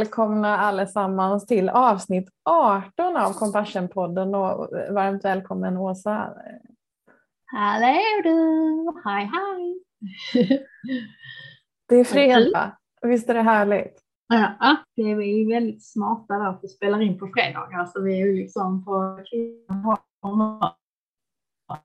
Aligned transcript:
välkomna 0.00 0.58
allesammans 0.58 1.46
till 1.46 1.68
avsnitt 1.68 2.28
18 2.44 3.16
av 3.16 3.32
Compassion-podden 3.32 4.34
och 4.34 4.68
varmt 4.94 5.24
välkommen 5.24 5.76
Åsa. 5.76 6.34
Hallå 7.44 8.00
du! 8.22 8.92
Hej 9.04 9.30
hej! 9.32 9.80
Det 11.88 11.96
är 11.96 12.04
fredag, 12.04 12.76
visst 13.02 13.28
är 13.28 13.34
det 13.34 13.42
härligt? 13.42 14.00
Ja, 14.28 14.76
det 14.96 15.02
är 15.02 15.16
vi 15.16 15.44
väldigt 15.52 15.84
smarta 15.84 16.34
där 16.34 16.48
att 16.48 16.70
spela 16.70 17.02
in 17.02 17.18
på 17.18 17.30
fredagar 17.34 17.86
så 17.86 18.02
vi 18.02 18.20
är 18.20 18.26
ju 18.26 18.36
liksom 18.36 18.84
på 18.84 19.18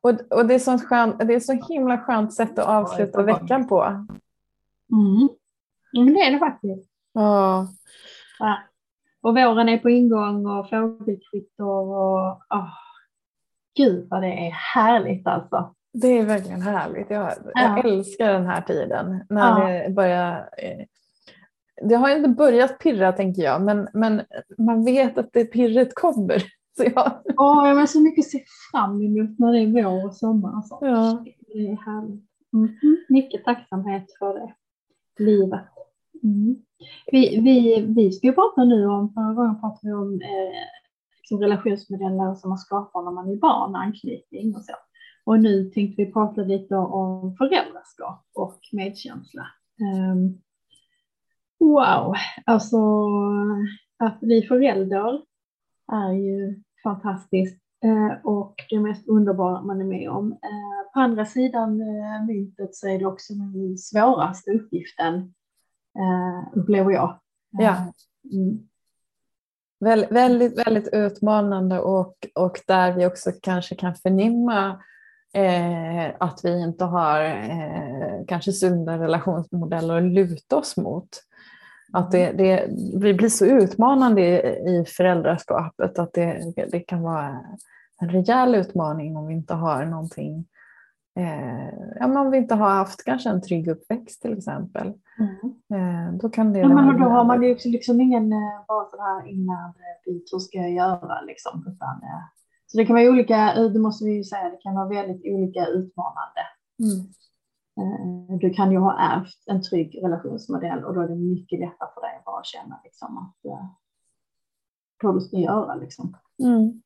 och, 0.01 0.13
och 0.29 0.45
det, 0.45 0.53
är 0.53 0.59
så 0.59 0.77
skönt, 0.77 1.19
det 1.19 1.33
är 1.33 1.39
så 1.39 1.53
himla 1.53 1.97
skönt 1.97 2.33
sätt 2.33 2.59
att 2.59 2.67
avsluta 2.67 3.23
veckan 3.23 3.67
på. 3.67 3.83
Mm. 4.91 5.29
Men 5.93 6.13
det 6.13 6.19
är 6.19 6.31
det 6.31 6.39
faktiskt. 6.39 6.89
Ja. 7.13 7.67
Ja. 8.39 8.57
Och 9.21 9.35
våren 9.35 9.69
är 9.69 9.77
på 9.77 9.89
ingång 9.89 10.45
och 10.45 10.69
fågelkvitter 10.69 11.63
och 11.63 12.27
oh, 12.49 12.69
gud 13.77 14.07
vad 14.09 14.21
det 14.21 14.47
är 14.47 14.51
härligt 14.51 15.27
alltså. 15.27 15.75
Det 15.93 16.07
är 16.07 16.25
verkligen 16.25 16.61
härligt. 16.61 17.09
Jag, 17.09 17.31
ja. 17.31 17.41
jag 17.53 17.85
älskar 17.85 18.33
den 18.33 18.45
här 18.45 18.61
tiden 18.61 19.25
när 19.29 19.61
ja. 19.61 19.83
det 19.83 19.89
börjar 19.89 20.49
eh, 20.57 20.85
det 21.81 21.95
har 21.95 22.09
inte 22.09 22.29
börjat 22.29 22.79
pirra 22.79 23.11
tänker 23.11 23.41
jag, 23.41 23.61
men, 23.61 23.87
men 23.93 24.21
man 24.57 24.85
vet 24.85 25.17
att 25.17 25.33
det 25.33 25.45
pirret 25.45 25.95
kommer. 25.95 26.43
Så 26.77 26.83
jag... 26.83 27.21
Oh, 27.37 27.67
jag 27.67 27.75
har 27.75 27.85
så 27.85 28.01
mycket 28.01 28.25
att 28.25 28.31
se 28.31 28.43
fram 28.71 29.01
emot 29.01 29.39
när 29.39 29.51
det 29.51 29.59
är 29.59 29.83
vår 29.83 30.05
och 30.05 30.15
sommar. 30.15 30.55
Alltså. 30.55 30.77
Ja. 30.81 31.25
Det 31.47 31.67
är 31.67 31.85
härligt. 31.85 32.25
Mm. 32.53 32.75
Mycket 33.09 33.45
tacksamhet 33.45 34.05
för 34.19 34.33
det 34.33 34.53
livet. 35.23 35.65
Mm. 36.23 36.55
Vi, 37.11 37.39
vi, 37.41 37.85
vi 37.95 38.11
ska 38.11 38.27
ju 38.27 38.33
prata 38.33 38.63
nu 38.63 38.87
om, 38.87 39.13
förra 39.13 39.33
gången 39.33 39.59
pratade 39.59 39.87
vi 39.87 39.93
om 39.93 40.21
eh, 40.21 40.61
liksom 41.17 41.39
relationsmodeller 41.39 42.35
som 42.35 42.49
man 42.49 42.57
skapar 42.57 43.01
när 43.03 43.11
man 43.11 43.29
är 43.29 43.35
barn, 43.35 43.75
anknytning 43.75 44.55
och 44.55 44.65
så. 44.65 44.73
Och 45.25 45.39
nu 45.39 45.69
tänkte 45.69 46.03
vi 46.03 46.11
prata 46.11 46.41
lite 46.41 46.75
om 46.75 47.35
föräldraskap 47.37 48.25
och 48.33 48.59
medkänsla. 48.71 49.47
Um, 50.11 50.41
wow, 51.59 52.15
alltså 52.45 52.77
att 53.97 54.19
bli 54.19 54.41
förälder 54.41 55.21
är 55.91 56.11
ju 56.11 56.61
fantastiskt 56.83 57.61
eh, 57.83 58.25
och 58.25 58.55
det 58.69 58.79
mest 58.79 59.07
underbara 59.07 59.61
man 59.61 59.81
är 59.81 59.85
med 59.85 60.09
om. 60.09 60.31
Eh, 60.31 60.93
på 60.93 60.99
andra 60.99 61.25
sidan 61.25 61.81
eh, 61.81 62.25
myntet 62.27 62.75
så 62.75 62.87
är 62.87 62.99
det 62.99 63.05
också 63.05 63.33
den 63.33 63.77
svåraste 63.77 64.51
uppgiften 64.51 65.33
upplever 66.53 66.91
jag. 66.91 67.19
Ja. 67.51 67.75
Mm. 68.33 68.67
Väl, 69.79 70.05
väldigt, 70.09 70.67
väldigt 70.67 70.93
utmanande 70.93 71.79
och, 71.79 72.15
och 72.35 72.59
där 72.67 72.93
vi 72.93 73.05
också 73.05 73.31
kanske 73.41 73.75
kan 73.75 73.95
förnimma 73.95 74.81
eh, 75.33 76.15
att 76.19 76.39
vi 76.43 76.61
inte 76.61 76.85
har 76.85 77.23
eh, 77.23 78.25
kanske 78.27 78.51
sunda 78.51 78.99
relationsmodeller 78.99 79.97
att 79.97 80.03
luta 80.03 80.57
oss 80.57 80.77
mot. 80.77 81.09
Att 81.93 82.11
det, 82.11 82.31
det, 82.31 82.67
blir 83.13 83.29
så 83.29 83.45
utmanande 83.45 84.21
i 84.69 84.85
föräldraskapet 84.87 85.99
att 85.99 86.13
det, 86.13 86.53
det 86.71 86.79
kan 86.79 87.01
vara 87.01 87.41
en 88.01 88.09
rejäl 88.09 88.55
utmaning 88.55 89.17
om 89.17 89.27
vi 89.27 89.33
inte 89.33 89.53
har 89.53 89.85
någonting 89.85 90.45
eh, 91.15 91.69
ja, 91.99 92.21
om 92.21 92.31
vi 92.31 92.37
inte 92.37 92.55
har 92.55 92.69
haft 92.69 93.03
kanske 93.05 93.29
en 93.29 93.41
trygg 93.41 93.67
uppväxt 93.67 94.21
till 94.21 94.37
exempel. 94.37 94.93
Mm. 95.19 95.53
Eh, 95.73 96.13
då 96.13 96.29
kan 96.29 96.53
det 96.53 96.59
ja, 96.59 96.67
men 96.67 96.99
då 96.99 97.09
har 97.09 97.25
man 97.25 97.43
ju 97.43 97.49
liksom, 97.49 97.71
liksom 97.71 98.01
ingen 98.01 98.33
eh, 98.33 98.65
bara 98.67 98.85
så 98.85 99.01
här 99.01 99.27
innan 99.27 99.73
bit, 100.05 100.29
hur 100.31 100.39
ska 100.39 100.57
jag 100.57 100.71
göra 100.71 101.21
liksom. 101.21 101.59
Utan, 101.67 102.03
eh, 102.03 102.23
så 102.67 102.77
det 102.77 102.85
kan 102.85 102.95
vara 102.95 103.09
olika, 103.09 103.53
eh, 103.53 103.71
det 103.71 103.79
måste 103.79 104.05
vi 104.05 104.11
ju 104.11 104.23
säga, 104.23 104.49
det 104.49 104.57
kan 104.61 104.75
vara 104.75 104.89
väldigt 104.89 105.25
olika 105.25 105.65
utmanande. 105.65 106.41
Mm. 106.79 106.99
Eh, 107.79 108.37
du 108.39 108.49
kan 108.49 108.71
ju 108.71 108.77
ha 108.77 108.99
ärvt 108.99 109.43
en 109.45 109.61
trygg 109.61 109.99
relationsmodell 110.03 110.83
och 110.83 110.93
då 110.93 111.01
är 111.01 111.07
det 111.07 111.15
mycket 111.15 111.59
lättare 111.59 111.89
för 111.93 112.01
dig 112.01 112.15
att 112.19 112.25
bara 112.25 112.43
känna 112.43 112.79
liksom 112.83 113.17
att 113.17 113.45
eh, 113.45 113.65
vad 115.03 115.15
du 115.15 115.21
ska 115.21 115.37
göra. 115.37 115.75
Liksom. 115.75 116.17
Mm. 116.43 116.81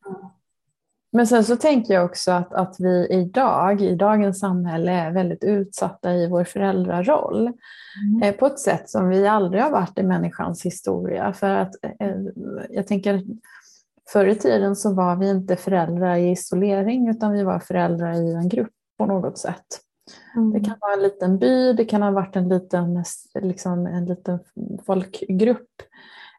Men 1.12 1.28
sen 1.28 1.44
så 1.44 1.56
tänker 1.56 1.94
jag 1.94 2.06
också 2.06 2.32
att, 2.32 2.54
att 2.54 2.76
vi 2.80 3.08
idag, 3.10 3.82
i 3.82 3.96
dagens 3.96 4.40
samhälle, 4.40 4.92
är 4.92 5.12
väldigt 5.12 5.44
utsatta 5.44 6.14
i 6.14 6.28
vår 6.28 6.44
föräldraroll. 6.44 7.42
Mm. 7.42 8.24
Eh, 8.24 8.36
på 8.36 8.46
ett 8.46 8.60
sätt 8.60 8.90
som 8.90 9.10
vi 9.10 9.28
aldrig 9.28 9.64
har 9.64 9.72
varit 9.72 10.00
i 10.00 10.04
människans 10.04 10.66
historia. 10.66 11.34
För 11.34 11.50
att 11.50 11.76
jag 12.70 12.88
tänker, 12.88 13.24
förr 14.14 14.26
i 14.26 14.36
tiden 14.36 14.76
så 14.76 14.94
var 14.94 15.16
vi 15.16 15.30
inte 15.30 15.56
föräldrar 15.56 16.16
i 16.16 16.32
isolering 16.32 17.10
utan 17.10 17.34
vi 17.34 17.44
var 17.44 17.60
föräldrar 17.60 18.14
i 18.14 18.34
en 18.34 18.50
grupp 18.50 18.74
på 18.98 19.06
något 19.06 19.38
sätt. 19.38 19.66
Mm. 20.36 20.54
Det 20.54 20.60
kan 20.60 20.76
vara 20.80 20.94
en 20.94 21.02
liten 21.02 21.40
by, 21.40 21.74
det 21.74 21.86
kan 21.86 22.02
ha 22.02 22.12
varit 22.12 22.36
en 22.36 22.50
liten, 22.50 23.04
liksom 23.42 23.86
en 23.86 24.06
liten 24.06 24.40
folkgrupp. 24.86 25.70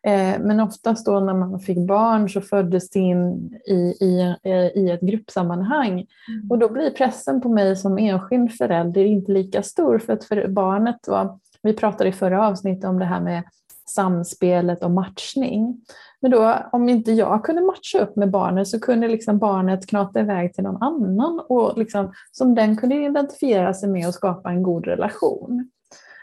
Eh, 0.03 0.41
men 0.41 0.61
oftast 0.61 1.07
då 1.07 1.21
när 1.21 1.35
man 1.35 1.61
fick 1.61 1.79
barn 1.79 2.29
så 2.29 2.41
föddes 2.41 2.91
det 2.91 2.99
in 2.99 3.55
i, 3.67 3.97
i, 4.01 4.37
i 4.75 4.91
ett 4.91 5.01
gruppsammanhang. 5.01 5.93
Mm. 5.93 6.51
Och 6.51 6.59
då 6.59 6.69
blir 6.69 6.91
pressen 6.91 7.41
på 7.41 7.49
mig 7.49 7.77
som 7.77 7.99
enskild 7.99 8.53
förälder 8.53 9.05
inte 9.05 9.33
lika 9.33 9.63
stor 9.63 9.99
för 9.99 10.13
att 10.13 10.25
för 10.25 10.49
barnet 10.49 11.09
var, 11.09 11.39
vi 11.63 11.73
pratade 11.73 12.11
i 12.11 12.13
förra 12.13 12.47
avsnittet 12.47 12.85
om 12.85 12.99
det 12.99 13.05
här 13.05 13.21
med 13.21 13.43
samspelet 13.89 14.83
och 14.83 14.91
matchning. 14.91 15.81
Men 16.21 16.31
då, 16.31 16.57
om 16.73 16.89
inte 16.89 17.13
jag 17.13 17.45
kunde 17.45 17.63
matcha 17.63 17.99
upp 17.99 18.17
med 18.17 18.31
barnet 18.31 18.69
så 18.69 18.81
kunde 18.81 19.09
liksom 19.09 19.39
barnet 19.39 19.87
knata 19.87 20.21
iväg 20.21 20.55
till 20.55 20.65
någon 20.65 20.83
annan 20.83 21.41
och 21.49 21.79
liksom, 21.79 22.13
som 22.33 22.55
den 22.55 22.77
kunde 22.77 22.95
identifiera 22.95 23.75
sig 23.75 23.89
med 23.89 24.09
och 24.09 24.15
skapa 24.15 24.51
en 24.51 24.63
god 24.63 24.87
relation. 24.87 25.71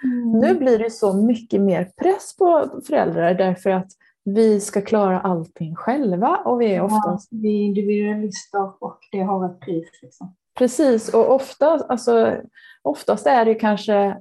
Mm. 0.03 0.39
Nu 0.39 0.55
blir 0.55 0.79
det 0.79 0.91
så 0.91 1.13
mycket 1.13 1.61
mer 1.61 1.91
press 2.01 2.35
på 2.37 2.81
föräldrar 2.87 3.33
därför 3.33 3.69
att 3.69 3.91
vi 4.23 4.59
ska 4.59 4.81
klara 4.81 5.19
allting 5.19 5.75
själva 5.75 6.37
och 6.45 6.61
vi 6.61 6.73
är 6.75 6.81
oftast... 6.81 7.27
Ja, 7.31 7.37
vi 7.41 7.47
är 7.49 7.65
individualister 7.65 8.83
och 8.83 8.99
det 9.11 9.21
har 9.21 9.45
ett 9.45 9.59
pris. 9.59 9.89
Liksom. 10.01 10.35
Precis, 10.57 11.13
och 11.13 11.35
ofta, 11.35 11.85
alltså, 11.89 12.35
oftast 12.81 13.27
är 13.27 13.45
det 13.45 13.55
kanske 13.55 14.17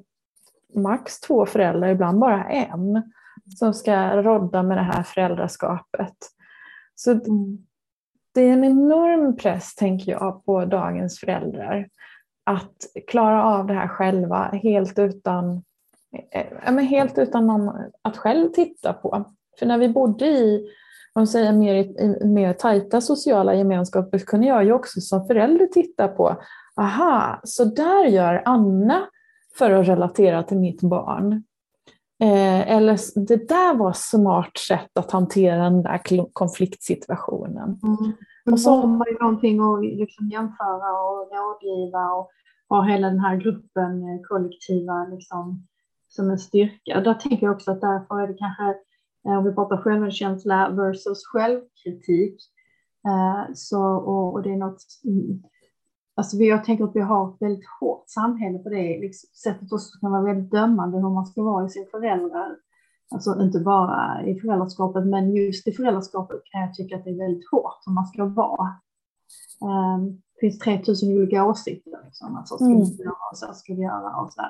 max 0.75 1.21
två 1.21 1.47
föräldrar, 1.47 1.89
ibland 1.89 2.19
bara 2.19 2.45
en 2.45 3.13
som 3.59 3.75
ska 3.75 4.23
rodda 4.23 4.63
med 4.63 4.77
det 4.77 4.83
här 4.83 5.03
föräldraskapet. 5.03 6.17
Så 6.95 7.11
mm. 7.11 7.59
det 8.35 8.41
är 8.41 8.53
en 8.53 8.65
enorm 8.65 9.37
press, 9.37 9.75
tänker 9.75 10.13
jag, 10.13 10.45
på 10.45 10.65
dagens 10.65 11.21
föräldrar 11.21 11.89
att 12.45 12.77
klara 13.07 13.45
av 13.45 13.67
det 13.67 13.75
här 13.75 13.89
själva 13.89 14.51
helt 14.63 14.99
utan, 14.99 15.63
ja, 16.65 16.73
men 16.73 16.85
helt 16.85 17.19
utan 17.19 17.47
någon 17.47 17.71
att 18.03 18.17
själv 18.17 18.49
titta 18.49 18.93
på. 18.93 19.25
För 19.59 19.67
när 19.67 19.79
vi 19.79 19.89
bodde 19.89 20.27
i 20.27 20.67
om 21.15 21.27
säger 21.27 21.53
mer, 21.53 21.75
i 21.75 22.25
mer 22.25 22.53
tajta 22.53 23.01
sociala 23.01 23.55
gemenskaper 23.55 24.19
kunde 24.19 24.47
jag 24.47 24.65
ju 24.65 24.73
också 24.73 25.01
som 25.01 25.27
förälder 25.27 25.67
titta 25.67 26.09
på, 26.09 26.37
aha, 26.77 27.41
så 27.45 27.65
där 27.65 28.05
gör 28.05 28.43
Anna 28.45 29.07
för 29.59 29.71
att 29.71 29.89
relatera 29.89 30.43
till 30.43 30.59
mitt 30.59 30.83
barn. 30.83 31.33
Eh, 32.23 32.71
eller 32.71 32.99
det 33.27 33.49
där 33.49 33.75
var 33.75 33.91
ett 33.91 33.97
smart 33.97 34.57
sätt 34.69 34.99
att 34.99 35.11
hantera 35.11 35.63
den 35.63 35.83
där 35.83 36.01
konfliktsituationen. 36.33 37.81
Mm. 37.83 38.13
Och 38.53 38.61
så 38.61 38.71
har 38.71 38.87
man 38.87 39.07
ju 39.11 39.19
någonting 39.19 39.61
att 39.61 39.85
liksom 39.85 40.29
jämföra 40.29 41.01
och 41.01 41.31
rådgiva 41.33 42.13
och 42.13 42.31
ha 42.69 42.83
hela 42.83 43.09
den 43.09 43.21
här 43.21 43.37
gruppen 43.37 44.03
eh, 44.03 44.21
kollektiva 44.29 45.07
liksom, 45.11 45.67
som 46.17 46.31
en 46.31 46.39
styrka. 46.39 47.01
Där 47.01 47.15
tänker 47.15 47.47
jag 47.47 47.55
också 47.55 47.71
att 47.71 47.81
därför 47.81 48.21
är 48.21 48.29
det 48.29 48.35
kanske, 48.35 48.65
eh, 49.29 49.39
om 49.39 49.45
vi 49.45 49.55
pratar 49.55 49.77
självkänsla 49.77 50.71
versus 50.71 51.27
självkritik, 51.27 52.37
eh, 53.09 53.53
så, 53.55 53.83
och, 53.83 54.33
och 54.33 54.43
det 54.43 54.53
är 54.53 54.57
något 54.57 54.83
mm, 55.05 55.43
Alltså 56.19 56.37
jag 56.37 56.65
tänker 56.65 56.85
att 56.85 56.97
vi 56.97 57.01
har 57.01 57.29
ett 57.29 57.43
väldigt 57.43 57.69
hårt 57.81 58.05
samhälle 58.07 58.59
på 58.59 58.69
det 58.69 59.01
liksom, 59.01 59.29
sättet 59.35 59.73
också 59.73 59.99
kan 60.01 60.11
vara 60.13 60.23
väldigt 60.23 60.51
dömande 60.51 60.99
hur 60.99 61.11
man 61.11 61.27
ska 61.27 61.43
vara 61.43 61.67
i 61.67 61.69
sin 61.69 61.87
föräldrar. 61.91 62.57
Alltså 63.11 63.43
inte 63.43 63.61
bara 63.61 64.27
i 64.27 64.41
föräldraskapet, 64.41 65.07
men 65.07 65.37
just 65.37 65.69
i 65.69 65.73
föräldraskapet 65.73 66.41
kan 66.45 66.61
jag 66.61 66.75
tycka 66.75 66.97
att 66.97 67.05
det 67.05 67.11
är 67.11 67.19
väldigt 67.19 67.51
hårt 67.51 67.83
hur 67.87 67.93
man 67.93 68.07
ska 68.07 68.25
vara. 68.25 68.69
Um, 69.61 70.07
det 70.07 70.41
finns 70.41 70.59
3000 70.59 71.17
olika 71.17 71.45
åsikter. 71.45 72.01
Liksom. 72.05 72.37
Alltså, 72.37 72.57
ska 72.57 72.67
vi 72.67 73.05
göra 73.05 73.31
och 73.33 73.39
så 73.39 73.53
ska 73.55 73.75
vi 73.75 73.83
göra 73.83 74.17
och 74.17 74.33
så. 74.33 74.41
Uh, 74.41 74.49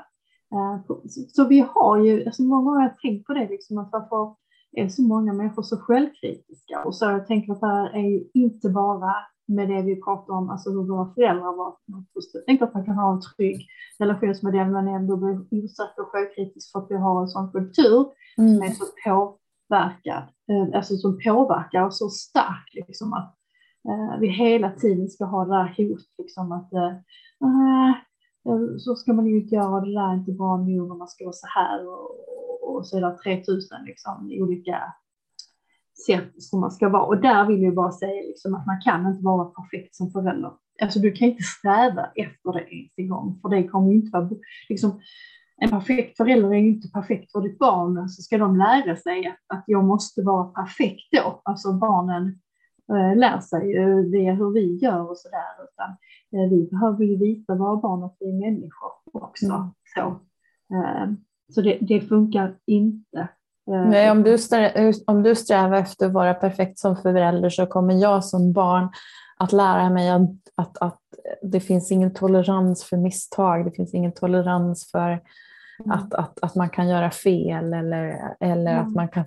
så, 0.87 1.03
så, 1.29 1.49
vi 1.49 1.67
har 1.75 1.99
ju, 1.99 2.27
alltså 2.27 2.43
många 2.43 2.65
gånger 2.65 2.81
har 2.81 2.89
jag 2.89 2.99
tänkt 2.99 3.27
på 3.27 3.33
det, 3.33 3.49
liksom, 3.49 3.79
att 3.79 3.89
varför 3.93 4.35
är 4.73 4.89
så 4.89 5.03
många 5.03 5.33
människor 5.33 5.63
så 5.63 5.77
självkritiska? 5.77 6.85
Och 6.85 6.95
så 6.95 7.05
jag 7.05 7.27
tänker 7.27 7.53
att 7.53 7.61
det 7.61 7.67
här 7.67 7.95
är 7.95 8.09
ju 8.09 8.25
inte 8.33 8.69
bara 8.69 9.15
med 9.49 9.69
det 9.69 9.83
vi 9.83 10.03
pratar 10.03 10.35
om, 10.35 10.51
alltså 10.51 10.71
hur 10.71 10.83
våra 10.83 11.15
föräldrar 11.15 11.57
var. 11.57 11.77
Jag 12.33 12.47
tänker 12.47 12.65
att 12.65 12.75
man 12.75 12.85
kan 12.85 12.95
ha 12.95 13.13
en 13.13 13.21
trygg 13.21 13.67
relationsmodell 13.99 14.71
men 14.71 14.89
ändå 14.89 15.17
bli 15.17 15.59
utsatt 15.59 15.99
och 15.99 16.09
självkritisk 16.09 16.73
för 16.73 16.79
att 16.79 16.91
vi 16.91 16.97
har 16.97 17.23
en 17.23 17.29
sån 17.29 17.53
kultur 17.53 18.07
mm. 18.39 18.55
som 18.55 18.63
är 18.63 18.71
så 18.71 18.85
påverkad, 19.05 20.23
eh, 20.23 20.77
alltså 20.77 20.97
som 20.97 21.19
påverkar 21.25 21.83
oss 21.83 21.99
så 21.99 22.09
starkt 22.09 22.75
liksom 22.75 23.13
att 23.13 23.35
eh, 23.89 24.21
vi 24.21 24.29
hela 24.29 24.71
tiden 24.71 25.09
ska 25.09 25.25
ha 25.25 25.45
det 25.45 25.55
där 25.55 25.75
hot 25.77 26.07
liksom 26.19 26.53
att 26.53 26.73
eh, 26.73 26.93
Eh, 28.47 28.77
så 28.79 28.95
ska 28.95 29.13
man 29.13 29.27
ju 29.27 29.41
inte 29.41 29.55
göra, 29.55 29.81
det 29.81 29.93
där 29.93 30.11
är 30.11 30.15
inte 30.15 30.33
bra 30.33 30.57
nog 30.57 30.91
och 30.91 30.99
man 30.99 31.09
ska 31.09 31.25
vara 31.25 31.33
så 31.33 31.47
här 31.47 31.89
och, 31.89 32.77
och 32.77 32.87
så 32.87 32.97
är 32.97 33.01
det 33.01 33.19
3000 33.19 33.85
liksom 33.87 34.31
olika 34.41 34.83
sätt 36.07 36.43
som 36.43 36.61
man 36.61 36.71
ska 36.71 36.89
vara. 36.89 37.03
Och 37.03 37.21
där 37.21 37.47
vill 37.47 37.63
jag 37.63 37.75
bara 37.75 37.93
säga 37.93 38.23
liksom 38.23 38.55
att 38.55 38.67
man 38.67 38.81
kan 38.85 39.07
inte 39.07 39.25
vara 39.25 39.45
perfekt 39.45 39.95
som 39.95 40.11
förälder. 40.11 40.53
Alltså 40.83 40.99
du 40.99 41.13
kan 41.13 41.29
inte 41.29 41.43
sträva 41.43 42.07
efter 42.15 42.53
det 42.53 42.75
ens 42.75 42.93
en 42.97 43.09
gång, 43.09 43.39
för 43.43 43.49
det 43.49 43.69
kommer 43.69 43.93
inte 43.93 44.11
vara, 44.19 44.31
liksom, 44.69 45.01
en 45.57 45.71
perfekt 45.71 46.17
förälder 46.17 46.49
är 46.49 46.59
ju 46.59 46.69
inte 46.69 46.89
perfekt 46.89 47.33
för 47.33 47.41
ditt 47.41 47.59
barn, 47.59 48.09
så 48.09 48.23
ska 48.23 48.39
de 48.39 48.57
lära 48.57 48.97
sig 48.97 49.27
att, 49.27 49.59
att 49.59 49.65
jag 49.67 49.85
måste 49.85 50.23
vara 50.23 50.45
perfekt 50.45 51.09
då. 51.13 51.41
Alltså 51.45 51.73
barnen 51.73 52.41
lär 52.95 53.41
sig 53.41 53.77
eh, 53.77 53.97
det 53.97 54.33
hur 54.33 54.55
vi 54.55 54.77
gör 54.77 55.11
och 55.11 55.19
sådär, 55.19 55.65
utan 55.65 55.91
eh, 56.33 56.51
vi 56.51 56.69
behöver 56.71 57.05
ju 57.05 57.17
visa 57.17 57.55
våra 57.55 57.77
barn 57.77 58.03
att 58.03 58.17
vi 58.21 58.29
är 58.29 58.51
människor 58.51 58.91
också. 59.13 59.47
Mm. 59.47 59.69
Så, 59.95 60.01
eh, 60.75 61.13
så 61.55 61.61
det, 61.61 61.79
det, 61.81 62.01
funkar 62.01 62.57
inte. 62.67 63.19
Eh, 63.71 63.89
Nej, 63.89 64.11
om 64.11 64.23
du, 64.23 64.37
om 65.07 65.23
du 65.23 65.35
strävar 65.35 65.77
efter 65.77 66.07
att 66.07 66.13
vara 66.13 66.35
perfekt 66.35 66.79
som 66.79 66.97
förälder 66.97 67.51
så 67.51 67.67
kommer 67.67 67.95
jag 67.95 68.25
som 68.25 68.53
barn 68.53 68.89
att 69.39 69.53
lära 69.53 69.91
mig 69.91 70.11
att, 70.11 70.31
att, 70.55 70.79
att 70.79 71.01
det 71.43 71.61
finns 71.61 71.93
ingen 71.93 72.15
tolerans 72.15 72.85
för 72.85 72.97
misstag, 72.97 73.65
det 73.65 73.71
finns 73.71 73.95
ingen 73.95 74.13
tolerans 74.13 74.91
för 74.91 75.21
Mm. 75.81 75.91
Att, 75.91 76.15
att, 76.15 76.43
att 76.43 76.55
man 76.55 76.71
kan 76.71 76.89
göra 76.89 77.11
fel 77.11 77.73
eller, 77.73 78.35
eller 78.41 78.73
mm. 78.73 78.87
att 78.87 78.95
man 78.95 79.09
kan 79.09 79.25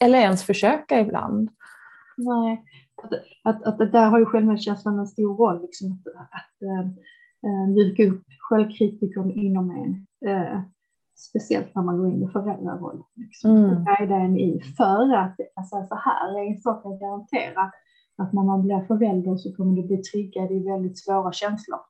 eller 0.00 0.18
ens 0.18 0.44
försöka 0.44 1.00
ibland. 1.00 1.50
Nej, 2.16 2.64
att, 3.02 3.12
att, 3.44 3.62
att 3.62 3.78
det 3.78 3.90
där 3.90 4.10
har 4.10 4.18
ju 4.18 4.24
självmedkänslan 4.24 4.98
en 4.98 5.06
stor 5.06 5.36
roll. 5.36 5.62
Liksom, 5.62 5.92
att 5.92 6.06
att 6.30 6.62
äh, 7.46 7.68
mjuka 7.68 8.04
upp 8.04 8.24
självkritikern 8.38 9.30
inom 9.30 9.70
en. 9.70 10.06
Äh, 10.30 10.60
speciellt 11.16 11.74
när 11.74 11.82
man 11.82 11.98
går 11.98 12.08
in 12.08 12.22
i 12.22 12.28
föräldraroll. 12.28 13.02
Liksom. 13.14 13.56
Mm. 13.56 13.84
Guida 13.84 14.16
en 14.16 14.38
i 14.38 14.60
för 14.76 15.14
att 15.14 15.36
alltså, 15.54 15.86
så 15.88 15.94
här 15.94 16.38
är 16.38 16.50
en 16.50 16.58
sak 16.58 16.86
att 16.86 17.00
garantera 17.00 17.72
att 18.16 18.32
när 18.32 18.42
man 18.42 18.62
blir 18.62 18.84
förälder 18.86 19.36
så 19.36 19.54
kommer 19.54 19.76
du 19.76 19.82
bli 19.82 19.96
triggad 19.96 20.52
i 20.52 20.58
väldigt 20.58 20.98
svåra 20.98 21.32
känslor. 21.32 21.80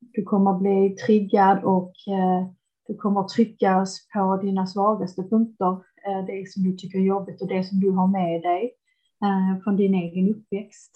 Du 0.00 0.22
kommer 0.22 0.58
bli 0.58 0.96
triggad 1.06 1.64
och 1.64 1.92
eh, 2.08 2.48
du 2.86 2.94
kommer 2.94 3.22
tryckas 3.22 4.08
på 4.14 4.36
dina 4.36 4.66
svagaste 4.66 5.22
punkter, 5.22 5.72
eh, 6.06 6.26
det 6.26 6.48
som 6.48 6.62
du 6.62 6.76
tycker 6.76 6.98
är 6.98 7.02
jobbigt 7.02 7.42
och 7.42 7.48
det 7.48 7.64
som 7.64 7.80
du 7.80 7.90
har 7.90 8.06
med 8.06 8.42
dig 8.42 8.72
från 9.64 9.76
din 9.76 9.94
egen 9.94 10.34
uppväxt. 10.34 10.92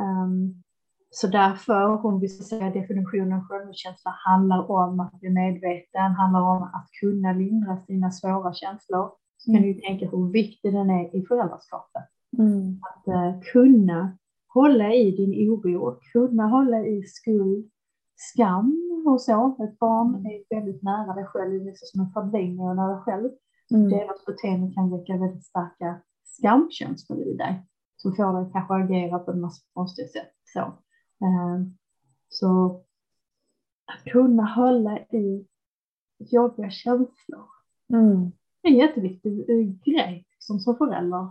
Ehm, 0.00 0.62
så 1.10 1.26
därför, 1.26 2.06
om 2.06 2.20
vi 2.20 2.28
ska 2.28 2.44
säga 2.44 2.70
definitionen 2.70 3.44
självkänsla 3.44 4.10
handlar 4.10 4.70
om 4.70 5.00
att 5.00 5.20
bli 5.20 5.30
medveten, 5.30 6.12
handlar 6.12 6.40
om 6.40 6.62
att 6.62 6.88
kunna 7.00 7.32
lindra 7.32 7.76
sina 7.76 8.10
svåra 8.10 8.52
känslor. 8.52 9.10
Så 9.38 9.52
kan 9.52 9.62
mm. 9.62 9.74
du 9.74 9.80
tänka 9.80 10.06
hur 10.06 10.32
viktig 10.32 10.72
den 10.72 10.90
är 10.90 11.16
i 11.16 11.26
föräldraskapet. 11.26 12.02
Mm. 12.38 12.80
Att 12.88 13.08
uh, 13.08 13.40
kunna 13.52 14.18
hålla 14.54 14.94
i 14.94 15.10
din 15.10 15.50
oro, 15.50 15.98
kunna 16.12 16.46
hålla 16.46 16.86
i 16.86 17.02
skuld, 17.02 17.70
skam, 18.16 18.82
och 19.06 19.20
så. 19.20 19.56
Ett 19.64 19.78
barn 19.78 20.08
mm. 20.14 20.26
är 20.26 20.56
väldigt 20.56 20.82
nära 20.82 21.14
dig 21.14 21.24
själv, 21.24 21.64
liksom 21.64 21.86
som 21.86 22.00
en 22.00 22.12
förlängning 22.12 22.68
av 22.68 22.88
dig 22.88 22.98
själv. 23.04 23.30
Mm. 23.74 23.88
Deras 23.88 24.24
beteende 24.26 24.74
kan 24.74 24.90
väcka 24.90 25.16
väldigt 25.16 25.44
starka 25.44 26.00
skamkänslor 26.32 27.22
i 27.22 27.36
dig 27.36 27.66
som 27.96 28.16
får 28.16 28.42
dig 28.42 28.52
kanske 28.52 28.74
agera 28.74 29.18
på 29.18 29.30
en 29.30 29.40
massa 29.40 29.62
konstiga 29.74 30.08
sätt. 30.08 30.32
Så, 30.44 30.60
eh, 30.60 31.60
så 32.28 32.80
att 33.86 34.04
kunna 34.04 34.44
hålla 34.44 34.98
i 34.98 35.46
jobbiga 36.18 36.70
känslor 36.70 37.46
mm. 37.92 38.32
är 38.62 38.70
en 38.70 38.76
jätteviktig 38.76 39.46
grej 39.84 40.26
som, 40.38 40.60
som 40.60 40.76
förälder. 40.76 41.28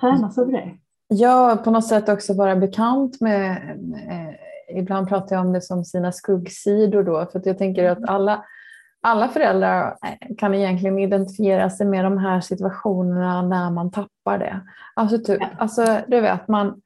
Träna 0.00 0.30
sig 0.30 0.42
över 0.42 0.52
det. 0.52 0.78
Ja, 1.08 1.60
på 1.64 1.70
något 1.70 1.86
sätt 1.86 2.08
också 2.08 2.34
vara 2.34 2.56
bekant 2.56 3.20
med, 3.20 3.78
med 3.82 4.38
ibland 4.68 5.08
pratar 5.08 5.36
jag 5.36 5.46
om 5.46 5.52
det 5.52 5.60
som 5.60 5.84
sina 5.84 6.12
skuggsidor 6.12 7.02
då, 7.02 7.26
för 7.32 7.42
jag 7.44 7.58
tänker 7.58 7.90
att 7.90 8.08
alla, 8.08 8.44
alla 9.04 9.28
föräldrar 9.28 9.96
eh, 10.06 10.36
kan 10.38 10.54
egentligen 10.54 10.98
identifiera 10.98 11.70
sig 11.70 11.86
med 11.86 12.04
de 12.04 12.18
här 12.18 12.40
situationerna 12.40 13.42
när 13.42 13.70
man 13.70 13.90
tappar 13.90 14.38
det. 14.38 14.60
Alltså, 14.94 15.18
typ, 15.18 15.42
alltså 15.58 15.98
du 16.08 16.20
vet, 16.20 16.48
man, 16.48 16.80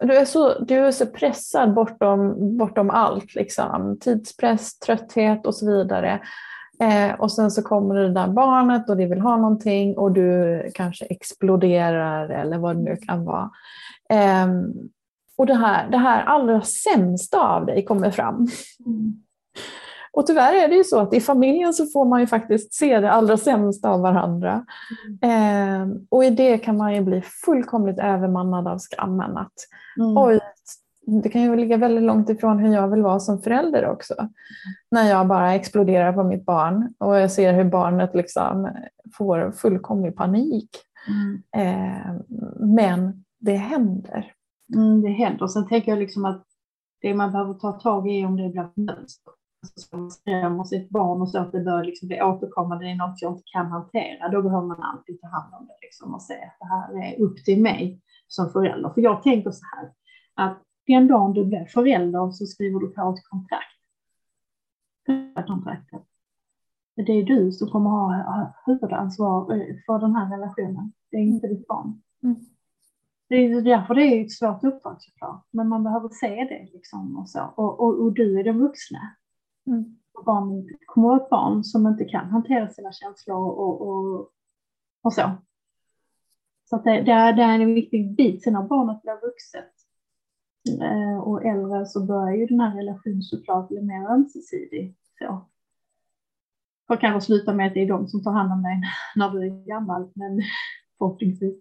du 0.00 0.16
är 0.16 0.24
så, 0.24 0.58
du 0.58 0.78
är 0.78 0.90
så 0.90 1.06
pressad 1.06 1.74
bortom, 1.74 2.34
bortom 2.56 2.90
allt, 2.90 3.34
liksom. 3.34 3.98
tidspress, 4.00 4.78
trötthet 4.78 5.46
och 5.46 5.54
så 5.54 5.66
vidare. 5.66 6.20
Eh, 6.80 7.20
och 7.20 7.32
sen 7.32 7.50
så 7.50 7.62
kommer 7.62 7.94
det 7.94 8.12
där 8.12 8.28
barnet 8.28 8.90
och 8.90 8.96
det 8.96 9.06
vill 9.06 9.20
ha 9.20 9.36
någonting 9.36 9.98
och 9.98 10.12
du 10.12 10.62
kanske 10.74 11.04
exploderar 11.04 12.28
eller 12.28 12.58
vad 12.58 12.76
det 12.76 12.82
nu 12.82 12.96
kan 12.96 13.24
vara. 13.24 13.50
Eh, 14.10 14.46
och 15.36 15.46
det 15.46 15.54
här, 15.54 15.90
det 15.90 15.98
här 15.98 16.22
allra 16.22 16.62
sämsta 16.62 17.40
av 17.40 17.66
dig 17.66 17.84
kommer 17.84 18.10
fram. 18.10 18.48
Mm. 18.86 19.22
Och 20.12 20.26
tyvärr 20.26 20.64
är 20.64 20.68
det 20.68 20.74
ju 20.74 20.84
så 20.84 21.00
att 21.00 21.14
i 21.14 21.20
familjen 21.20 21.72
så 21.72 21.86
får 21.86 22.04
man 22.04 22.20
ju 22.20 22.26
faktiskt 22.26 22.74
se 22.74 23.00
det 23.00 23.10
allra 23.10 23.36
sämsta 23.36 23.90
av 23.90 24.00
varandra. 24.00 24.64
Mm. 25.22 25.90
Eh, 25.90 25.96
och 26.08 26.24
i 26.24 26.30
det 26.30 26.58
kan 26.58 26.76
man 26.76 26.94
ju 26.94 27.00
bli 27.00 27.22
fullkomligt 27.44 27.98
övermannad 27.98 28.68
av 28.68 28.78
skammen. 28.78 29.36
Att, 29.36 29.52
mm. 30.00 30.18
Oj, 30.18 30.40
det 31.06 31.28
kan 31.28 31.42
ju 31.42 31.56
ligga 31.56 31.76
väldigt 31.76 32.04
långt 32.04 32.30
ifrån 32.30 32.58
hur 32.58 32.74
jag 32.74 32.88
vill 32.88 33.02
vara 33.02 33.20
som 33.20 33.42
förälder 33.42 33.88
också. 33.88 34.14
När 34.90 35.10
jag 35.10 35.26
bara 35.26 35.54
exploderar 35.54 36.12
på 36.12 36.24
mitt 36.24 36.44
barn 36.44 36.94
och 36.98 37.16
jag 37.16 37.30
ser 37.30 37.52
hur 37.52 37.64
barnet 37.64 38.14
liksom 38.14 38.68
får 39.18 39.52
fullkomlig 39.52 40.16
panik. 40.16 40.70
Mm. 41.08 41.42
Eh, 41.56 42.12
men 42.60 43.24
det 43.40 43.56
händer. 43.56 44.32
Mm, 44.74 45.02
det 45.02 45.08
händer. 45.08 45.46
Sen 45.46 45.68
tänker 45.68 45.92
jag 45.92 45.98
liksom 45.98 46.24
att 46.24 46.44
det 47.00 47.14
man 47.14 47.32
behöver 47.32 47.54
ta 47.54 47.72
tag 47.72 48.10
i 48.10 48.24
om 48.24 48.36
det 48.36 48.48
blir 48.48 48.62
ett 48.62 48.76
mönster. 48.76 49.32
Man 49.92 50.10
skrämmer 50.10 50.64
sitt 50.64 50.90
barn 50.90 51.20
och 51.20 51.28
så 51.28 51.38
att 51.38 51.52
det 51.52 51.60
börjar 51.60 51.84
liksom 51.84 52.08
bli 52.08 52.22
återkommande, 52.22 52.84
det 52.84 52.90
är 52.90 52.96
något 52.96 53.22
jag 53.22 53.32
inte 53.32 53.42
kan 53.52 53.66
hantera. 53.66 54.28
Då 54.28 54.42
behöver 54.42 54.66
man 54.66 54.82
alltid 54.82 55.20
ta 55.20 55.26
hand 55.26 55.54
om 55.54 55.66
det 55.66 55.74
liksom 55.82 56.14
och 56.14 56.22
säga 56.22 56.44
att 56.44 56.58
det 56.60 56.66
här 56.66 57.12
är 57.12 57.20
upp 57.20 57.44
till 57.44 57.62
mig 57.62 58.00
som 58.28 58.50
förälder. 58.50 58.90
För 58.90 59.00
jag 59.00 59.22
tänker 59.22 59.50
så 59.50 59.64
här 59.76 59.92
att 60.34 60.62
den 60.86 61.08
dagen 61.08 61.32
du 61.32 61.44
blir 61.44 61.64
förälder 61.64 62.30
så 62.30 62.46
skriver 62.46 62.80
du 62.80 62.88
på 62.88 63.10
ett 63.10 63.28
kontrakt. 63.28 63.78
Kontraktet. 65.46 66.02
Det 66.94 67.12
är 67.12 67.22
du 67.22 67.52
som 67.52 67.68
kommer 67.68 67.90
ha 67.90 68.54
huvudansvar 68.66 69.46
för 69.86 69.98
den 69.98 70.16
här 70.16 70.38
relationen. 70.38 70.92
Det 71.10 71.16
är 71.16 71.20
inte 71.20 71.46
ditt 71.46 71.66
barn. 71.66 72.02
Mm. 72.22 72.36
Det 73.28 73.36
är 73.36 73.62
därför 73.62 73.94
det 73.94 74.02
är 74.02 74.24
ett 74.24 74.32
svårt 74.32 74.64
uppdrag 74.64 74.96
såklart. 74.98 75.46
Men 75.50 75.68
man 75.68 75.84
behöver 75.84 76.08
se 76.08 76.28
det 76.28 76.68
liksom 76.72 77.18
och 77.18 77.28
så. 77.28 77.52
Och, 77.56 77.80
och, 77.80 78.02
och 78.02 78.12
du 78.12 78.40
är 78.40 78.44
den 78.44 78.58
vuxna. 78.58 79.16
Mm. 79.66 79.96
Och 80.14 80.24
barn, 80.24 80.68
kommer 80.86 81.16
ett 81.16 81.30
barn 81.30 81.64
som 81.64 81.86
inte 81.86 82.04
kan 82.04 82.30
hantera 82.30 82.68
sina 82.68 82.92
känslor 82.92 83.36
och, 83.36 83.88
och, 83.88 84.28
och 85.02 85.12
så. 85.12 85.30
Så 86.64 86.76
det, 86.76 87.00
det, 87.00 87.12
är, 87.12 87.32
det 87.32 87.42
är 87.42 87.60
en 87.60 87.74
viktig 87.74 88.16
bit. 88.16 88.42
Sen 88.42 88.52
när 88.52 88.62
barnet 88.62 89.02
blir 89.02 89.26
vuxet 89.26 89.72
eh, 90.82 91.18
och 91.18 91.44
äldre 91.44 91.86
så 91.86 92.06
börjar 92.06 92.36
ju 92.36 92.46
den 92.46 92.60
här 92.60 92.76
relationen 92.76 93.22
såklart 93.22 93.68
bli 93.68 93.82
mer 93.82 94.10
ömsesidig. 94.10 94.96
Så. 95.18 95.46
Får 96.88 96.96
kanske 96.96 97.26
sluta 97.26 97.54
med 97.54 97.66
att 97.66 97.74
det 97.74 97.82
är 97.82 97.88
de 97.88 98.08
som 98.08 98.22
tar 98.22 98.32
hand 98.32 98.52
om 98.52 98.62
dig 98.62 98.82
när 99.16 99.30
du 99.30 99.46
är 99.46 99.66
gammal, 99.66 100.10
men 100.14 100.40
förhoppningsvis. 100.98 101.54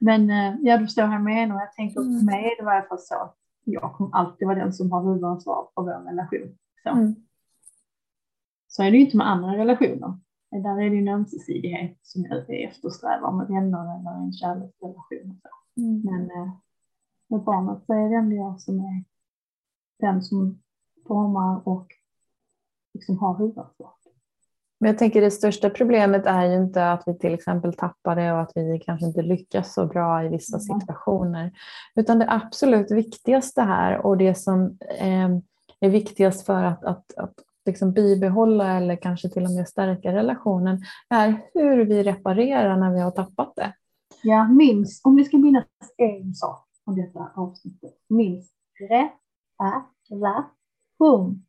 Men 0.00 0.30
eh, 0.30 0.54
ja, 0.62 0.78
du 0.78 0.88
står 0.88 1.02
här 1.02 1.18
med 1.18 1.52
och 1.52 1.60
jag 1.60 1.72
tänker 1.72 2.00
mm. 2.00 2.18
för 2.18 2.26
mig 2.26 2.44
är 2.44 2.56
det 2.56 2.62
i 2.62 2.64
varje 2.64 2.88
fall 2.88 2.98
så 2.98 3.14
att 3.14 3.36
jag 3.64 3.92
kommer 3.92 4.16
alltid 4.16 4.48
vara 4.48 4.58
den 4.58 4.72
som 4.72 4.92
har 4.92 5.04
huvudansvar 5.04 5.68
för 5.74 5.82
vår 5.82 6.10
relation. 6.10 6.58
Så. 6.82 6.88
Mm. 6.88 7.14
Så 8.76 8.82
är 8.82 8.90
det 8.90 8.96
ju 8.96 9.04
inte 9.04 9.16
med 9.16 9.30
andra 9.30 9.56
relationer. 9.56 10.18
Där 10.50 10.80
är 10.82 10.90
det 10.90 10.98
en 10.98 11.08
ömsesidighet 11.08 11.98
som 12.02 12.24
jag 12.24 12.62
eftersträvar 12.62 13.32
med 13.32 13.46
vänner 13.46 14.00
eller 14.00 14.10
en 14.10 14.32
kärleksrelation. 14.32 15.40
Mm. 15.76 16.00
Men 16.04 16.30
eh, 16.30 16.52
med 17.28 17.40
barnet 17.40 17.84
så 17.86 17.92
är 17.92 18.08
det 18.08 18.16
ändå 18.16 18.36
jag 18.36 18.60
som 18.60 18.78
är 18.78 19.04
den 20.00 20.22
som 20.22 20.62
formar 21.06 21.68
och 21.68 21.86
liksom 22.94 23.18
har 23.18 23.38
huvudansvar. 23.38 23.90
Men 24.80 24.88
jag 24.88 24.98
tänker 24.98 25.20
det 25.20 25.30
största 25.30 25.70
problemet 25.70 26.26
är 26.26 26.44
ju 26.44 26.56
inte 26.56 26.92
att 26.92 27.02
vi 27.06 27.18
till 27.18 27.34
exempel 27.34 27.74
tappar 27.74 28.16
det 28.16 28.32
och 28.32 28.40
att 28.40 28.52
vi 28.54 28.78
kanske 28.78 29.06
inte 29.06 29.22
lyckas 29.22 29.74
så 29.74 29.86
bra 29.86 30.24
i 30.24 30.28
vissa 30.28 30.58
situationer. 30.58 31.52
Utan 31.94 32.18
det 32.18 32.30
absolut 32.30 32.90
viktigaste 32.90 33.62
här 33.62 34.06
och 34.06 34.18
det 34.18 34.34
som 34.34 34.78
eh, 34.98 35.28
är 35.80 35.88
viktigast 35.88 36.46
för 36.46 36.64
att, 36.64 36.84
att, 36.84 37.14
att 37.16 37.34
liksom 37.66 37.92
bibehålla 37.92 38.76
eller 38.76 38.96
kanske 38.96 39.28
till 39.28 39.44
och 39.44 39.50
med 39.50 39.68
stärka 39.68 40.12
relationen 40.12 40.82
är 41.08 41.42
hur 41.54 41.84
vi 41.84 42.02
reparerar 42.02 42.76
när 42.76 42.92
vi 42.92 43.00
har 43.00 43.10
tappat 43.10 43.52
det. 43.56 43.74
Ja, 44.22 44.48
minns, 44.48 45.00
om 45.04 45.16
vi 45.16 45.24
ska 45.24 45.36
minnas 45.36 45.66
en 45.96 46.34
sak 46.34 46.68
om 46.84 46.96
detta 46.96 47.30
avsnittet, 47.34 47.94
minns 48.08 48.50
reparation 49.58 51.46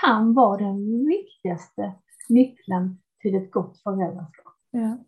kan 0.00 0.34
vara 0.34 0.56
den 0.56 1.06
viktigaste 1.06 1.92
nyckeln 2.28 2.98
till 3.20 3.34
ett 3.34 3.50
gott 3.50 3.82
föräldraskap. 3.82 4.54
Ja. 4.70 4.98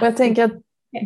Och 0.00 0.06
jag 0.06 0.16
tänker 0.16 0.44
att 0.44 0.52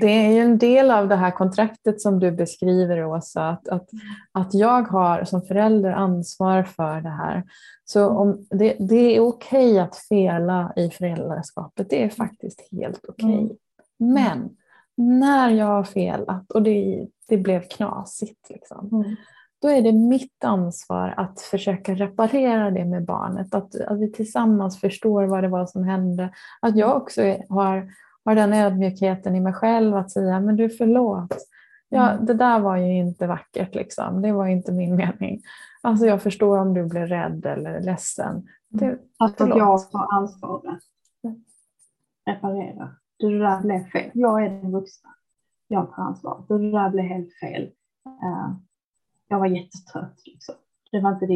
det 0.00 0.26
är 0.26 0.32
ju 0.32 0.38
en 0.38 0.58
del 0.58 0.90
av 0.90 1.08
det 1.08 1.16
här 1.16 1.30
kontraktet 1.30 2.00
som 2.00 2.18
du 2.18 2.30
beskriver 2.30 3.04
Åsa, 3.04 3.48
att, 3.48 3.68
att, 3.68 3.88
att 4.32 4.54
jag 4.54 4.82
har 4.82 5.24
som 5.24 5.42
förälder 5.42 5.90
ansvar 5.92 6.62
för 6.62 7.00
det 7.00 7.08
här. 7.08 7.44
Så 7.84 8.08
om 8.08 8.46
det, 8.50 8.76
det 8.78 9.16
är 9.16 9.20
okej 9.20 9.78
att 9.78 9.96
fela 9.96 10.72
i 10.76 10.90
föräldraskapet, 10.90 11.90
det 11.90 12.04
är 12.04 12.08
faktiskt 12.08 12.68
helt 12.72 13.04
okej. 13.08 13.34
Mm. 13.34 13.56
Men 14.14 14.56
när 14.96 15.50
jag 15.50 15.66
har 15.66 15.84
felat 15.84 16.50
och 16.50 16.62
det, 16.62 17.06
det 17.28 17.36
blev 17.36 17.60
knasigt, 17.60 18.50
liksom, 18.50 18.88
mm. 18.92 19.16
då 19.62 19.68
är 19.68 19.82
det 19.82 19.92
mitt 19.92 20.44
ansvar 20.44 21.14
att 21.16 21.40
försöka 21.40 21.94
reparera 21.94 22.70
det 22.70 22.84
med 22.84 23.04
barnet. 23.04 23.54
Att, 23.54 23.80
att 23.80 24.00
vi 24.00 24.12
tillsammans 24.12 24.80
förstår 24.80 25.24
vad 25.24 25.44
det 25.44 25.48
var 25.48 25.66
som 25.66 25.84
hände. 25.84 26.30
Att 26.60 26.76
jag 26.76 26.96
också 26.96 27.22
har 27.48 27.88
har 28.28 28.34
den 28.34 28.52
ödmjukheten 28.52 29.36
i 29.36 29.40
mig 29.40 29.52
själv 29.52 29.96
att 29.96 30.10
säga, 30.10 30.40
men 30.40 30.56
du 30.56 30.70
förlåt. 30.70 31.36
Ja, 31.88 32.10
mm. 32.10 32.26
det 32.26 32.34
där 32.34 32.60
var 32.60 32.76
ju 32.76 32.96
inte 32.96 33.26
vackert, 33.26 33.74
liksom. 33.74 34.22
det 34.22 34.32
var 34.32 34.46
inte 34.46 34.72
min 34.72 34.96
mening. 34.96 35.42
Alltså 35.80 36.06
jag 36.06 36.22
förstår 36.22 36.58
om 36.58 36.74
du 36.74 36.84
blir 36.84 37.06
rädd 37.06 37.46
eller 37.46 37.80
ledsen. 37.80 38.48
Det, 38.68 38.98
alltså 39.18 39.44
att 39.44 39.56
jag 39.56 39.90
tar 39.90 40.06
ansvaret. 40.12 40.78
Reparera. 42.26 42.96
Det 43.18 43.38
där 43.38 43.62
blev 43.62 43.90
fel. 43.90 44.10
Jag 44.14 44.44
är 44.44 44.50
den 44.50 44.72
vuxna. 44.72 45.10
Jag 45.68 45.94
tar 45.94 46.02
ansvar. 46.02 46.44
Det 46.48 46.70
där 46.70 46.90
blev 46.90 47.04
helt 47.04 47.32
fel. 47.40 47.62
Uh, 48.06 48.56
jag 49.28 49.38
var 49.38 49.46
jättetrött. 49.46 50.22
Liksom. 50.26 50.54
Det 50.90 51.00
var 51.00 51.12
inte 51.12 51.26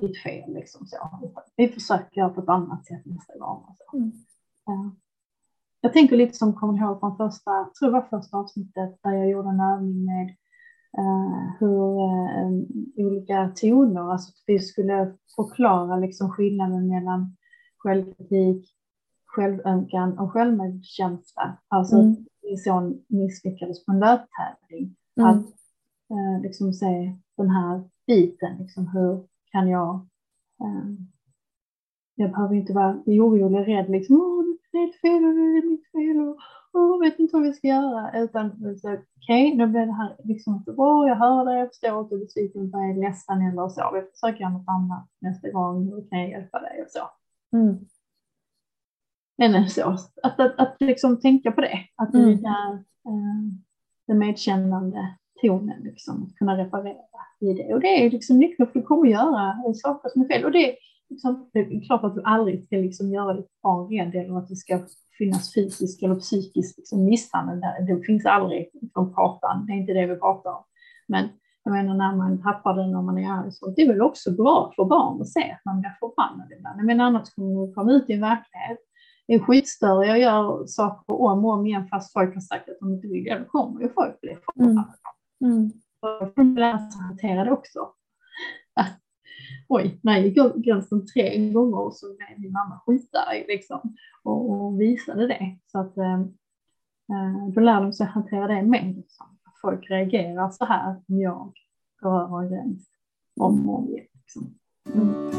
ditt 0.00 0.22
fel. 0.22 0.54
Liksom, 0.54 0.86
så. 0.86 1.32
Vi 1.56 1.68
försöker 1.68 2.20
göra 2.20 2.28
på 2.28 2.40
ett 2.40 2.48
annat 2.48 2.86
sätt 2.86 3.04
nästa 3.04 3.38
gång. 3.38 3.64
Alltså. 3.68 3.96
Mm. 3.96 4.96
Jag 5.84 5.92
tänker 5.92 6.16
lite 6.16 6.34
som 6.34 6.54
kommer 6.54 6.78
ihåg 6.78 7.00
från 7.00 7.16
första, 7.16 7.50
tror 7.50 7.72
jag 7.80 7.90
var 7.90 8.18
första 8.18 8.36
avsnittet 8.36 8.98
där 9.02 9.12
jag 9.12 9.30
gjorde 9.30 9.48
en 9.48 9.60
övning 9.60 10.04
med 10.04 10.28
uh, 10.98 11.52
hur 11.58 12.02
uh, 12.04 12.62
olika 12.96 13.52
toner, 13.56 14.12
alltså 14.12 14.30
att 14.30 14.44
vi 14.46 14.58
skulle 14.58 15.16
förklara 15.36 15.96
liksom 15.96 16.30
skillnaden 16.30 16.88
mellan 16.88 17.36
självkritik, 17.78 18.66
självömkan 19.26 20.18
och 20.18 20.32
självmedkänsla. 20.32 21.58
Alltså 21.68 21.96
mm. 21.96 22.16
min 22.42 22.58
son 22.58 23.04
misslyckades 23.08 23.84
på 23.84 23.92
en 23.92 24.00
löptävling. 24.00 24.96
Mm. 25.16 25.30
Att 25.30 25.46
uh, 26.10 26.42
liksom 26.42 26.72
se 26.72 27.16
den 27.36 27.50
här 27.50 27.84
biten, 28.06 28.56
liksom 28.58 28.88
hur 28.88 29.26
kan 29.52 29.68
jag 29.68 30.06
jag 32.14 32.30
behöver 32.30 32.54
inte 32.54 32.72
vara 32.72 33.02
orolig, 33.06 33.68
rädd, 33.68 33.90
liksom, 33.90 34.53
det 34.74 34.82
är 34.82 34.92
fel 35.02 35.24
och 35.24 35.34
det 35.34 35.40
är 35.40 35.70
mitt 35.70 35.86
fel 35.92 36.20
och 36.20 36.36
jag 36.72 37.00
vet 37.00 37.18
inte 37.18 37.36
vad 37.36 37.42
vi 37.42 37.52
ska 37.52 37.68
göra. 37.68 38.22
Utan 38.22 38.46
okej, 38.46 38.98
okay, 39.18 39.58
då 39.58 39.66
blir 39.66 39.86
det 39.86 39.92
här 39.92 40.16
liksom 40.24 40.54
inte 40.54 40.72
bra, 40.72 41.08
jag 41.08 41.16
hör 41.16 41.44
dig, 41.44 41.58
jag 41.58 41.68
förstår 41.68 42.00
att 42.00 42.10
du 42.10 42.16
är 42.16 42.20
besviken 42.20 42.70
på 42.70 42.78
mig, 42.78 43.00
ledsen 43.00 43.42
eller 43.42 43.68
så. 43.68 43.90
Vi 43.94 44.02
försöker 44.10 44.40
göra 44.40 44.52
något 44.52 44.68
annat 44.68 45.08
nästa 45.20 45.50
gång, 45.50 45.84
hur 45.84 46.08
kan 46.08 46.20
jag 46.20 46.30
hjälpa 46.30 46.60
dig 46.60 46.82
och 46.82 46.90
så. 46.90 47.10
Mm. 47.56 47.76
Men 49.36 49.68
så, 49.68 49.90
att, 50.22 50.40
att, 50.40 50.58
att 50.58 50.76
liksom 50.80 51.20
tänka 51.20 51.52
på 51.52 51.60
det, 51.60 51.78
att 51.96 52.14
mm. 52.14 52.26
det 52.26 52.48
är 52.48 52.72
äh, 52.72 53.44
den 54.06 54.18
medkännande 54.18 55.16
tonen, 55.42 55.82
liksom, 55.82 56.22
att 56.22 56.36
kunna 56.36 56.58
reparera 56.58 57.20
i 57.40 57.52
det. 57.52 57.74
Och 57.74 57.80
det 57.80 58.06
är 58.06 58.10
liksom 58.10 58.38
nyckeln 58.38 58.68
för 58.72 58.78
att 58.78 58.86
kommer 58.86 59.08
göra 59.08 59.74
saker 59.74 60.08
som 60.08 60.22
är 60.22 60.28
fel. 60.28 60.44
Och 60.44 60.52
det, 60.52 60.76
liksom, 61.10 61.50
det 61.52 61.58
är 61.58 61.86
klart 61.86 62.04
att 62.04 62.14
du 62.14 62.22
aldrig 62.22 62.66
ska 62.66 62.76
liksom 62.76 63.10
göra 63.10 63.34
ditt 63.34 63.62
barn 63.62 63.88
rädd 63.90 64.14
eller 64.14 64.38
att 64.38 64.48
det 64.48 64.56
ska 64.56 64.80
finnas 65.18 65.54
fysisk 65.54 66.02
eller 66.02 66.14
psykisk 66.14 66.78
liksom, 66.78 67.04
misshandel. 67.04 67.60
Där. 67.60 67.86
Det 67.86 68.04
finns 68.04 68.26
aldrig 68.26 68.70
från 68.94 69.14
pratan, 69.14 69.66
det 69.66 69.72
är 69.72 69.76
inte 69.76 69.92
det 69.92 70.06
vi 70.06 70.16
pratar 70.16 70.50
om. 70.50 70.64
Men 71.08 71.28
jag 71.64 71.72
menar 71.72 71.94
när 71.94 72.16
man 72.16 72.42
tappar 72.42 72.74
det 72.74 72.86
när 72.86 73.02
man 73.02 73.18
är 73.18 73.30
arg, 73.30 73.52
så 73.52 73.70
det 73.70 73.82
är 73.82 73.88
väl 73.88 74.02
också 74.02 74.30
bra 74.30 74.72
för 74.76 74.84
barn 74.84 75.20
att 75.20 75.28
se 75.28 75.50
att 75.50 75.64
man 75.64 75.80
blir 75.80 75.96
förbannad 76.00 76.52
ibland. 76.58 76.78
Jag 76.78 76.86
menar 76.86 77.04
annars 77.04 77.34
kommer 77.34 77.54
man 77.54 77.74
komma 77.74 77.92
ut 77.92 78.10
i 78.10 78.12
en 78.12 78.20
verklighet, 78.20 78.78
är 79.26 79.38
skitstörig 79.38 80.10
och 80.10 80.18
gör 80.18 80.66
saker 80.66 81.14
om 81.14 81.44
och 81.44 81.50
om 81.50 81.66
igen 81.66 81.88
fast 81.88 82.12
folk 82.12 82.34
har 82.34 82.40
sagt 82.40 82.68
att 82.68 82.78
de 82.80 82.92
inte 82.94 83.08
vill 83.08 83.24
det, 83.24 83.38
då 83.38 83.44
kommer 83.44 83.80
ju 83.80 83.88
folk 83.88 84.20
bli 84.20 84.36
förbannade. 84.44 84.94
Mm. 85.44 85.56
Mm. 85.56 85.72
Och 86.00 86.34
får 86.34 86.58
lära 86.58 86.90
sig 86.90 87.02
hantera 87.02 87.44
det 87.44 87.50
också. 87.50 87.88
Oj, 89.68 89.98
när 90.02 90.12
jag 90.12 90.26
gick 90.26 90.64
gränsen 90.64 91.06
tre 91.06 91.50
gånger 91.50 91.90
så 91.90 92.06
blev 92.16 92.40
min 92.40 92.52
mamma 92.52 92.80
skitarg 92.86 93.44
liksom 93.48 93.96
och, 94.22 94.50
och 94.50 94.80
visade 94.80 95.26
det. 95.26 95.58
Så 95.66 95.78
att 95.78 95.96
eh, 95.96 96.20
eh 97.10 97.48
då 97.54 97.60
lär 97.60 97.80
de 97.80 97.92
sig 97.92 98.06
hantera 98.06 98.46
det 98.46 98.62
med. 98.62 98.96
Liksom. 98.96 99.26
Folk 99.60 99.90
reagerar 99.90 100.50
så 100.50 100.64
här 100.64 101.02
om 101.08 101.20
jag 101.20 101.52
går 102.00 102.22
över 102.22 102.42
en 102.42 102.50
gräns 102.50 102.88
om 103.40 103.68
och 103.68 103.78
om 103.78 103.88
igen. 103.88 104.06
Liksom. 104.12 104.54
Mm. 104.94 105.30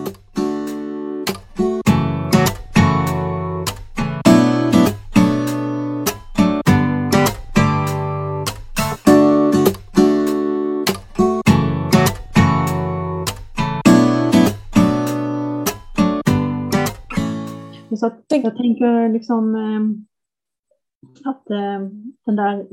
Så 17.97 18.05
att, 18.07 18.25
jag 18.27 18.57
tänker 18.57 19.09
liksom 19.09 19.55
eh, 19.55 21.29
att 21.29 21.49
eh, 21.49 21.89
den 22.25 22.35
där 22.35 22.67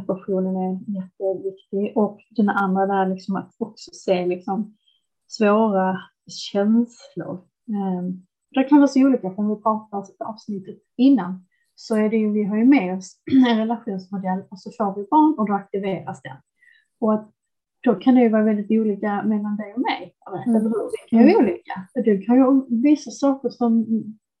reparationen 0.00 0.56
är 0.56 0.94
jätteviktig 0.94 1.92
och 1.96 2.20
den 2.30 2.48
andra 2.48 2.86
där 2.86 3.06
liksom 3.06 3.36
att 3.36 3.54
också 3.58 3.90
se 3.94 4.26
liksom 4.26 4.76
svåra 5.26 6.00
känslor. 6.26 7.34
Eh, 7.68 8.02
det 8.50 8.64
kan 8.64 8.78
vara 8.78 8.88
så 8.88 9.06
olika, 9.06 9.30
för 9.30 9.38
om 9.38 9.48
vi 9.48 9.62
pratar 9.62 9.98
om 9.98 10.06
avsnittet 10.18 10.78
innan 10.96 11.46
så 11.74 11.96
är 11.96 12.10
det 12.10 12.16
ju, 12.16 12.32
vi 12.32 12.44
har 12.44 12.56
ju 12.56 12.64
med 12.64 12.98
oss 12.98 13.16
en 13.48 13.58
relationsmodell 13.58 14.42
och 14.50 14.60
så 14.60 14.70
får 14.70 14.94
vi 14.96 15.06
barn 15.10 15.38
och 15.38 15.46
då 15.46 15.52
aktiveras 15.54 16.22
den. 16.22 16.36
Och 17.00 17.14
att 17.14 17.30
då 17.80 17.94
kan 17.94 18.14
det 18.14 18.20
ju 18.20 18.28
vara 18.28 18.42
väldigt 18.42 18.70
olika 18.70 19.22
mellan 19.22 19.56
dig 19.56 19.74
och 19.74 19.80
mig. 19.80 20.14
Mm. 20.28 20.56
Eller 20.56 20.60
hur? 20.60 20.90
Det 20.90 21.08
kan 21.10 21.18
ju 21.18 21.34
vara 21.34 21.44
olika. 21.44 21.86
Du 21.94 22.20
kan 22.20 22.36
ju 22.36 22.82
visa 22.82 23.10
saker 23.10 23.48
som 23.48 23.86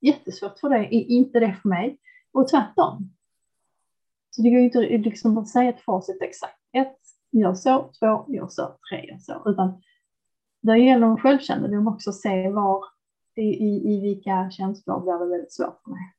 jättesvårt 0.06 0.58
för 0.58 0.68
dig 0.68 0.88
inte 0.90 1.40
det 1.40 1.56
för 1.62 1.68
mig. 1.68 1.98
Och 2.32 2.48
tvärtom. 2.48 3.10
Så 4.30 4.42
det 4.42 4.50
går 4.50 4.58
ju 4.58 4.64
inte 4.64 4.80
liksom 4.80 5.38
att 5.38 5.48
säga 5.48 5.70
ett 5.70 5.80
facit 5.80 6.22
exakt. 6.22 6.58
Ett, 6.72 6.98
gör 7.32 7.54
så, 7.54 7.90
två, 7.98 8.24
gör 8.28 8.48
så, 8.48 8.76
tre, 8.90 9.06
gör 9.06 9.18
så. 9.18 9.42
Utan 9.50 9.82
det 10.62 10.78
gäller 10.78 11.16
självkännedom 11.16 11.88
också 11.88 12.10
att 12.10 12.16
se 12.16 12.50
var, 12.50 12.84
i, 13.36 13.42
i, 13.42 13.94
i 13.94 14.00
vilka 14.00 14.50
känslor 14.50 15.00
blir 15.00 15.24
det 15.24 15.30
väldigt 15.30 15.52
svårt 15.52 15.80
för 15.84 15.90
mig. 15.90 16.12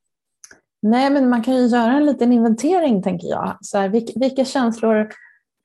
Nej, 0.81 1.09
men 1.09 1.29
man 1.29 1.43
kan 1.43 1.55
ju 1.55 1.65
göra 1.67 1.91
en 1.91 2.05
liten 2.05 2.31
inventering 2.31 3.03
tänker 3.03 3.27
jag. 3.27 3.57
Så 3.61 3.77
här, 3.77 3.89
vilka, 3.89 4.19
vilka 4.19 4.45
känslor 4.45 5.09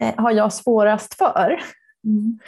eh, 0.00 0.14
har 0.16 0.30
jag 0.30 0.52
svårast 0.52 1.14
för? 1.14 1.60
Mm. 2.04 2.38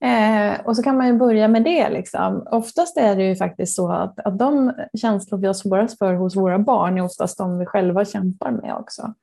Eh, 0.00 0.66
och 0.66 0.76
så 0.76 0.82
kan 0.82 0.96
man 0.96 1.06
ju 1.06 1.18
börja 1.18 1.48
med 1.48 1.64
det. 1.64 1.90
Liksom. 1.90 2.46
Oftast 2.50 2.96
är 2.96 3.16
det 3.16 3.24
ju 3.24 3.36
faktiskt 3.36 3.76
så 3.76 3.92
att, 3.92 4.18
att 4.18 4.38
de 4.38 4.72
känslor 4.98 5.38
vi 5.38 5.46
har 5.46 5.54
svårast 5.54 5.98
för 5.98 6.14
hos 6.14 6.36
våra 6.36 6.58
barn 6.58 6.98
är 6.98 7.04
oftast 7.04 7.38
de 7.38 7.58
vi 7.58 7.66
själva 7.66 8.04
kämpar 8.04 8.50
med 8.50 8.74
också. 8.74 9.14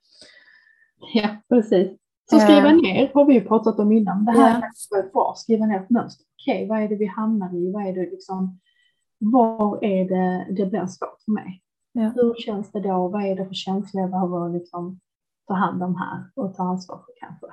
Ja, 1.13 1.29
precis. 1.49 1.97
Så 2.29 2.39
skriva 2.39 2.69
eh. 2.69 2.75
ner 2.75 3.11
har 3.13 3.25
vi 3.25 3.33
ju 3.33 3.41
pratat 3.41 3.79
om 3.79 3.91
innan. 3.91 4.25
Det 4.25 4.31
här 4.31 4.71
ja. 4.91 4.97
är 4.97 5.11
bra, 5.11 5.33
skriva 5.37 5.65
ner 5.65 5.79
ett 5.79 5.89
mönster. 5.89 6.25
Okej, 6.41 6.55
okay, 6.55 6.67
vad 6.67 6.83
är 6.83 6.89
det 6.89 6.95
vi 6.95 7.05
hamnar 7.05 7.55
i? 7.55 7.71
Vad 7.71 7.87
är 7.87 7.93
det 7.93 8.11
liksom, 8.11 8.59
var 9.19 9.83
är 9.83 10.09
det 10.09 10.53
det 10.53 10.65
blir 10.65 10.85
svårt 10.85 11.21
för 11.25 11.31
mig? 11.31 11.61
Ja. 11.91 12.11
Hur 12.15 12.35
känns 12.35 12.71
det 12.71 12.79
då? 12.79 13.07
Vad 13.07 13.25
är 13.25 13.35
det 13.35 13.45
för 13.45 13.53
känslor 13.53 14.01
jag 14.01 14.11
behöver 14.11 14.49
liksom 14.49 14.99
ta 15.47 15.53
hand 15.53 15.83
om 15.83 15.95
här 15.95 16.23
och 16.35 16.55
ta 16.55 16.63
ansvar 16.63 16.97
för 16.97 17.13
kanske? 17.19 17.47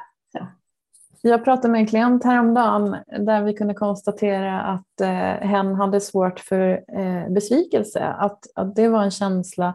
Jag 1.22 1.44
pratade 1.44 1.68
med 1.68 1.80
en 1.80 1.86
klient 1.86 2.24
häromdagen 2.24 2.96
där 3.18 3.42
vi 3.42 3.54
kunde 3.54 3.74
konstatera 3.74 4.60
att 4.60 5.00
eh, 5.00 5.48
hen 5.48 5.74
hade 5.74 6.00
svårt 6.00 6.40
för 6.40 6.84
eh, 6.98 7.32
besvikelse. 7.32 8.04
Att, 8.04 8.38
att 8.54 8.76
det 8.76 8.88
var 8.88 9.02
en 9.02 9.10
känsla 9.10 9.74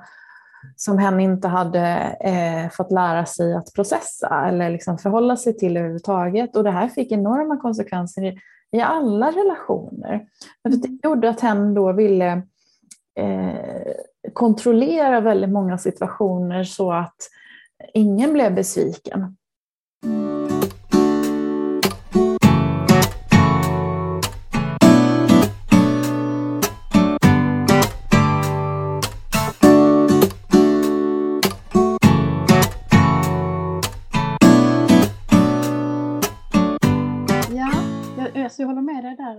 som 0.76 0.98
hen 0.98 1.20
inte 1.20 1.48
hade 1.48 2.18
eh, 2.20 2.72
fått 2.72 2.92
lära 2.92 3.26
sig 3.26 3.54
att 3.54 3.74
processa 3.74 4.46
eller 4.48 4.70
liksom 4.70 4.98
förhålla 4.98 5.38
sig 5.38 5.58
till 5.58 5.78
överhuvudtaget. 5.78 6.56
Och 6.56 6.64
det 6.64 6.72
här 6.72 6.88
fick 6.88 7.12
enorma 7.12 7.58
konsekvenser 7.58 8.34
i 8.72 8.82
alla 8.82 9.32
relationer. 9.32 10.28
Mm. 10.68 10.82
Det 10.82 11.08
gjorde 11.08 11.30
att 11.30 11.42
hen 11.42 11.74
då 11.74 11.92
ville 11.92 12.32
eh, 13.20 13.94
kontrollera 14.34 15.22
väldigt 15.22 15.50
många 15.50 15.78
situationer 15.78 16.64
så 16.64 16.92
att 16.92 17.18
ingen 17.94 18.34
blev 18.34 18.56
besviken. 18.56 19.36
Alltså 20.06 20.33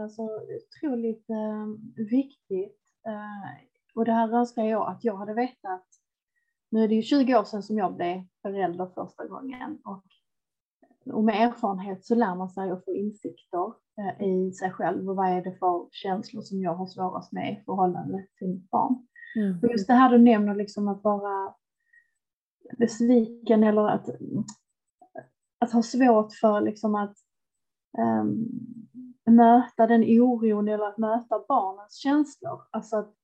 dig 0.07 0.17
där, 0.17 0.23
alltså 0.23 0.23
otroligt 0.23 1.31
eh, 1.31 1.67
viktigt. 1.97 2.81
Eh, 3.07 3.67
och 3.95 4.05
det 4.05 4.13
här 4.13 4.33
önskar 4.33 4.65
jag 4.65 4.89
att 4.89 5.05
jag 5.05 5.17
hade 5.17 5.35
vetat. 5.35 5.87
Nu 6.71 6.85
är 6.85 6.89
det 6.89 6.95
ju 6.95 7.03
20 7.03 7.37
år 7.37 7.45
sedan 7.45 7.63
som 7.63 7.79
jag 7.79 7.97
blev 7.97 8.23
förälder 8.43 8.87
första 8.87 9.27
gången 9.27 9.79
och, 9.85 10.05
och 11.15 11.25
med 11.25 11.49
erfarenhet 11.49 12.05
så 12.05 12.15
lär 12.15 12.35
man 12.35 12.51
sig 12.51 12.71
att 12.71 12.85
få 12.85 12.95
insikter 12.95 13.73
eh, 13.99 14.29
i 14.29 14.53
sig 14.53 14.71
själv 14.71 15.11
och 15.11 15.17
vad 15.17 15.29
är 15.29 15.45
det 15.45 15.59
för 15.59 15.89
känslor 15.91 16.43
som 16.43 16.61
jag 16.61 16.75
har 16.75 16.87
svårast 16.87 17.33
med 17.33 17.53
i 17.53 17.65
förhållande 17.65 18.27
till 18.39 18.49
mitt 18.49 18.71
barn. 18.71 19.07
Mm. 19.37 19.59
Och 19.63 19.69
just 19.71 19.87
det 19.87 19.95
här 19.95 20.11
du 20.11 20.19
nämner 20.19 20.55
liksom 20.55 20.89
att 20.89 21.05
vara 21.05 21.55
besviken 22.79 23.63
eller 23.63 23.89
att, 23.89 24.09
att 25.59 25.73
ha 25.73 25.83
svårt 25.83 26.33
för 26.33 26.61
liksom 26.61 26.95
att 26.95 27.17
um, 27.99 28.49
möta 29.26 29.87
den 29.87 30.02
oron 30.02 30.69
eller 30.69 30.88
att 30.88 30.99
möta 30.99 31.45
barnens 31.49 31.95
känslor. 31.95 32.61
Alltså 32.71 32.97
att, 32.97 33.14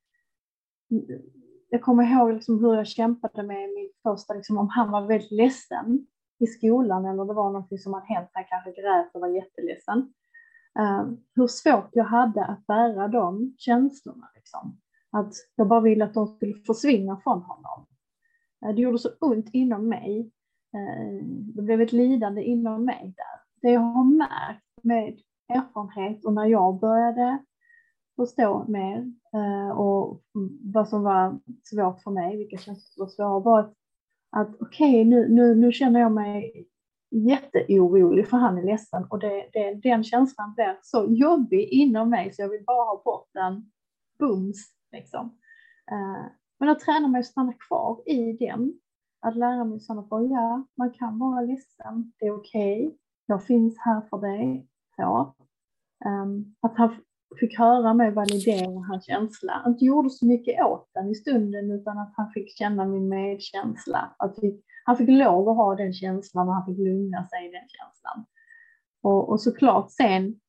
jag 1.71 1.83
kommer 1.83 2.05
ihåg 2.05 2.33
liksom 2.33 2.65
hur 2.65 2.75
jag 2.75 2.87
kämpade 2.87 3.43
med 3.43 3.71
min 3.75 3.91
första, 4.03 4.35
liksom, 4.35 4.59
om 4.59 4.69
han 4.69 4.91
var 4.91 5.07
väldigt 5.07 5.31
ledsen 5.31 6.07
i 6.39 6.47
skolan 6.47 7.05
eller 7.05 7.25
det 7.25 7.35
var 7.35 7.53
något 7.53 7.83
som 7.83 7.95
hade 7.95 8.07
hänt, 8.07 8.31
han 8.33 8.45
kanske 8.49 8.83
grät 8.83 9.15
och 9.15 9.21
var 9.21 9.29
jätteledsen. 9.29 10.13
Uh, 10.79 11.13
hur 11.35 11.47
svårt 11.47 11.89
jag 11.93 12.05
hade 12.05 12.45
att 12.45 12.67
bära 12.67 13.09
de 13.09 13.55
känslorna. 13.59 14.31
Liksom. 14.35 14.81
Att 15.11 15.33
jag 15.55 15.69
bara 15.69 15.81
ville 15.81 16.05
att 16.05 16.15
de 16.15 16.27
skulle 16.27 16.55
försvinna 16.55 17.21
från 17.25 17.43
honom. 17.43 17.87
Uh, 18.67 18.75
det 18.75 18.83
gjorde 18.83 18.99
så 18.99 19.09
ont 19.21 19.49
inom 19.53 19.89
mig. 19.89 20.31
Uh, 20.77 21.25
det 21.25 21.63
blev 21.63 21.81
ett 21.81 21.93
lidande 21.93 22.43
inom 22.43 22.85
mig 22.85 23.15
där. 23.17 23.41
Det 23.63 23.75
jag 23.75 23.81
har 23.81 24.05
märkt 24.05 24.65
med 24.83 25.21
erfarenhet. 25.51 26.25
Och 26.25 26.33
när 26.33 26.47
jag 26.47 26.81
började 26.81 27.39
förstå 28.17 28.65
mer 28.69 29.13
eh, 29.35 29.71
och 29.71 30.23
vad 30.75 30.89
som 30.89 31.03
var 31.03 31.41
svårt 31.65 32.03
för 32.03 32.11
mig, 32.11 32.37
vilka 32.37 32.57
känslor 32.57 32.77
som 32.77 33.05
var 33.05 33.09
svåra, 33.09 33.41
var 33.41 33.61
att, 33.61 33.75
att 34.31 34.55
okej, 34.61 35.01
okay, 35.01 35.05
nu, 35.05 35.29
nu, 35.29 35.55
nu 35.55 35.73
känner 35.73 36.01
jag 36.01 36.13
mig 36.13 36.67
jätteorolig 37.11 38.29
för 38.29 38.37
han 38.37 38.59
är 38.59 38.63
ledsen. 38.63 39.07
Och 39.11 39.19
det, 39.19 39.49
det, 39.53 39.75
den 39.75 40.05
känslan 40.05 40.55
blir 40.55 40.79
så 40.83 41.07
jobbig 41.09 41.69
inom 41.69 42.11
mig 42.11 42.33
så 42.33 42.43
jag 42.43 42.49
vill 42.49 42.65
bara 42.65 42.85
ha 42.85 43.03
bort 43.05 43.29
den. 43.35 43.71
Bums 44.19 44.75
liksom. 44.93 45.39
Eh, 45.91 46.27
men 46.59 46.69
att 46.69 46.81
träna 46.81 47.09
mig 47.09 47.19
att 47.19 47.27
stanna 47.27 47.53
kvar 47.53 48.03
i 48.07 48.33
den, 48.33 48.81
att 49.21 49.37
lära 49.37 49.65
mig 49.65 49.81
sådana 49.81 50.09
för 50.09 50.21
ja, 50.21 50.67
man 50.77 50.93
kan 50.93 51.19
vara 51.19 51.41
ledsen, 51.41 52.13
det 52.19 52.27
är 52.27 52.37
okej, 52.37 52.87
okay. 52.87 52.99
jag 53.27 53.45
finns 53.45 53.79
här 53.79 54.01
för 54.01 54.19
dig, 54.19 54.69
på. 55.07 55.35
Um, 56.05 56.55
att 56.61 56.77
han 56.77 56.97
fick 57.41 57.59
höra 57.59 57.95
mig 57.95 58.11
validera 58.11 58.81
hans 58.89 59.07
känsla. 59.07 59.65
Inte 59.67 59.85
gjorde 59.85 60.11
så 60.11 60.27
mycket 60.27 60.65
åt 60.65 60.91
den 60.95 61.11
i 61.11 61.15
stunden 61.15 61.71
utan 61.71 61.99
att 61.99 62.13
han 62.17 62.31
fick 62.31 62.59
känna 62.59 62.85
min 62.85 63.09
medkänsla. 63.09 64.15
Att 64.19 64.39
vi, 64.43 64.63
han 64.85 64.97
fick 64.97 65.09
lov 65.09 65.49
att 65.49 65.57
ha 65.57 65.75
den 65.75 65.93
känslan 65.93 66.49
och 66.49 66.55
han 66.55 66.67
fick 66.67 66.79
lugna 66.79 67.27
sig 67.27 67.49
i 67.49 67.53
den 67.53 67.69
känslan. 67.69 68.25
Och, 69.03 69.29
och 69.29 69.41
såklart 69.41 69.91
sen 69.91 70.41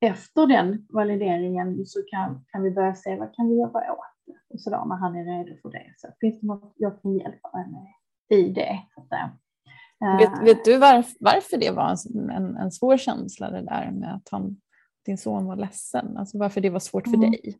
efter 0.00 0.46
den 0.46 0.86
valideringen 0.88 1.86
så 1.86 2.02
kan, 2.10 2.44
kan 2.52 2.62
vi 2.62 2.70
börja 2.70 2.94
se 2.94 3.16
vad 3.16 3.34
kan 3.34 3.48
vi 3.48 3.54
göra 3.54 3.92
åt 3.92 4.26
det 4.26 4.54
och 4.54 4.60
sådär 4.60 4.84
när 4.84 4.96
han 4.96 5.16
är 5.16 5.24
redo 5.24 5.60
för 5.62 5.70
det. 5.70 5.94
Så 5.96 6.08
finns 6.20 6.40
det 6.40 6.46
något 6.46 6.72
jag 6.76 7.02
kan 7.02 7.18
hjälpa 7.18 7.50
mig 7.54 7.66
med 7.70 7.88
i 8.38 8.52
det. 8.52 8.80
Så 8.94 9.00
att 9.00 9.08
säga. 9.08 9.38
Vet, 10.00 10.38
eh. 10.38 10.44
vet 10.44 10.64
du 10.64 10.78
varf, 10.78 11.16
varför 11.20 11.56
det 11.56 11.70
var 11.70 11.96
en, 12.14 12.30
en, 12.30 12.56
en, 12.56 12.70
svår 12.70 12.96
känsla 12.96 13.50
det 13.50 13.62
där 13.62 13.90
med 13.90 14.14
att 14.14 14.28
han, 14.30 14.56
din 15.06 15.18
son 15.18 15.46
var 15.46 15.56
ledsen? 15.56 16.16
Alltså 16.16 16.38
varför 16.38 16.60
det 16.60 16.70
var 16.70 16.80
svårt 16.80 17.08
för 17.08 17.14
mm. 17.14 17.30
dig? 17.30 17.58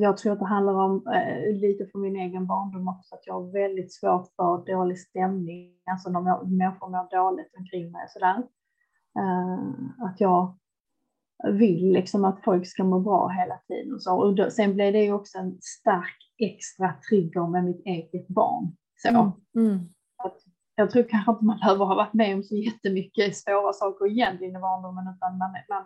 Jag 0.00 0.16
tror 0.16 0.32
att 0.32 0.38
det 0.38 0.46
handlar 0.46 0.74
om 0.74 1.06
eh, 1.06 1.60
lite 1.60 1.86
för 1.86 1.98
min 1.98 2.16
egen 2.16 2.46
barndom 2.46 2.88
också, 2.88 3.14
att 3.14 3.26
jag 3.26 3.34
har 3.34 3.52
väldigt 3.52 3.94
svårt 3.94 4.28
för 4.36 4.74
dålig 4.74 4.98
stämning, 4.98 5.72
alltså 5.90 6.10
när 6.10 6.20
människor 6.44 6.88
mår 6.88 7.10
dåligt 7.10 7.54
omkring 7.58 7.92
mig 7.92 8.06
sådär. 8.08 8.36
Eh, 9.18 10.04
att 10.06 10.20
jag 10.20 10.56
vill 11.52 11.92
liksom 11.92 12.24
att 12.24 12.44
folk 12.44 12.66
ska 12.66 12.84
må 12.84 13.00
bra 13.00 13.28
hela 13.28 13.58
tiden 13.68 13.94
och 13.94 14.02
så. 14.02 14.16
Och 14.16 14.34
då, 14.34 14.50
sen 14.50 14.74
blev 14.74 14.92
det 14.92 15.02
ju 15.02 15.12
också 15.12 15.38
en 15.38 15.58
stark 15.60 16.16
extra 16.38 16.94
trigger 17.08 17.46
med 17.46 17.64
mitt 17.64 17.86
eget 17.86 18.28
barn. 18.28 18.76
Så. 18.96 19.08
Mm. 19.08 19.32
Mm 19.56 19.88
jag 20.80 20.90
tror 20.90 21.02
kanske 21.02 21.32
inte 21.32 21.44
man 21.44 21.58
behöver 21.58 21.84
ha 21.84 21.94
varit 21.94 22.14
med 22.14 22.34
om 22.34 22.42
så 22.42 22.56
jättemycket 22.56 23.36
svåra 23.36 23.72
saker 23.72 24.06
egentligen 24.06 24.56
i 24.56 24.58
barndomen, 24.58 25.14
utan 25.16 25.38
man, 25.38 25.52
man, 25.68 25.84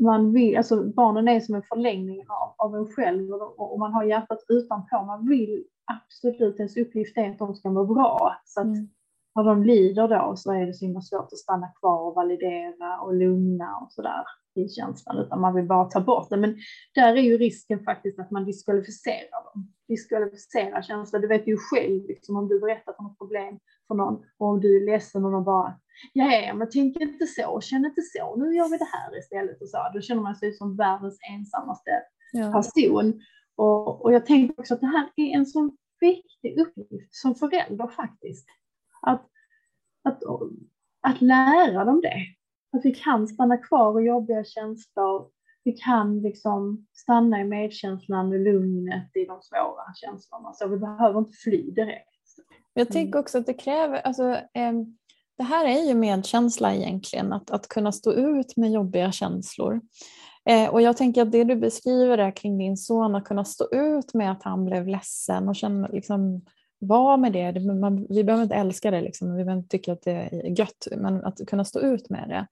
man 0.00 0.32
vill, 0.32 0.56
alltså 0.56 0.84
barnen 0.84 1.28
är 1.28 1.40
som 1.40 1.54
en 1.54 1.62
förlängning 1.62 2.24
av, 2.28 2.54
av 2.58 2.76
en 2.76 2.86
själv 2.92 3.32
och, 3.32 3.72
och 3.72 3.78
man 3.78 3.92
har 3.92 4.04
hjärtat 4.04 4.38
utanpå. 4.48 5.02
Man 5.04 5.28
vill 5.28 5.64
absolut, 5.84 6.56
ens 6.58 6.76
uppgift 6.76 7.16
är 7.16 7.30
att 7.30 7.38
de 7.38 7.54
ska 7.54 7.70
må 7.70 7.84
bra. 7.84 8.36
Så 8.44 8.60
att 8.60 8.66
mm 8.66 8.88
när 9.34 9.44
de 9.44 9.62
lider 9.62 10.08
då 10.08 10.36
så 10.36 10.52
är 10.52 10.66
det 10.66 10.74
så 10.74 10.84
himla 10.84 11.00
svårt 11.00 11.32
att 11.32 11.38
stanna 11.38 11.68
kvar 11.80 12.00
och 12.08 12.14
validera 12.14 13.00
och 13.00 13.14
lugna 13.14 13.76
och 13.76 13.92
sådär 13.92 14.24
i 14.54 14.68
känslan, 14.68 15.18
utan 15.18 15.40
man 15.40 15.54
vill 15.54 15.66
bara 15.66 15.84
ta 15.84 16.00
bort 16.00 16.30
det. 16.30 16.36
Men 16.36 16.56
där 16.94 17.16
är 17.16 17.22
ju 17.22 17.38
risken 17.38 17.84
faktiskt 17.84 18.18
att 18.18 18.30
man 18.30 18.44
diskvalificerar 18.44 19.44
dem. 19.44 19.72
Diskvalificerar 19.88 20.82
känslor. 20.82 21.20
Du 21.20 21.28
vet 21.28 21.48
ju 21.48 21.56
själv, 21.56 22.06
liksom, 22.06 22.36
om 22.36 22.48
du 22.48 22.60
berättar 22.60 22.94
om 22.98 23.06
ett 23.06 23.18
problem 23.18 23.58
för 23.88 23.94
någon 23.94 24.14
och 24.38 24.46
om 24.46 24.60
du 24.60 24.76
är 24.76 24.86
ledsen 24.86 25.24
och 25.24 25.32
de 25.32 25.44
bara 25.44 25.74
ja, 26.12 26.54
men 26.54 26.68
tänk 26.70 26.96
inte 26.96 27.26
så, 27.26 27.60
känn 27.60 27.84
inte 27.84 28.02
så, 28.02 28.36
nu 28.36 28.56
gör 28.56 28.70
vi 28.70 28.76
det 28.76 28.88
här 28.92 29.18
istället 29.18 29.62
och 29.62 29.68
så. 29.68 29.78
Då 29.94 30.00
känner 30.00 30.22
man 30.22 30.36
sig 30.36 30.52
som 30.52 30.76
världens 30.76 31.18
ensammaste 31.30 31.90
ja. 32.32 32.52
person. 32.52 33.20
Och, 33.56 34.04
och 34.04 34.12
jag 34.12 34.26
tänker 34.26 34.60
också 34.60 34.74
att 34.74 34.80
det 34.80 34.86
här 34.86 35.10
är 35.16 35.36
en 35.36 35.46
så 35.46 35.70
viktig 36.00 36.58
uppgift 36.58 37.14
som 37.14 37.34
förälder 37.34 37.86
faktiskt. 37.86 38.46
Att, 39.06 39.26
att, 40.04 40.22
att 41.02 41.20
lära 41.20 41.84
dem 41.84 42.00
det. 42.00 42.26
Att 42.76 42.84
vi 42.84 42.94
kan 42.94 43.28
stanna 43.28 43.56
kvar 43.56 44.00
i 44.00 44.06
jobbiga 44.06 44.44
känslor. 44.44 45.28
Vi 45.64 45.72
kan 45.72 46.20
liksom 46.20 46.86
stanna 46.92 47.40
i 47.40 47.44
medkänslan 47.44 48.26
och 48.26 48.38
lugnet 48.38 49.16
i 49.16 49.24
de 49.24 49.42
svåra 49.42 49.94
känslorna. 49.94 50.52
Så 50.52 50.68
vi 50.68 50.76
behöver 50.76 51.18
inte 51.18 51.32
fly 51.32 51.70
direkt. 51.70 52.08
Jag 52.74 52.88
tänker 52.88 53.18
också 53.18 53.38
att 53.38 53.46
det 53.46 53.54
kräver, 53.54 54.00
alltså, 54.00 54.36
ehm, 54.54 54.98
det 55.36 55.42
här 55.42 55.66
är 55.66 55.88
ju 55.88 55.94
medkänsla 55.94 56.74
egentligen, 56.74 57.32
att, 57.32 57.50
att 57.50 57.68
kunna 57.68 57.92
stå 57.92 58.12
ut 58.12 58.56
med 58.56 58.72
jobbiga 58.72 59.12
känslor. 59.12 59.80
Eh, 60.44 60.70
och 60.70 60.82
jag 60.82 60.96
tänker 60.96 61.22
att 61.22 61.32
det 61.32 61.44
du 61.44 61.56
beskriver 61.56 62.16
där 62.16 62.36
kring 62.36 62.58
din 62.58 62.76
son, 62.76 63.14
att 63.14 63.24
kunna 63.24 63.44
stå 63.44 63.68
ut 63.72 64.14
med 64.14 64.32
att 64.32 64.42
han 64.42 64.64
blev 64.64 64.88
ledsen 64.88 65.48
och 65.48 65.56
känna 65.56 65.88
liksom, 65.88 66.44
vara 66.82 67.16
med 67.16 67.32
det. 67.32 67.60
Man, 67.60 68.06
vi 68.08 68.24
behöver 68.24 68.42
inte 68.42 68.54
älska 68.54 68.90
det, 68.90 69.00
liksom, 69.00 69.36
vi 69.36 69.44
behöver 69.44 69.58
inte 69.58 69.78
tycka 69.78 69.92
att 69.92 70.02
det 70.02 70.12
är 70.12 70.58
gött, 70.58 70.88
men 70.96 71.24
att 71.24 71.46
kunna 71.46 71.64
stå 71.64 71.80
ut 71.80 72.10
med 72.10 72.28
det. 72.28 72.46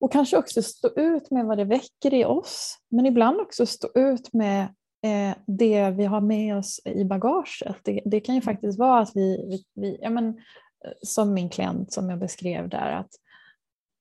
Och 0.00 0.12
kanske 0.12 0.36
också 0.36 0.62
stå 0.62 0.88
ut 0.96 1.30
med 1.30 1.46
vad 1.46 1.58
det 1.58 1.64
väcker 1.64 2.14
i 2.14 2.24
oss, 2.24 2.78
men 2.88 3.06
ibland 3.06 3.40
också 3.40 3.66
stå 3.66 3.88
ut 3.94 4.32
med 4.32 4.62
eh, 5.02 5.36
det 5.46 5.90
vi 5.90 6.04
har 6.04 6.20
med 6.20 6.56
oss 6.56 6.80
i 6.84 7.04
bagaget. 7.04 7.76
Det, 7.82 8.02
det 8.04 8.20
kan 8.20 8.34
ju 8.34 8.40
mm. 8.40 8.54
faktiskt 8.54 8.78
vara 8.78 9.00
att 9.00 9.10
vi, 9.14 9.46
vi, 9.50 9.64
vi 9.82 9.98
ja, 10.00 10.10
men, 10.10 10.28
eh, 10.28 10.92
som 11.02 11.34
min 11.34 11.48
klient 11.48 11.92
som 11.92 12.10
jag 12.10 12.18
beskrev 12.18 12.68
där, 12.68 12.92
att, 12.92 13.10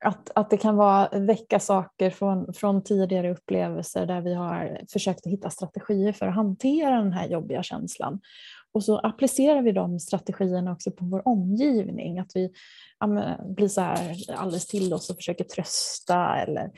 att, 0.06 0.32
att 0.36 0.50
det 0.50 0.58
kan 0.58 0.76
vara 0.76 1.10
väcka 1.20 1.60
saker 1.60 2.10
från, 2.10 2.54
från 2.54 2.84
tidigare 2.84 3.32
upplevelser 3.32 4.06
där 4.06 4.22
vi 4.22 4.34
har 4.34 4.82
försökt 4.92 5.26
hitta 5.26 5.50
strategier 5.50 6.12
för 6.12 6.28
att 6.28 6.36
hantera 6.36 6.98
den 6.98 7.14
här 7.14 7.28
jobbiga 7.28 7.64
känslan. 7.64 8.20
Och 8.76 8.84
så 8.84 8.98
applicerar 8.98 9.62
vi 9.62 9.72
de 9.72 10.00
strategierna 10.00 10.72
också 10.72 10.92
på 10.92 11.06
vår 11.06 11.28
omgivning. 11.28 12.20
Att 12.20 12.32
vi 12.36 12.52
ja, 13.00 13.38
blir 13.46 13.68
så 13.68 13.82
här 13.82 14.16
alldeles 14.36 14.68
till 14.68 14.94
oss 14.94 15.10
och 15.10 15.16
försöker 15.16 15.44
trösta 15.44 16.36
eller 16.36 16.72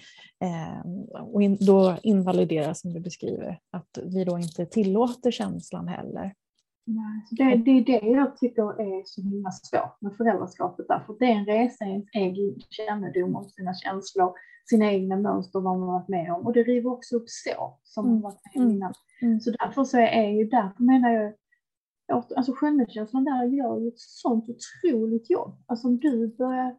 eh, 0.43 1.21
och 1.21 1.41
in, 1.41 1.57
då 1.59 1.97
invalidera 2.03 2.73
som 2.73 2.93
du 2.93 2.99
beskriver. 2.99 3.59
Att 3.71 3.99
vi 4.03 4.23
då 4.23 4.37
inte 4.37 4.65
tillåter 4.65 5.31
känslan 5.31 5.87
heller. 5.87 6.33
Det, 7.31 7.55
det 7.55 7.71
är 7.71 7.85
det 7.85 8.07
jag 8.07 8.37
tycker 8.37 8.63
är 8.63 9.03
så 9.05 9.21
himla 9.21 9.51
svårt 9.51 10.01
med 10.01 10.15
föräldraskapet 10.17 10.85
därför 10.87 11.15
det 11.19 11.25
är 11.25 11.35
en 11.35 11.45
resa 11.45 11.85
i 11.85 11.89
ens 11.89 12.09
egen 12.13 12.55
kännedom 12.69 13.35
om 13.35 13.49
sina 13.49 13.73
känslor, 13.73 14.33
sina 14.69 14.91
egna 14.91 15.15
mönster, 15.15 15.59
vad 15.59 15.79
man 15.79 15.87
varit 15.87 16.07
med 16.07 16.33
om 16.33 16.45
och 16.45 16.53
det 16.53 16.63
river 16.63 16.91
också 16.91 17.15
upp 17.15 17.29
så 17.29 17.77
som 17.83 18.09
man 18.09 18.21
varit 18.21 18.41
med 18.45 18.61
om 18.61 18.61
mm. 18.61 18.75
innan. 18.75 18.93
Mm. 19.21 19.39
Så 19.39 19.51
därför 19.51 19.83
så 19.83 19.97
är 19.97 20.29
ju, 20.29 20.43
därför 20.43 20.83
menar 20.83 21.09
jag 21.09 21.33
Alltså 22.09 22.53
självmedkänslan 22.53 23.23
där 23.23 23.45
gör 23.45 23.79
ju 23.79 23.87
ett 23.87 23.99
sånt 23.99 24.45
otroligt 24.49 25.29
jobb. 25.29 25.63
Alltså 25.65 25.87
om 25.87 25.99
du 25.99 26.35
börjar 26.37 26.77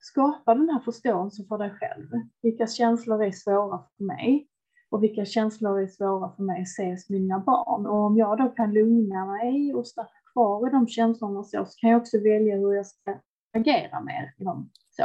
skapa 0.00 0.54
den 0.54 0.68
här 0.68 0.80
förståelsen 0.80 1.46
för 1.46 1.58
dig 1.58 1.70
själv. 1.70 2.06
Vilka 2.42 2.66
känslor 2.66 3.24
är 3.24 3.30
svåra 3.30 3.84
för 3.96 4.04
mig? 4.04 4.48
Och 4.90 5.02
vilka 5.02 5.24
känslor 5.24 5.80
är 5.80 5.86
svåra 5.86 6.36
för 6.36 6.42
mig 6.42 6.62
att 6.62 6.68
se 6.68 6.90
hos 6.90 7.10
mina 7.10 7.38
barn? 7.38 7.86
Och 7.86 8.06
om 8.06 8.16
jag 8.16 8.38
då 8.38 8.48
kan 8.48 8.72
lugna 8.72 9.26
mig 9.26 9.74
och 9.74 9.86
stanna 9.86 10.08
kvar 10.32 10.68
i 10.68 10.70
de 10.70 10.88
känslorna 10.88 11.44
så, 11.44 11.64
så 11.64 11.78
kan 11.80 11.90
jag 11.90 12.00
också 12.00 12.18
välja 12.18 12.56
hur 12.56 12.72
jag 12.72 12.86
ska 12.86 13.20
agera 13.52 14.00
mer 14.00 14.34
i 14.38 14.44
dem. 14.44 14.70
Så, 14.90 15.02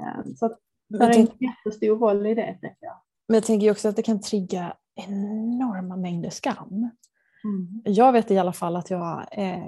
eh, 0.00 0.34
så 0.36 0.56
det 0.88 1.04
är 1.04 1.18
en 1.18 1.28
jättestor 1.38 1.98
roll 1.98 2.26
i 2.26 2.34
det, 2.34 2.58
tänker 2.60 2.86
jag. 2.86 2.96
Men 3.28 3.34
jag 3.34 3.44
tänker 3.44 3.70
också 3.70 3.88
att 3.88 3.96
det 3.96 4.02
kan 4.02 4.20
trigga 4.20 4.76
enorma 4.94 5.96
mängder 5.96 6.30
skam. 6.30 6.90
Mm. 7.46 7.82
Jag 7.84 8.12
vet 8.12 8.30
i 8.30 8.38
alla 8.38 8.52
fall 8.52 8.76
att 8.76 8.90
jag 8.90 9.26
eh, 9.32 9.66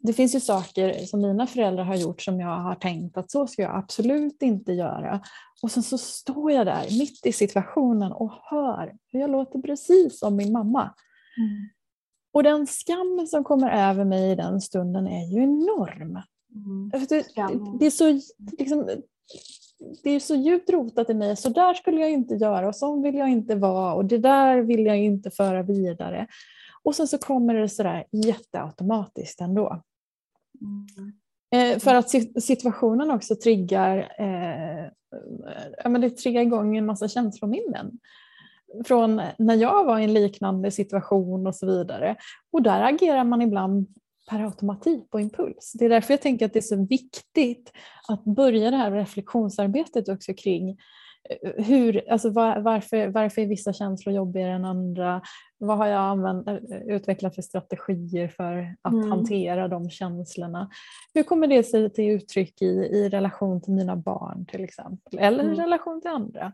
det 0.00 0.12
finns 0.12 0.34
ju 0.34 0.40
saker 0.40 1.06
som 1.06 1.20
mina 1.20 1.46
föräldrar 1.46 1.84
har 1.84 1.96
gjort 1.96 2.22
som 2.22 2.40
jag 2.40 2.56
har 2.56 2.74
tänkt 2.74 3.16
att 3.16 3.30
så 3.30 3.46
ska 3.46 3.62
jag 3.62 3.76
absolut 3.76 4.42
inte 4.42 4.72
göra. 4.72 5.20
Och 5.62 5.70
sen 5.70 5.82
så 5.82 5.98
står 5.98 6.52
jag 6.52 6.66
där 6.66 6.98
mitt 6.98 7.26
i 7.26 7.32
situationen 7.32 8.12
och 8.12 8.32
hör 8.44 8.94
hur 9.12 9.20
jag 9.20 9.30
låter 9.30 9.58
precis 9.58 10.18
som 10.18 10.36
min 10.36 10.52
mamma. 10.52 10.94
Mm. 11.36 11.68
Och 12.32 12.42
den 12.42 12.66
skam 12.66 13.26
som 13.26 13.44
kommer 13.44 13.70
över 13.90 14.04
mig 14.04 14.30
i 14.30 14.34
den 14.34 14.60
stunden 14.60 15.06
är 15.06 15.34
ju 15.34 15.42
enorm. 15.42 16.18
Mm. 16.54 16.90
Det, 17.08 17.24
det, 17.78 17.86
är 17.86 17.90
så, 17.90 18.20
liksom, 18.58 18.88
det 20.02 20.10
är 20.10 20.20
så 20.20 20.34
djupt 20.34 20.70
rotat 20.70 21.10
i 21.10 21.14
mig, 21.14 21.36
så 21.36 21.48
där 21.48 21.74
skulle 21.74 22.00
jag 22.00 22.10
inte 22.10 22.34
göra 22.34 22.68
och 22.68 22.76
så 22.76 23.02
vill 23.02 23.14
jag 23.14 23.30
inte 23.30 23.54
vara 23.54 23.94
och 23.94 24.04
det 24.04 24.18
där 24.18 24.60
vill 24.60 24.86
jag 24.86 24.98
inte 24.98 25.30
föra 25.30 25.62
vidare. 25.62 26.26
Och 26.82 26.94
sen 26.94 27.08
så 27.08 27.18
kommer 27.18 27.54
det 27.54 27.68
sådär 27.68 28.04
jätteautomatiskt 28.12 29.40
ändå. 29.40 29.82
Mm. 30.60 31.12
Eh, 31.50 31.78
för 31.78 31.94
att 31.94 32.10
situationen 32.42 33.10
också 33.10 33.36
triggar, 33.36 33.98
eh, 33.98 34.90
men 35.90 36.00
det 36.00 36.10
triggar 36.10 36.42
igång 36.42 36.76
en 36.76 36.86
massa 36.86 37.08
känslominnen. 37.08 37.98
Från 38.84 39.22
när 39.38 39.54
jag 39.54 39.84
var 39.84 39.98
i 39.98 40.04
en 40.04 40.14
liknande 40.14 40.70
situation 40.70 41.46
och 41.46 41.54
så 41.54 41.66
vidare. 41.66 42.16
Och 42.52 42.62
där 42.62 42.82
agerar 42.82 43.24
man 43.24 43.42
ibland 43.42 43.86
per 44.30 44.44
automatik 44.44 45.10
på 45.10 45.20
impuls. 45.20 45.72
Det 45.78 45.84
är 45.84 45.88
därför 45.88 46.12
jag 46.12 46.20
tänker 46.20 46.46
att 46.46 46.52
det 46.52 46.58
är 46.58 46.60
så 46.60 46.86
viktigt 46.86 47.72
att 48.08 48.24
börja 48.24 48.70
det 48.70 48.76
här 48.76 48.90
reflektionsarbetet 48.90 50.08
också 50.08 50.34
kring 50.34 50.70
eh, 50.70 51.64
hur, 51.64 52.10
alltså 52.12 52.30
var, 52.30 52.60
varför, 52.60 53.08
varför 53.08 53.42
är 53.42 53.46
vissa 53.46 53.72
känslor 53.72 54.14
jobbigare 54.14 54.52
än 54.52 54.64
andra? 54.64 55.22
Vad 55.58 55.78
har 55.78 55.86
jag 55.86 56.00
använt, 56.00 56.48
eh, 56.48 56.56
utvecklat 56.86 57.34
för 57.34 57.42
strategier 57.42 58.28
för 58.28 58.76
att 58.82 58.92
mm. 58.92 59.10
hantera 59.10 59.68
de 59.68 59.90
känslorna? 59.90 60.70
Hur 61.14 61.22
kommer 61.22 61.46
det 61.46 61.62
sig 61.62 61.90
till 61.90 62.10
uttryck 62.10 62.62
i, 62.62 62.66
i 62.66 63.08
relation 63.08 63.60
till 63.60 63.72
mina 63.72 63.96
barn 63.96 64.46
till 64.46 64.64
exempel? 64.64 65.18
Eller 65.18 65.44
mm. 65.44 65.54
i 65.54 65.56
relation 65.56 66.00
till 66.00 66.10
andra? 66.10 66.52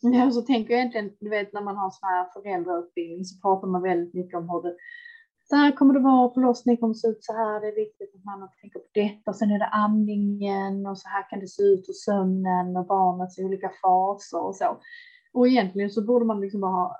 Ja, 0.00 0.30
så 0.30 0.42
tänker 0.42 0.74
jag 0.74 0.80
egentligen, 0.80 1.10
du 1.20 1.30
vet 1.30 1.52
när 1.52 1.62
man 1.62 1.76
har 1.76 1.90
sån 1.90 2.08
här 2.08 2.26
föräldrautbildning 2.32 3.24
så 3.24 3.40
pratar 3.40 3.68
man 3.68 3.82
väldigt 3.82 4.14
mycket 4.14 4.38
om 4.38 4.48
hur 4.48 4.62
det 4.62 4.76
så 5.50 5.56
här 5.56 5.72
kommer 5.72 5.94
det 5.94 6.00
vara, 6.00 6.34
förlossning 6.34 6.76
kommer 6.76 6.94
se 6.94 7.08
ut 7.08 7.24
så 7.24 7.32
här, 7.32 7.60
det 7.60 7.66
är 7.66 7.74
viktigt 7.74 8.14
att 8.14 8.24
man 8.24 8.48
tänker 8.60 8.78
på 8.78 8.86
detta, 8.94 9.32
sen 9.32 9.50
är 9.50 9.58
det 9.58 9.66
amningen 9.66 10.86
och 10.86 10.98
så 10.98 11.08
här 11.08 11.30
kan 11.30 11.40
det 11.40 11.48
se 11.48 11.62
ut 11.62 11.88
och 11.88 11.96
sömnen 11.96 12.76
och 12.76 12.86
barnets 12.86 13.38
olika 13.38 13.70
faser 13.82 14.46
och 14.46 14.56
så. 14.56 14.78
Och 15.32 15.48
egentligen 15.48 15.90
så 15.90 16.04
borde 16.04 16.24
man 16.24 16.40
liksom 16.40 16.60
bara 16.60 16.72
ha 16.72 16.96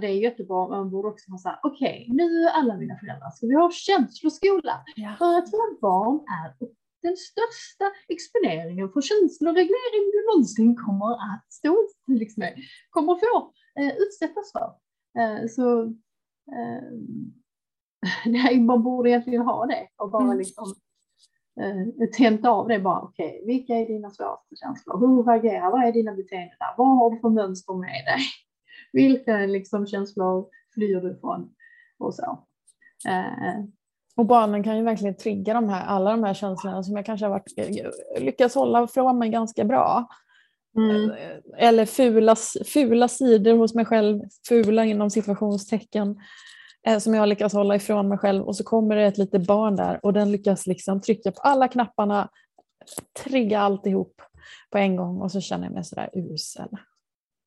det 0.00 0.06
är 0.06 0.10
jättebra, 0.10 0.68
man 0.68 0.90
borde 0.90 1.08
också 1.08 1.30
ha 1.30 1.38
så 1.38 1.48
här, 1.48 1.58
okej, 1.62 2.06
okay, 2.10 2.16
nu 2.16 2.48
alla 2.48 2.76
mina 2.76 2.96
föräldrar 2.96 3.30
ska 3.30 3.46
vi 3.46 3.54
ha 3.54 3.70
känsloskola. 3.70 4.84
Ja. 4.96 5.14
För 5.18 5.38
att 5.38 5.52
våra 5.52 5.78
barn 5.80 6.14
är 6.14 6.68
den 7.02 7.16
största 7.16 7.86
exponeringen 8.08 8.88
för 8.92 9.00
känsloreglering 9.00 10.04
du 10.12 10.26
någonsin 10.26 10.76
kommer 10.76 11.12
att 11.14 11.52
stå 11.52 11.88
liksom, 12.06 12.42
kommer 12.90 13.14
få 13.14 13.52
eh, 13.80 13.92
utsättas 13.96 14.52
för. 14.52 14.68
Eh, 15.20 15.46
så 15.48 15.82
eh, 16.56 16.90
nej, 18.26 18.60
man 18.60 18.82
borde 18.82 19.10
egentligen 19.10 19.42
ha 19.42 19.66
det 19.66 19.88
och 19.96 20.10
bara 20.10 20.24
mm. 20.24 20.38
liksom 20.38 20.74
eh, 21.60 22.08
tänt 22.08 22.46
av 22.46 22.68
det 22.68 22.78
bara. 22.78 23.00
Okej, 23.00 23.28
okay, 23.28 23.46
vilka 23.46 23.74
är 23.74 23.86
dina 23.86 24.10
svåraste 24.10 24.56
känslor? 24.56 24.98
Hur 25.00 25.24
reagerar? 25.24 25.70
Vad 25.70 25.84
är 25.84 25.92
dina 25.92 26.14
beteenden? 26.14 26.56
Vad 26.76 26.96
har 26.98 27.10
du 27.10 27.20
för 27.20 27.28
mönster 27.28 27.74
med 27.74 28.04
dig? 28.04 28.20
Vilka 28.94 29.36
liksom 29.38 29.86
känslor 29.86 30.46
flyr 30.74 31.00
du 31.00 31.12
ifrån? 31.12 31.54
Och 31.98 32.14
så. 32.14 32.46
Eh, 33.08 33.64
och 34.16 34.26
barnen 34.26 34.62
kan 34.62 34.76
ju 34.76 34.82
verkligen 34.82 35.16
trigga 35.16 35.54
de 35.54 35.68
här, 35.68 35.86
alla 35.86 36.10
de 36.10 36.24
här 36.24 36.34
känslorna 36.34 36.82
som 36.82 36.96
jag 36.96 37.06
kanske 37.06 37.26
har 37.26 37.30
varit, 37.30 37.52
lyckats 38.20 38.54
hålla 38.54 38.86
från 38.86 39.18
mig 39.18 39.28
ganska 39.28 39.64
bra. 39.64 40.08
Mm. 40.76 41.10
Eh, 41.10 41.36
eller 41.56 41.86
fula, 41.86 42.36
fula 42.66 43.08
sidor 43.08 43.56
hos 43.56 43.74
mig 43.74 43.84
själv, 43.84 44.22
fula 44.48 44.84
inom 44.84 45.10
situationstecken, 45.10 46.16
eh, 46.86 46.98
som 46.98 47.14
jag 47.14 47.28
lyckas 47.28 47.52
hålla 47.52 47.76
ifrån 47.76 48.08
mig 48.08 48.18
själv 48.18 48.44
och 48.44 48.56
så 48.56 48.64
kommer 48.64 48.96
det 48.96 49.02
ett 49.02 49.18
litet 49.18 49.46
barn 49.46 49.76
där 49.76 50.00
och 50.02 50.12
den 50.12 50.32
lyckas 50.32 50.66
liksom 50.66 51.00
trycka 51.00 51.32
på 51.32 51.40
alla 51.40 51.68
knapparna, 51.68 52.28
trigga 53.24 53.60
alltihop 53.60 54.22
på 54.70 54.78
en 54.78 54.96
gång 54.96 55.20
och 55.22 55.32
så 55.32 55.40
känner 55.40 55.64
jag 55.64 55.74
mig 55.74 55.84
sådär 55.84 56.10
usel. 56.12 56.68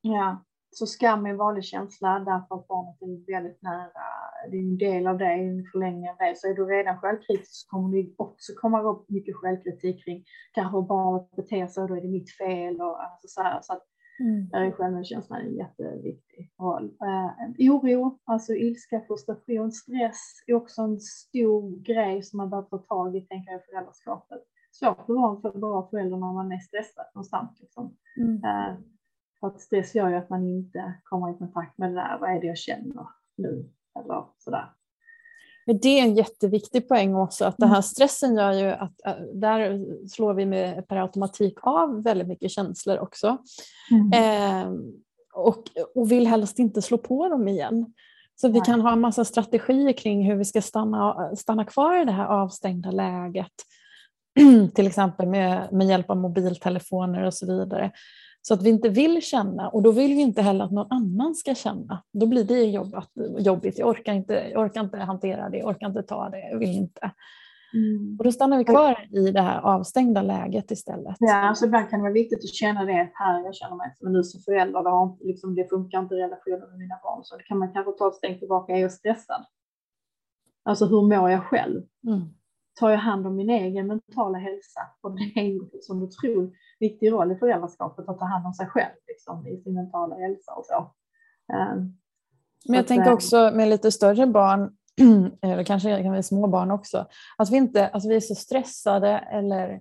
Ja, 0.00 0.44
så 0.70 0.86
skam 0.86 1.26
är 1.26 1.30
en 1.30 1.36
vanlig 1.36 1.64
känsla 1.64 2.18
därför 2.18 2.54
att 2.54 2.68
barnet 2.68 3.02
är 3.02 3.32
väldigt 3.32 3.62
nära. 3.62 4.04
Det 4.50 4.56
är 4.56 4.60
en 4.60 4.78
del 4.78 5.06
av 5.06 5.18
det, 5.18 5.26
en 5.26 5.64
förlängning 5.72 6.10
av 6.10 6.16
det. 6.16 6.34
Så 6.36 6.48
är 6.48 6.54
du 6.54 6.64
redan 6.64 6.98
självkritisk 6.98 7.50
så 7.52 7.68
kommer 7.68 7.96
det 7.96 8.14
också 8.16 8.52
komma 8.56 8.82
upp 8.82 9.10
mycket 9.10 9.36
självkritik 9.36 10.04
kring 10.04 10.24
kanske 10.52 10.76
hur 10.76 10.86
barnet 10.86 11.36
beter 11.36 11.66
sig 11.66 11.82
och 11.82 11.88
då 11.88 11.96
är 11.96 12.00
det 12.00 12.08
mitt 12.08 12.36
fel 12.36 12.80
och 12.80 13.02
alltså 13.02 13.28
så 13.28 13.42
här. 13.42 13.58
Så 13.62 13.72
att 13.72 13.84
mm. 14.20 14.48
där 14.48 14.60
är 14.60 14.70
självmedkänslan 14.70 15.40
en 15.40 15.56
jätteviktig 15.56 16.52
roll. 16.60 16.86
Eh, 17.08 17.70
oro, 17.72 18.18
alltså 18.24 18.52
ilska, 18.52 19.00
frustration, 19.06 19.72
stress 19.72 20.22
är 20.46 20.54
också 20.54 20.82
en 20.82 21.00
stor 21.00 21.82
grej 21.82 22.22
som 22.22 22.36
man 22.36 22.50
behöver 22.50 22.68
ta 22.68 22.78
tag 22.78 23.16
i, 23.16 23.20
tänker 23.20 23.52
jag, 23.52 23.60
i 23.60 23.64
föräldraskapet. 23.70 24.42
Svårt 24.72 25.00
att 25.00 25.08
vara 25.08 25.40
för 25.40 25.58
bra 25.58 25.88
förälder 25.90 26.16
när 26.16 26.32
man 26.32 26.52
är 26.52 26.58
stressad 26.58 27.06
konstant. 27.12 27.60
Liksom. 27.60 27.96
Mm. 28.20 28.44
Eh, 28.44 28.78
för 29.40 29.46
att 29.46 29.60
stress 29.60 29.94
gör 29.94 30.08
ju 30.08 30.16
att 30.16 30.30
man 30.30 30.48
inte 30.48 30.94
kommer 31.04 31.34
i 31.34 31.38
kontakt 31.38 31.78
med 31.78 31.90
det 31.90 31.94
där, 31.94 32.18
vad 32.20 32.30
är 32.30 32.40
det 32.40 32.46
jag 32.46 32.58
känner 32.58 33.06
nu? 33.36 33.70
Eller 33.98 34.24
sådär. 34.38 34.72
Det 35.82 35.88
är 35.88 36.02
en 36.02 36.14
jätteviktig 36.14 36.88
poäng 36.88 37.14
också, 37.14 37.44
att 37.44 37.56
den 37.58 37.68
här 37.68 37.76
mm. 37.76 37.82
stressen 37.82 38.34
gör 38.34 38.52
ju 38.52 38.66
att 38.66 39.06
äh, 39.06 39.12
där 39.34 39.86
slår 40.08 40.34
vi 40.34 40.46
med 40.46 40.88
per 40.88 40.96
automatik 40.96 41.58
av 41.62 42.02
väldigt 42.02 42.28
mycket 42.28 42.50
känslor 42.50 42.98
också. 42.98 43.38
Mm. 43.90 44.12
Eh, 44.12 44.80
och, 45.34 45.62
och 45.94 46.12
vill 46.12 46.26
helst 46.26 46.58
inte 46.58 46.82
slå 46.82 46.98
på 46.98 47.28
dem 47.28 47.48
igen. 47.48 47.94
Så 48.40 48.48
vi 48.48 48.60
kan 48.60 48.80
ha 48.80 48.92
en 48.92 49.00
massa 49.00 49.24
strategier 49.24 49.92
kring 49.92 50.24
hur 50.30 50.36
vi 50.36 50.44
ska 50.44 50.62
stanna, 50.62 51.36
stanna 51.36 51.64
kvar 51.64 52.02
i 52.02 52.04
det 52.04 52.12
här 52.12 52.26
avstängda 52.26 52.90
läget. 52.90 53.52
Till 54.74 54.86
exempel 54.86 55.28
med, 55.28 55.72
med 55.72 55.86
hjälp 55.86 56.10
av 56.10 56.16
mobiltelefoner 56.16 57.22
och 57.22 57.34
så 57.34 57.46
vidare. 57.46 57.90
Så 58.42 58.54
att 58.54 58.62
vi 58.62 58.70
inte 58.70 58.88
vill 58.88 59.22
känna 59.22 59.68
och 59.68 59.82
då 59.82 59.92
vill 59.92 60.14
vi 60.14 60.20
inte 60.20 60.42
heller 60.42 60.64
att 60.64 60.70
någon 60.70 60.92
annan 60.92 61.34
ska 61.34 61.54
känna. 61.54 62.02
Då 62.12 62.26
blir 62.26 62.44
det 62.44 62.64
jobbat, 62.64 63.10
jobbigt. 63.38 63.78
Jag 63.78 63.88
orkar, 63.88 64.12
inte, 64.12 64.50
jag 64.52 64.62
orkar 64.64 64.80
inte 64.80 64.98
hantera 64.98 65.48
det, 65.48 65.58
jag 65.58 65.68
orkar 65.68 65.86
inte 65.86 66.02
ta 66.02 66.28
det, 66.28 66.48
jag 66.50 66.58
vill 66.58 66.70
inte. 66.70 67.10
Mm. 67.74 68.16
Och 68.18 68.24
då 68.24 68.32
stannar 68.32 68.58
vi 68.58 68.64
kvar 68.64 69.08
i 69.10 69.30
det 69.30 69.40
här 69.40 69.60
avstängda 69.60 70.22
läget 70.22 70.70
istället. 70.70 71.16
Ja, 71.18 71.34
alltså 71.34 71.66
ibland 71.66 71.90
kan 71.90 71.98
det 71.98 72.02
vara 72.02 72.12
viktigt 72.12 72.38
att 72.38 72.54
känna 72.54 72.84
det 72.84 73.10
här, 73.14 73.44
jag 73.44 73.54
känner 73.54 73.76
mig 73.76 73.92
som 73.94 74.12
nu 74.12 74.22
som 74.22 74.40
förälder, 74.40 74.82
det, 74.82 74.90
har, 74.90 75.16
liksom, 75.20 75.54
det 75.54 75.68
funkar 75.68 75.98
inte 75.98 76.14
i 76.14 76.18
relationen 76.18 76.70
med 76.70 76.78
mina 76.78 76.98
barn, 77.02 77.20
så 77.24 77.36
det 77.36 77.42
kan 77.42 77.58
man 77.58 77.72
kanske 77.72 77.92
ta 77.92 78.08
ett 78.08 78.14
steg 78.14 78.38
tillbaka, 78.38 78.72
är 78.72 78.78
jag 78.78 78.92
stressad? 78.92 79.44
Alltså 80.62 80.86
hur 80.86 81.02
mår 81.02 81.30
jag 81.30 81.44
själv? 81.44 81.82
Mm 82.06 82.37
tar 82.78 82.90
jag 82.90 82.98
hand 82.98 83.26
om 83.26 83.36
min 83.36 83.50
egen 83.50 83.86
mentala 83.86 84.38
hälsa. 84.38 84.80
Och 85.00 85.16
det 85.16 85.22
är 85.22 85.44
en 85.90 86.02
otroligt 86.02 86.54
viktig 86.80 87.12
roll 87.12 87.32
i 87.32 87.36
föräldraskapet 87.36 88.08
att 88.08 88.18
ta 88.18 88.24
hand 88.24 88.46
om 88.46 88.54
sig 88.54 88.66
själv 88.66 88.94
liksom, 89.08 89.46
i 89.46 89.62
sin 89.62 89.74
mentala 89.74 90.16
hälsa 90.16 90.52
och 90.52 90.66
så. 90.66 90.94
Ehm, 91.52 91.78
Men 92.68 92.74
jag 92.74 92.80
att, 92.80 92.86
tänker 92.88 93.10
eh, 93.10 93.12
också 93.12 93.50
med 93.54 93.68
lite 93.68 93.92
större 93.92 94.26
barn, 94.26 94.76
eller 95.42 95.64
kanske 95.64 96.02
kan 96.02 96.12
vi 96.12 96.22
små 96.22 96.46
barn 96.46 96.70
också, 96.70 97.06
att 97.38 97.50
vi 97.50 97.56
inte, 97.56 97.88
alltså 97.88 98.08
vi 98.08 98.16
är 98.16 98.20
så 98.20 98.34
stressade 98.34 99.18
eller 99.18 99.80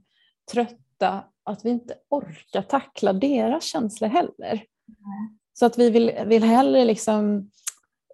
trötta 0.51 1.23
att 1.43 1.65
vi 1.65 1.69
inte 1.69 1.93
orkar 2.09 2.61
tackla 2.61 3.13
deras 3.13 3.63
känslor 3.63 4.09
heller. 4.09 4.51
Mm. 4.51 5.37
Så 5.53 5.65
att 5.65 5.77
vi 5.77 5.89
vill, 5.89 6.11
vill 6.25 6.43
hellre 6.43 6.85
liksom 6.85 7.51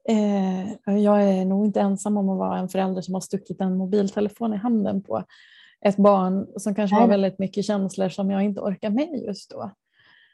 eh, 0.09 0.95
jag 0.97 1.23
är 1.23 1.45
nog 1.45 1.65
inte 1.65 1.81
ensam 1.81 2.17
om 2.17 2.29
att 2.29 2.37
vara 2.37 2.59
en 2.59 2.69
förälder 2.69 3.01
som 3.01 3.13
har 3.13 3.21
stuckit 3.21 3.61
en 3.61 3.77
mobiltelefon 3.77 4.53
i 4.53 4.57
handen 4.57 5.03
på 5.03 5.23
ett 5.85 5.97
barn 5.97 6.47
som 6.57 6.75
kanske 6.75 6.95
har 6.95 7.07
väldigt 7.07 7.39
mycket 7.39 7.65
känslor 7.65 8.09
som 8.09 8.31
jag 8.31 8.43
inte 8.43 8.61
orkar 8.61 8.89
med 8.89 9.23
just 9.27 9.51
då. 9.51 9.71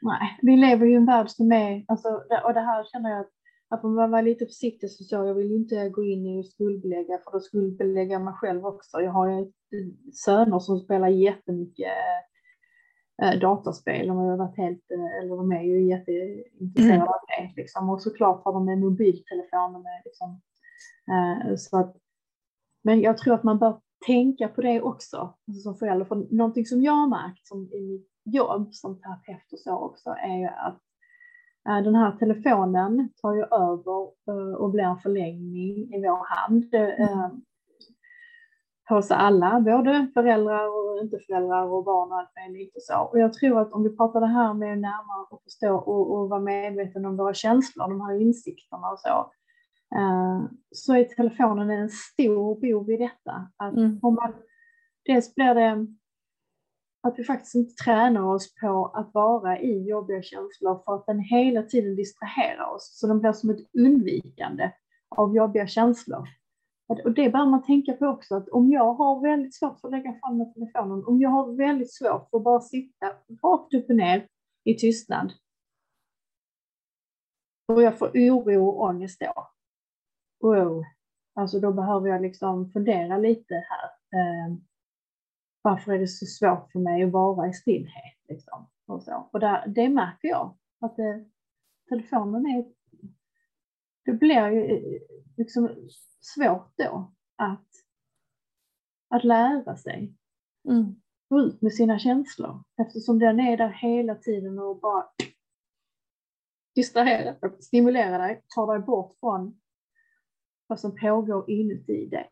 Nej, 0.02 0.38
vi 0.42 0.56
lever 0.56 0.86
ju 0.86 0.92
i 0.92 0.96
en 0.96 1.06
värld 1.06 1.30
som 1.30 1.52
är, 1.52 1.84
alltså, 1.88 2.08
och 2.44 2.54
det 2.54 2.60
här 2.60 2.84
känner 2.84 3.10
jag 3.10 3.20
att, 3.20 3.30
att 3.68 3.82
man 3.82 4.10
var 4.10 4.22
lite 4.22 4.46
försiktig 4.46 4.90
så, 4.90 5.04
så 5.04 5.14
jag 5.14 5.34
vill 5.34 5.52
inte 5.52 5.88
gå 5.88 6.04
in 6.04 6.26
i 6.26 6.44
skuldbelägga 6.44 7.18
för 7.24 7.32
då 7.32 7.40
skuldbelägga 7.40 8.18
mig 8.18 8.34
själv 8.34 8.66
också. 8.66 9.00
Jag 9.00 9.12
har 9.12 9.28
ju 9.28 9.52
söner 10.12 10.58
som 10.58 10.78
spelar 10.78 11.08
jättemycket 11.08 11.86
äh, 11.86 12.39
dataspel 13.40 14.10
och 14.10 14.16
har 14.16 14.36
varit 14.36 14.56
helt, 14.56 14.90
eh, 14.90 15.18
eller 15.18 15.36
de 15.36 15.52
är 15.52 15.62
ju 15.62 15.88
jätteintresserade 15.88 16.94
mm. 16.94 17.08
av 17.08 17.20
det 17.28 17.60
liksom. 17.62 17.90
Och 17.90 18.02
såklart 18.02 18.44
har 18.44 18.52
de 18.52 18.68
en 18.68 18.80
mobiltelefon 18.80 19.72
med 19.72 20.02
liksom, 20.04 20.40
äh, 21.10 21.56
så 21.56 21.78
att, 21.78 21.96
men 22.82 23.00
jag 23.00 23.18
tror 23.18 23.34
att 23.34 23.42
man 23.42 23.58
bör 23.58 23.80
tänka 24.06 24.48
på 24.48 24.60
det 24.60 24.82
också 24.82 25.34
alltså 25.48 25.62
som 25.62 25.74
förälder. 25.74 26.04
För 26.04 26.26
någonting 26.36 26.66
som 26.66 26.82
jag 26.82 26.92
har 26.92 27.08
märkt 27.08 27.46
som 27.46 27.72
i 27.72 27.80
mitt 27.80 28.08
jobb 28.24 28.74
som 28.74 29.00
terapeut 29.00 29.52
och 29.52 29.58
så 29.58 29.78
också 29.78 30.10
är 30.10 30.38
ju 30.38 30.46
att 30.46 30.80
den 31.84 31.94
här 31.94 32.12
telefonen 32.12 33.08
tar 33.22 33.34
ju 33.34 33.42
över 33.42 34.10
och 34.60 34.70
blir 34.70 34.84
en 34.84 34.98
förlängning 34.98 35.94
i 35.94 36.00
vår 36.00 36.26
hand. 36.28 36.74
Äh, 38.90 38.94
hos 38.94 39.10
alla, 39.10 39.60
både 39.60 40.10
föräldrar 40.14 40.66
och 40.68 41.02
inte 41.02 41.18
föräldrar 41.26 41.64
och 41.64 41.84
barn 41.84 42.12
och 42.12 42.18
allt 42.18 42.30
möjligt 42.36 42.76
och 42.76 42.82
så. 42.82 42.98
Och 42.98 43.18
jag 43.18 43.32
tror 43.32 43.60
att 43.60 43.72
om 43.72 43.82
vi 43.82 43.96
pratar 43.96 44.20
det 44.20 44.26
här 44.26 44.54
med 44.54 44.78
närmare 44.78 45.26
och 45.30 45.42
förstå 45.42 45.74
och, 45.74 46.14
och 46.14 46.28
vara 46.28 46.40
medveten 46.40 47.06
om 47.06 47.16
våra 47.16 47.34
känslor, 47.34 47.88
de 47.88 48.00
här 48.00 48.20
insikterna 48.20 48.90
och 48.90 48.98
så, 48.98 49.30
Eh, 49.94 50.44
så 50.70 50.94
är 50.94 51.04
telefonen 51.04 51.70
en 51.70 51.88
stor 51.88 52.60
bov 52.60 52.90
i 52.90 52.96
detta. 52.96 53.50
Att 53.56 53.76
mm. 53.76 53.98
om 54.02 54.14
man, 54.14 54.34
dels 55.04 55.34
blir 55.34 55.54
det 55.54 55.86
att 57.02 57.18
vi 57.18 57.24
faktiskt 57.24 57.54
inte 57.54 57.74
tränar 57.84 58.22
oss 58.22 58.54
på 58.54 58.86
att 58.94 59.14
vara 59.14 59.58
i 59.58 59.88
jobbiga 59.88 60.22
känslor 60.22 60.82
för 60.84 60.94
att 60.94 61.06
den 61.06 61.20
hela 61.20 61.62
tiden 61.62 61.96
distraherar 61.96 62.74
oss. 62.74 62.98
Så 63.00 63.06
den 63.06 63.20
blir 63.20 63.32
som 63.32 63.50
ett 63.50 63.74
undvikande 63.78 64.70
av 65.08 65.36
jobbiga 65.36 65.66
känslor. 65.66 66.28
Och 66.90 67.12
det 67.14 67.30
bör 67.30 67.46
man 67.46 67.62
tänka 67.62 67.92
på 67.92 68.06
också, 68.06 68.34
att 68.34 68.48
om 68.48 68.70
jag 68.70 68.94
har 68.94 69.20
väldigt 69.20 69.54
svårt 69.54 69.80
för 69.80 69.88
att 69.88 69.92
lägga 69.92 70.18
fram 70.20 70.38
med 70.38 70.54
telefonen, 70.54 71.04
om 71.04 71.20
jag 71.20 71.30
har 71.30 71.52
väldigt 71.56 71.94
svårt 71.94 72.30
för 72.30 72.36
att 72.36 72.44
bara 72.44 72.60
sitta 72.60 73.06
rakt 73.42 73.74
upp 73.74 73.90
och 73.90 73.96
ner 73.96 74.28
i 74.64 74.74
tystnad 74.74 75.32
och 77.74 77.82
jag 77.82 77.98
får 77.98 78.08
oro 78.08 78.68
och 78.68 78.80
ångest 78.80 79.20
då, 79.20 79.50
wow, 80.40 80.84
alltså 81.34 81.60
då 81.60 81.72
behöver 81.72 82.08
jag 82.08 82.22
liksom 82.22 82.70
fundera 82.70 83.18
lite 83.18 83.54
här. 83.54 83.84
Eh, 84.20 84.56
varför 85.62 85.92
är 85.92 85.98
det 85.98 86.08
så 86.08 86.26
svårt 86.26 86.72
för 86.72 86.78
mig 86.78 87.02
att 87.02 87.12
vara 87.12 87.48
i 87.48 87.52
stillhet? 87.52 88.18
Liksom, 88.28 88.66
och 88.86 89.02
så. 89.02 89.28
och 89.32 89.40
där, 89.40 89.66
det 89.66 89.88
märker 89.88 90.28
jag, 90.28 90.56
att 90.80 90.98
eh, 90.98 91.16
telefonen 91.88 92.46
är, 92.46 92.64
det 94.04 94.12
blir 94.12 94.50
ju 94.50 94.64
eh, 94.64 95.00
liksom 95.36 95.68
svårt 96.20 96.72
då 96.76 97.12
att, 97.36 97.68
att 99.08 99.24
lära 99.24 99.76
sig. 99.76 100.14
Mm. 100.68 100.94
Gå 101.28 101.40
ut 101.40 101.62
med 101.62 101.72
sina 101.72 101.98
känslor 101.98 102.62
eftersom 102.82 103.18
den 103.18 103.40
är 103.40 103.56
där 103.56 103.68
hela 103.68 104.14
tiden 104.14 104.58
och 104.58 104.80
bara 104.80 105.06
distraherar, 106.74 107.60
stimulerar 107.60 108.18
dig, 108.18 108.42
tar 108.54 108.72
dig 108.72 108.86
bort 108.86 109.16
från 109.20 109.60
vad 110.66 110.80
som 110.80 110.96
pågår 110.96 111.50
inuti 111.50 112.06
dig. 112.06 112.30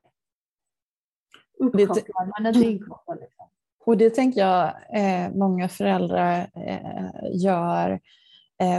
Uppkopplad 1.58 2.32
men 2.38 2.46
inte 2.46 2.68
inkopplad. 2.68 3.18
Liksom. 3.20 3.48
Och 3.84 3.96
det 3.96 4.10
tänker 4.10 4.40
jag 4.40 4.74
eh, 4.94 5.34
många 5.34 5.68
föräldrar 5.68 6.50
eh, 6.54 7.42
gör 7.42 8.00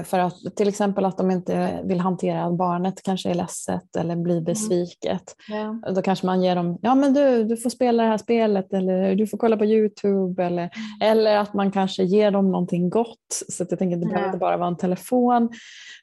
för 0.06 0.20
att 0.20 0.56
till 0.56 0.68
exempel 0.68 1.06
att 1.06 1.18
de 1.18 1.32
inte 1.32 1.80
vill 1.84 2.00
hantera 2.00 2.44
att 2.44 2.58
barnet 2.58 3.04
kanske 3.04 3.30
är 3.30 3.34
ledset 3.34 3.96
eller 3.96 4.16
blir 4.16 4.36
mm. 4.36 4.44
besviket. 4.44 5.36
Mm. 5.50 5.82
Ja. 5.86 5.92
Då 5.92 6.02
kanske 6.02 6.26
man 6.26 6.44
ger 6.44 6.56
dem, 6.56 6.80
ja 6.82 6.96
men 6.96 7.14
du, 7.14 7.44
du 7.44 7.58
får 7.58 7.70
spela 7.70 8.04
det 8.04 8.10
här 8.10 8.18
spelet 8.18 8.74
eller 8.74 9.16
du 9.16 9.28
får 9.28 9.38
kolla 9.38 9.58
på 9.58 9.66
Youtube 9.66 10.44
eller, 10.44 10.62
mm. 11.02 11.12
eller 11.12 11.38
att 11.38 11.54
man 11.54 11.72
kanske 11.72 12.04
ger 12.04 12.32
dem 12.32 12.52
någonting 12.52 12.90
gott. 12.90 13.44
Så 13.50 13.64
att 13.64 13.72
jag 13.72 13.80
tänker 13.80 13.98
det 13.98 14.04
ja. 14.04 14.10
behöver 14.10 14.28
inte 14.28 14.40
bara 14.40 14.58
vara 14.58 14.68
en 14.68 14.78
telefon. 14.78 15.50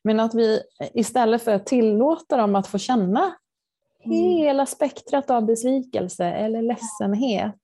Men 0.04 0.20
att 0.20 0.34
vi 0.34 0.60
istället 0.94 1.42
för 1.42 1.54
att 1.54 1.66
tillåta 1.66 2.36
dem 2.36 2.56
att 2.56 2.66
få 2.66 2.78
känna 2.78 3.32
Mm. 4.06 4.18
hela 4.18 4.66
spektrat 4.66 5.30
av 5.30 5.46
besvikelse 5.46 6.24
eller 6.24 6.62
ledsenhet 6.62 7.54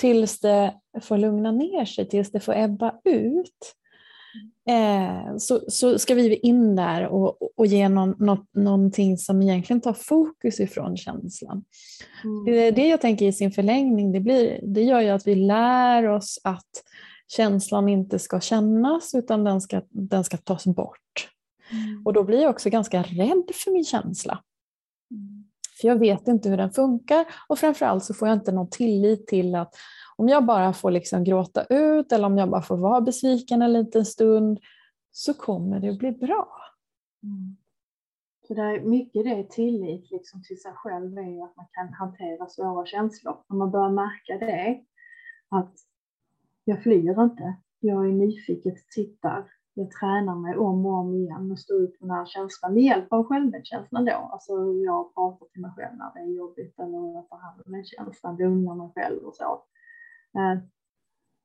tills 0.00 0.40
det 0.40 0.74
får 1.02 1.18
lugna 1.18 1.50
ner 1.50 1.84
sig, 1.84 2.08
tills 2.08 2.32
det 2.32 2.40
får 2.40 2.56
ebba 2.56 2.94
ut. 3.04 3.74
Eh, 4.68 5.36
så, 5.38 5.60
så 5.68 5.98
ska 5.98 6.14
vi 6.14 6.36
in 6.36 6.76
där 6.76 7.06
och, 7.06 7.58
och 7.58 7.66
ge 7.66 7.88
någon, 7.88 8.14
något, 8.18 8.54
någonting 8.54 9.18
som 9.18 9.42
egentligen 9.42 9.80
tar 9.80 9.92
fokus 9.92 10.60
ifrån 10.60 10.96
känslan. 10.96 11.64
Mm. 12.24 12.44
Det 12.44 12.70
det 12.70 12.88
jag 12.88 13.00
tänker 13.00 13.26
i 13.26 13.32
sin 13.32 13.52
förlängning, 13.52 14.12
det, 14.12 14.20
blir, 14.20 14.60
det 14.62 14.82
gör 14.82 15.00
ju 15.00 15.08
att 15.08 15.26
vi 15.26 15.34
lär 15.34 16.08
oss 16.08 16.40
att 16.44 16.70
känslan 17.36 17.88
inte 17.88 18.18
ska 18.18 18.40
kännas 18.40 19.14
utan 19.14 19.44
den 19.44 19.60
ska, 19.60 19.82
den 19.90 20.24
ska 20.24 20.36
tas 20.36 20.66
bort. 20.66 21.28
Mm. 21.70 22.02
Och 22.06 22.12
då 22.12 22.24
blir 22.24 22.42
jag 22.42 22.50
också 22.50 22.70
ganska 22.70 23.02
rädd 23.02 23.50
för 23.54 23.72
min 23.72 23.84
känsla. 23.84 24.42
För 25.80 25.88
jag 25.88 25.98
vet 25.98 26.28
inte 26.28 26.48
hur 26.48 26.56
den 26.56 26.70
funkar 26.70 27.26
och 27.48 27.58
framförallt 27.58 28.04
så 28.04 28.14
får 28.14 28.28
jag 28.28 28.36
inte 28.36 28.52
någon 28.52 28.70
tillit 28.70 29.26
till 29.26 29.54
att 29.54 29.74
om 30.16 30.28
jag 30.28 30.44
bara 30.44 30.72
får 30.72 30.90
liksom 30.90 31.24
gråta 31.24 31.64
ut 31.64 32.12
eller 32.12 32.26
om 32.26 32.38
jag 32.38 32.50
bara 32.50 32.62
får 32.62 32.76
vara 32.76 33.00
besviken 33.00 33.62
en 33.62 33.72
liten 33.72 34.04
stund 34.04 34.60
så 35.10 35.34
kommer 35.34 35.80
det 35.80 35.88
att 35.88 35.98
bli 35.98 36.12
bra. 36.12 36.48
Mm. 37.22 37.56
Så 38.48 38.54
det 38.54 38.62
är 38.62 38.80
mycket 38.80 39.24
det 39.24 39.30
är 39.30 39.44
tillit 39.44 40.10
liksom 40.10 40.42
till 40.42 40.60
sig 40.60 40.72
själv 40.74 41.18
är 41.18 41.44
att 41.44 41.56
man 41.56 41.66
kan 41.72 41.92
hantera 41.92 42.46
svåra 42.48 42.86
känslor. 42.86 43.36
Om 43.46 43.58
man 43.58 43.70
börjar 43.70 43.90
märka 43.90 44.46
det, 44.46 44.84
att 45.48 45.74
jag 46.64 46.82
flyr 46.82 47.22
inte, 47.22 47.56
jag 47.80 48.06
är 48.06 48.12
nyfiket 48.12 48.88
tittar, 48.94 49.44
jag 49.74 49.90
tränar 49.90 50.34
mig 50.34 50.56
om 50.56 50.86
och 50.86 50.92
om 50.92 51.14
igen 51.14 51.52
och 51.52 51.58
stå 51.58 51.74
ut 51.74 52.00
med 52.00 52.08
den 52.08 52.16
här 52.16 52.26
känslan 52.26 52.74
med 52.74 52.82
hjälp 52.82 53.12
av 53.12 53.24
självmedkänslan 53.24 54.04
då. 54.04 54.12
Alltså 54.12 54.52
jag 54.72 55.14
pratar 55.14 55.46
till 55.46 55.60
mig 55.60 55.70
själv 55.76 55.96
när 55.96 56.14
det 56.14 56.20
är 56.20 56.36
jobbigt 56.36 56.78
eller 56.78 57.14
jag 57.14 57.28
tar 57.28 57.36
hand 57.36 57.62
om 57.66 57.72
den 57.72 57.84
känslan, 57.84 58.36
lugnar 58.36 58.74
mig 58.74 58.90
själv 58.94 59.22
och 59.22 59.34
så. 59.34 59.64
Eh, 60.38 60.58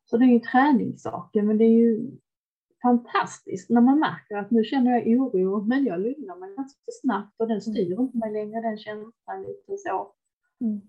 så 0.05 0.17
det 0.17 0.25
är 0.25 0.29
ju 0.29 0.39
träningssaker, 0.39 1.41
men 1.41 1.57
det 1.57 1.63
är 1.63 1.77
ju 1.79 2.11
fantastiskt 2.81 3.69
när 3.69 3.81
man 3.81 3.99
märker 3.99 4.37
att 4.37 4.51
nu 4.51 4.63
känner 4.63 4.91
jag 4.91 5.07
oro, 5.07 5.61
men 5.61 5.85
jag 5.85 5.99
lugnar 5.99 6.35
mig 6.35 6.55
ganska 6.55 6.91
snabbt 7.01 7.41
och 7.41 7.47
den 7.47 7.61
styr 7.61 7.99
inte 7.99 8.17
mig 8.17 8.33
längre, 8.33 8.61
den 8.61 8.77
känslan 8.77 9.41
lite 9.41 9.77
så. 9.77 10.13
Mm. 10.61 10.81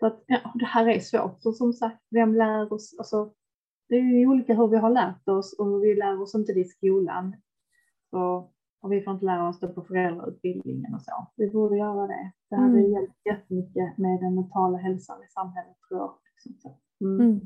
Så 0.00 0.06
att, 0.06 0.24
ja, 0.26 0.52
det 0.54 0.64
här 0.64 0.88
är 0.88 1.00
svårt, 1.00 1.46
och 1.46 1.56
som 1.56 1.72
sagt, 1.72 2.02
vem 2.10 2.34
lär 2.34 2.72
oss, 2.72 2.94
alltså 2.98 3.32
det 3.92 3.98
är 3.98 4.18
ju 4.18 4.26
olika 4.26 4.54
hur 4.54 4.68
vi 4.68 4.76
har 4.76 4.90
lärt 4.90 5.28
oss 5.28 5.52
och 5.58 5.84
vi 5.84 5.94
lär 5.94 6.22
oss 6.22 6.34
inte 6.34 6.52
det 6.52 6.60
i 6.60 6.64
skolan. 6.64 7.36
Så, 8.10 8.50
och 8.82 8.92
vi 8.92 9.02
får 9.02 9.12
inte 9.12 9.24
lära 9.24 9.48
oss 9.48 9.60
det 9.60 9.68
på 9.68 9.82
föräldrautbildningen 9.82 10.94
och 10.94 11.02
så. 11.02 11.26
Vi 11.36 11.50
borde 11.50 11.76
göra 11.76 12.06
det. 12.06 12.32
Det 12.50 12.56
hade 12.56 12.78
mm. 12.78 12.92
hjälpt 12.92 13.14
jättemycket 13.24 13.98
med 13.98 14.20
den 14.20 14.34
mentala 14.34 14.78
hälsan 14.78 15.22
i 15.22 15.28
samhället 15.28 15.76
tror 15.88 16.00
jag. 16.00 16.14
Liksom. 16.44 16.74
Mm. 17.00 17.20
Mm. 17.20 17.40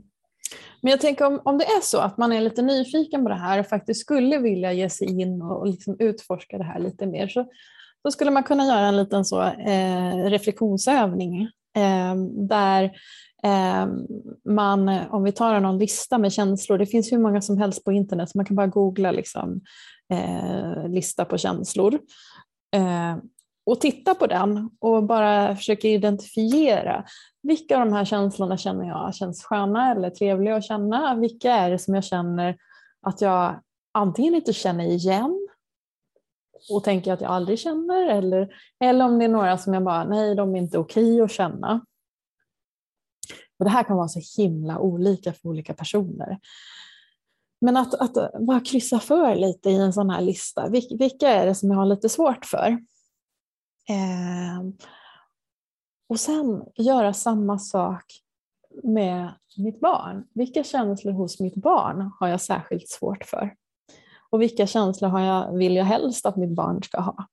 Men 0.81 0.91
jag 0.91 1.01
tänker 1.01 1.27
om, 1.27 1.41
om 1.45 1.59
det 1.59 1.65
är 1.65 1.81
så 1.83 1.99
att 1.99 2.19
man 2.19 2.33
är 2.33 2.41
lite 2.41 2.63
nyfiken 2.63 3.23
på 3.23 3.29
det 3.29 3.35
här 3.35 3.61
och 3.61 3.67
faktiskt 3.67 4.01
skulle 4.01 4.39
vilja 4.39 4.73
ge 4.73 4.91
sig 4.91 5.21
in 5.21 5.43
och, 5.43 5.67
liksom 5.67 5.97
utforska 5.99 6.59
det 6.59 6.65
här 6.65 6.79
lite 6.79 7.07
mer 7.07 7.29
så, 7.29 7.47
så 8.03 8.11
skulle 8.11 8.31
man 8.31 8.43
kunna 8.43 8.65
göra 8.65 8.87
en 8.87 8.97
liten 8.97 9.25
så, 9.25 9.43
eh, 9.43 10.17
reflektionsövning 10.17 11.51
Ehm, 11.77 12.47
där 12.49 12.91
Eh, 13.47 13.87
man, 14.45 14.89
om 14.89 15.23
vi 15.23 15.33
tar 15.33 15.61
någon 15.61 15.79
lista 15.79 16.19
med 16.19 16.33
känslor, 16.33 16.79
det 16.79 16.87
finns 16.87 17.12
hur 17.12 17.19
många 17.19 17.41
som 17.41 17.59
helst 17.59 17.85
på 17.85 17.93
internet, 17.93 18.31
så 18.31 18.39
man 18.39 18.45
kan 18.45 18.57
bara 18.57 18.67
googla 18.67 19.11
liksom, 19.11 19.61
eh, 20.12 20.89
lista 20.89 21.25
på 21.25 21.39
känslor. 21.39 21.95
Eh, 22.75 23.17
och 23.67 23.81
titta 23.81 24.15
på 24.15 24.27
den 24.27 24.71
och 24.81 25.05
bara 25.05 25.57
försöka 25.57 25.89
identifiera 25.89 27.05
vilka 27.43 27.79
av 27.79 27.87
de 27.87 27.93
här 27.93 28.05
känslorna 28.05 28.57
känner 28.57 28.89
jag 28.89 29.15
känns 29.15 29.45
sköna 29.45 29.93
eller 29.93 30.11
trevliga 30.11 30.57
att 30.57 30.65
känna. 30.65 31.15
Vilka 31.15 31.53
är 31.53 31.71
det 31.71 31.79
som 31.79 31.95
jag 31.95 32.05
känner 32.05 32.57
att 33.03 33.21
jag 33.21 33.61
antingen 33.95 34.35
inte 34.35 34.53
känner 34.53 34.85
igen 34.85 35.46
och 36.71 36.85
tänker 36.85 37.13
att 37.13 37.21
jag 37.21 37.31
aldrig 37.31 37.59
känner 37.59 38.07
eller, 38.07 38.49
eller 38.81 39.05
om 39.05 39.19
det 39.19 39.25
är 39.25 39.29
några 39.29 39.59
som 39.59 39.75
jag 39.75 39.85
bara, 39.85 40.05
nej 40.05 40.35
de 40.35 40.55
är 40.55 40.59
inte 40.59 40.79
okej 40.79 41.21
att 41.21 41.31
känna. 41.31 41.85
Och 43.59 43.65
det 43.65 43.71
här 43.71 43.85
kan 43.85 43.97
vara 43.97 44.09
så 44.09 44.43
himla 44.43 44.79
olika 44.79 45.33
för 45.33 45.49
olika 45.49 45.75
personer. 45.75 46.39
Men 47.61 47.77
att, 47.77 47.95
att 47.95 48.41
bara 48.41 48.61
kryssa 48.61 48.99
för 48.99 49.35
lite 49.35 49.71
i 49.71 49.77
en 49.77 49.93
sån 49.93 50.11
här 50.11 50.21
lista. 50.21 50.69
Vil, 50.69 50.97
vilka 50.99 51.29
är 51.29 51.47
det 51.47 51.55
som 51.55 51.71
jag 51.71 51.77
har 51.77 51.87
lite 51.87 52.09
svårt 52.09 52.45
för? 52.45 52.69
Eh, 53.89 54.63
och 56.09 56.21
sen 56.21 56.65
göra 56.77 57.13
samma 57.13 57.59
sak 57.59 58.05
med 58.83 59.33
mitt 59.57 59.81
barn. 59.81 60.27
Vilka 60.35 60.65
känslor 60.65 61.13
hos 61.13 61.41
mitt 61.41 61.55
barn 61.55 62.11
har 62.21 62.29
jag 62.29 62.41
särskilt 62.41 62.89
svårt 62.89 63.25
för? 63.25 63.55
Och 64.31 64.43
vilka 64.43 64.67
känslor 64.67 65.09
har 65.09 65.21
jag, 65.21 65.57
vill 65.57 65.77
jag 65.77 65.85
helst 65.85 66.27
att 66.27 66.37
mitt 66.37 66.55
barn 66.55 66.83
ska 66.83 67.01
ha? 67.01 67.27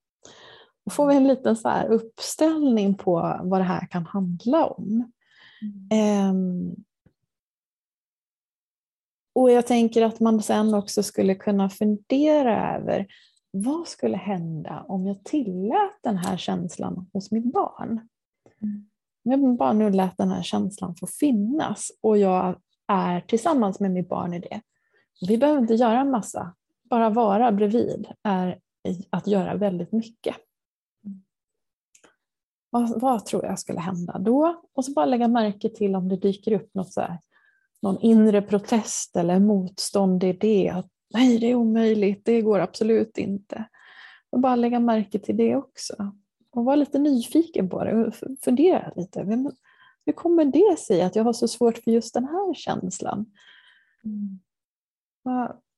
Då 0.86 0.91
får 0.91 1.08
vi 1.08 1.15
en 1.15 1.27
liten 1.27 1.56
så 1.56 1.69
här 1.69 1.88
uppställning 1.88 2.95
på 2.95 3.39
vad 3.43 3.60
det 3.60 3.63
här 3.63 3.88
kan 3.88 4.06
handla 4.06 4.65
om. 4.65 5.12
Mm. 5.91 6.29
Um, 6.29 6.75
och 9.36 9.51
jag 9.51 9.67
tänker 9.67 10.01
att 10.01 10.19
man 10.19 10.41
sen 10.41 10.73
också 10.73 11.03
skulle 11.03 11.36
kunna 11.36 11.69
fundera 11.69 12.75
över 12.75 13.08
vad 13.51 13.88
skulle 13.88 14.17
hända 14.17 14.86
om 14.88 15.08
jag 15.08 15.23
tillät 15.23 15.99
den 16.01 16.17
här 16.17 16.38
känslan 16.38 17.10
hos 17.13 17.32
mitt 17.32 17.53
barn? 17.53 18.08
Mm. 18.62 18.89
Om 19.25 19.32
jag 19.32 19.58
bara 19.58 19.73
nu 19.73 19.89
lät 19.89 20.17
den 20.17 20.32
här 20.32 20.43
känslan 20.43 20.95
få 20.95 21.08
finnas 21.08 21.91
och 22.01 22.17
jag 22.17 22.60
är 22.88 23.21
tillsammans 23.21 23.79
med 23.79 23.91
mitt 23.91 24.10
barn 24.10 24.34
i 24.34 24.39
det. 24.39 24.62
Vi 25.27 25.38
behöver 25.38 25.62
inte 25.62 25.75
göra 25.75 25.99
en 25.99 26.12
massa, 26.12 26.56
bara 26.93 27.10
vara 27.10 27.51
bredvid 27.51 28.08
är 28.23 28.60
att 29.10 29.27
göra 29.27 29.56
väldigt 29.56 29.91
mycket. 29.91 30.36
Vad, 32.69 33.01
vad, 33.01 33.25
tror 33.25 33.45
jag 33.45 33.60
skulle 33.60 33.79
hända 33.79 34.19
då? 34.19 34.62
Och 34.73 34.86
så 34.86 34.91
bara 34.91 35.06
lägga 35.06 35.27
märke 35.27 35.69
till 35.69 35.95
om 35.95 36.10
det 36.10 36.17
dyker 36.17 36.51
upp 36.51 36.73
något 36.73 36.93
så 36.93 37.01
här, 37.01 37.19
någon 37.82 37.99
inre 38.01 38.41
protest 38.41 39.15
eller 39.15 39.39
motstånd 39.39 40.23
i 40.23 40.34
det. 40.34 40.69
Att, 40.69 40.88
Nej, 41.13 41.39
det 41.39 41.47
är 41.47 41.56
omöjligt, 41.56 42.25
det 42.25 42.41
går 42.41 42.60
absolut 42.60 43.17
inte. 43.17 43.65
Och 44.29 44.39
bara 44.39 44.56
lägga 44.56 44.79
märke 44.79 45.19
till 45.19 45.38
det 45.38 45.56
också. 45.56 46.13
Och 46.51 46.65
vara 46.65 46.75
lite 46.75 46.99
nyfiken 46.99 47.69
på 47.69 47.84
det 47.84 48.06
och 48.06 48.15
fundera 48.41 48.91
lite. 48.95 49.23
Men, 49.23 49.51
hur 50.06 50.13
kommer 50.13 50.45
det 50.45 50.79
sig 50.79 51.01
att 51.01 51.15
jag 51.15 51.23
har 51.23 51.34
så 51.34 51.47
svårt 51.47 51.77
för 51.77 51.91
just 51.91 52.13
den 52.13 52.25
här 52.25 52.53
känslan? 52.53 53.25
Mm. 54.03 54.39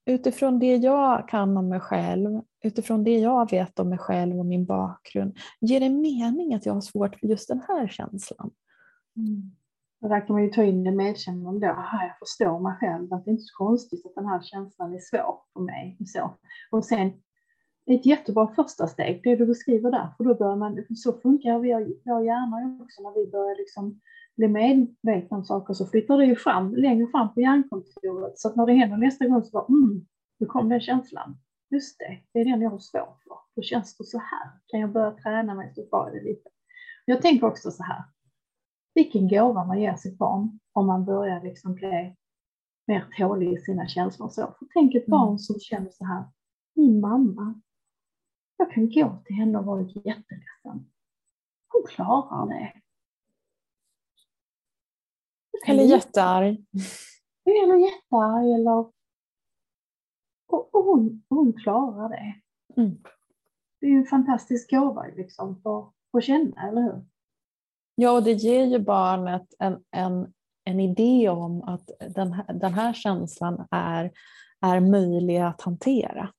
Utifrån 0.06 0.60
det 0.60 0.76
jag 0.76 1.28
kan 1.28 1.58
om 1.58 1.70
mig 1.70 1.80
själv, 1.80 2.41
utifrån 2.63 3.04
det 3.04 3.20
jag 3.20 3.52
vet 3.52 3.80
om 3.80 3.89
mig 3.89 3.98
själv 3.98 4.39
och 4.39 4.46
min 4.46 4.65
bakgrund, 4.65 5.38
ger 5.62 5.80
det 5.80 5.89
mening 5.89 6.54
att 6.54 6.65
jag 6.65 6.74
har 6.74 6.82
svårt 6.82 7.15
för 7.15 7.28
just 7.28 7.48
den 7.48 7.62
här 7.68 7.88
känslan? 7.88 8.52
Mm. 9.18 9.52
Och 10.02 10.10
där 10.10 10.28
kan 10.28 10.34
man 10.34 10.44
ju 10.44 10.50
ta 10.50 10.63
in 10.63 10.84
det 10.84 10.91
medkännande 10.91 11.68
då, 11.68 11.74
aha, 11.74 12.04
jag 12.04 12.20
förstår 12.20 12.60
mig 12.60 12.76
själv, 12.80 13.13
att 13.13 13.26
det 13.26 13.30
är 13.30 13.32
inte 13.32 13.44
så 13.44 13.58
konstigt 13.58 14.06
att 14.06 14.15
den 14.15 14.26
här 14.26 14.41
känslan 14.41 14.94
är 14.94 15.00
svår 15.00 15.38
för 15.54 15.60
mig. 15.60 15.98
Och, 16.00 16.08
så. 16.08 16.38
och 16.72 16.86
sen 16.86 17.12
ett 17.86 18.06
jättebra 18.06 18.48
första 18.56 18.88
steg, 18.88 19.22
det 19.24 19.36
du 19.36 19.46
beskriver 19.46 19.91
där, 19.91 20.13
för 20.18 20.24
då 20.24 20.36
börjar 20.36 20.56
man, 20.56 20.86
så 20.96 21.13
funkar 21.13 21.54
vår 21.54 22.24
hjärna 22.26 22.84
också 22.84 23.02
när 23.02 23.26
vi 23.26 23.32
börjar 23.32 23.58
liksom 23.58 24.02
bli 24.38 24.48
medvetna 24.48 25.38
om 25.38 25.43
saker 25.43 25.74
så 25.74 25.86
flyttar 25.86 26.17
det 26.17 26.26
ju 26.26 26.36
fram, 26.36 26.76
längre 26.76 27.08
fram 27.08 27.34
på 27.34 27.41
hjärnkontoret 27.41 28.39
så 28.39 28.48
att 28.48 28.56
när 28.56 28.65
det 28.65 28.74
händer 28.74 28.98
nästa 28.98 29.28
gång 29.28 29.43
så 29.43 29.52
bara, 29.52 29.65
mm, 29.65 30.06
nu 30.39 30.45
kom 30.45 30.69
den 30.69 30.82
känslan. 30.82 31.38
Just 31.69 32.00
det, 32.00 32.19
det 32.34 32.39
är 32.39 32.45
den 32.45 32.62
jag 32.62 32.69
har 32.69 32.80
svårt 32.80 33.24
för. 33.24 33.38
Då 33.56 33.62
känns 33.62 33.98
det 33.98 34.04
så 34.04 34.17
här. 34.17 34.52
Kan 34.67 34.80
jag 34.80 34.91
börja 34.91 35.12
träna 35.12 35.56
mig 35.56 35.71
stå 35.71 35.88
kvar 35.88 36.10
i 36.10 36.19
det 36.19 36.26
lite? 36.26 36.50
Jag 37.06 37.21
tänker 37.21 37.48
också 37.48 37.71
så 37.71 37.84
här, 37.84 38.04
vilken 38.93 39.28
gåva 39.28 39.65
man 39.65 39.82
ger 39.82 39.95
sitt 39.95 40.17
barn 40.17 40.60
om 40.74 40.88
man 40.88 41.06
börjar 41.06 41.43
liksom 41.43 41.76
bli 41.76 42.15
mer 42.88 43.08
tålig 43.17 43.54
i 43.54 43.58
sina 43.58 43.88
känslor. 43.88 44.30
Så 44.30 44.41
för 44.41 44.67
tänk 44.74 44.95
ett 44.95 45.06
barn 45.06 45.28
mm. 45.28 45.38
som 45.38 45.60
känner 45.60 45.89
så 45.89 46.06
här, 46.06 46.26
min 46.76 47.00
mamma, 47.00 47.62
jag 48.58 48.71
kan 48.71 48.89
gå 48.89 49.24
till 49.26 49.36
henne 49.36 49.58
och 49.58 49.65
vara 49.65 49.82
jätteledsen. 49.82 50.91
Hon 51.67 51.84
klarar 51.89 52.48
det. 52.48 52.74
Eller 55.65 55.84
jättearg. 55.84 56.65
Eller 57.46 57.76
jättearg 57.76 58.54
eller 58.54 58.86
och, 60.48 60.70
hon, 60.86 61.24
hon 61.30 61.54
klarar 61.54 62.10
det. 62.10 62.36
Mm. 62.82 62.98
Det 63.80 63.86
är 63.86 63.89
ju 63.89 63.98
en 63.98 64.06
fantastisk 64.06 64.72
gåva 64.72 65.06
liksom 65.15 65.62
för 65.62 65.89
att 66.18 66.24
känna, 66.24 66.68
eller 66.70 66.82
hur? 66.82 67.06
Ja, 67.96 68.12
och 68.12 68.24
det 68.24 68.32
ger 68.32 68.65
ju 68.65 68.80
barnet 68.80 69.54
en, 69.60 69.84
en, 69.91 70.34
en 70.63 70.80
idé 70.80 71.30
om 71.30 71.63
att 71.63 71.91
den 72.15 72.34
här, 72.34 72.54
den 72.54 72.74
här 72.74 72.94
känslan 72.94 73.68
är, 73.72 74.12
är 74.62 74.80
möjlig 74.80 75.38
att 75.38 75.62
hantera. 75.62 76.30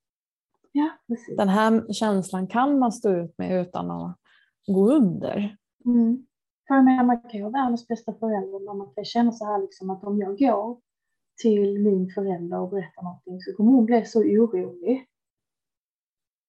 Ja, 0.72 0.90
precis. 1.08 1.36
Den 1.36 1.48
här 1.48 1.92
känslan 1.92 2.46
kan 2.46 2.78
man 2.78 2.92
stå 2.92 3.10
ut 3.10 3.38
med 3.38 3.60
utan 3.60 3.90
att 3.90 4.18
gå 4.66 4.92
under. 4.92 5.56
Mm. 5.84 6.26
För 6.68 6.82
menar, 6.82 7.04
man 7.04 7.20
kan 7.20 7.30
ju 7.30 7.42
vara 7.42 7.52
världens 7.52 7.88
bästa 7.88 8.14
förälder 8.14 8.66
men 8.66 8.78
man 8.78 8.94
kan 8.94 9.04
känna 9.04 9.32
så 9.32 9.44
här 9.44 9.58
liksom 9.58 9.90
att 9.90 10.04
om 10.04 10.18
jag 10.18 10.38
går 10.38 10.80
till 11.42 11.82
min 11.82 12.10
förälder 12.10 12.58
och 12.58 12.70
berättar 12.70 13.02
någonting 13.02 13.40
så 13.40 13.56
kommer 13.56 13.72
hon 13.72 13.86
bli 13.86 14.04
så 14.04 14.20
orolig 14.20 15.08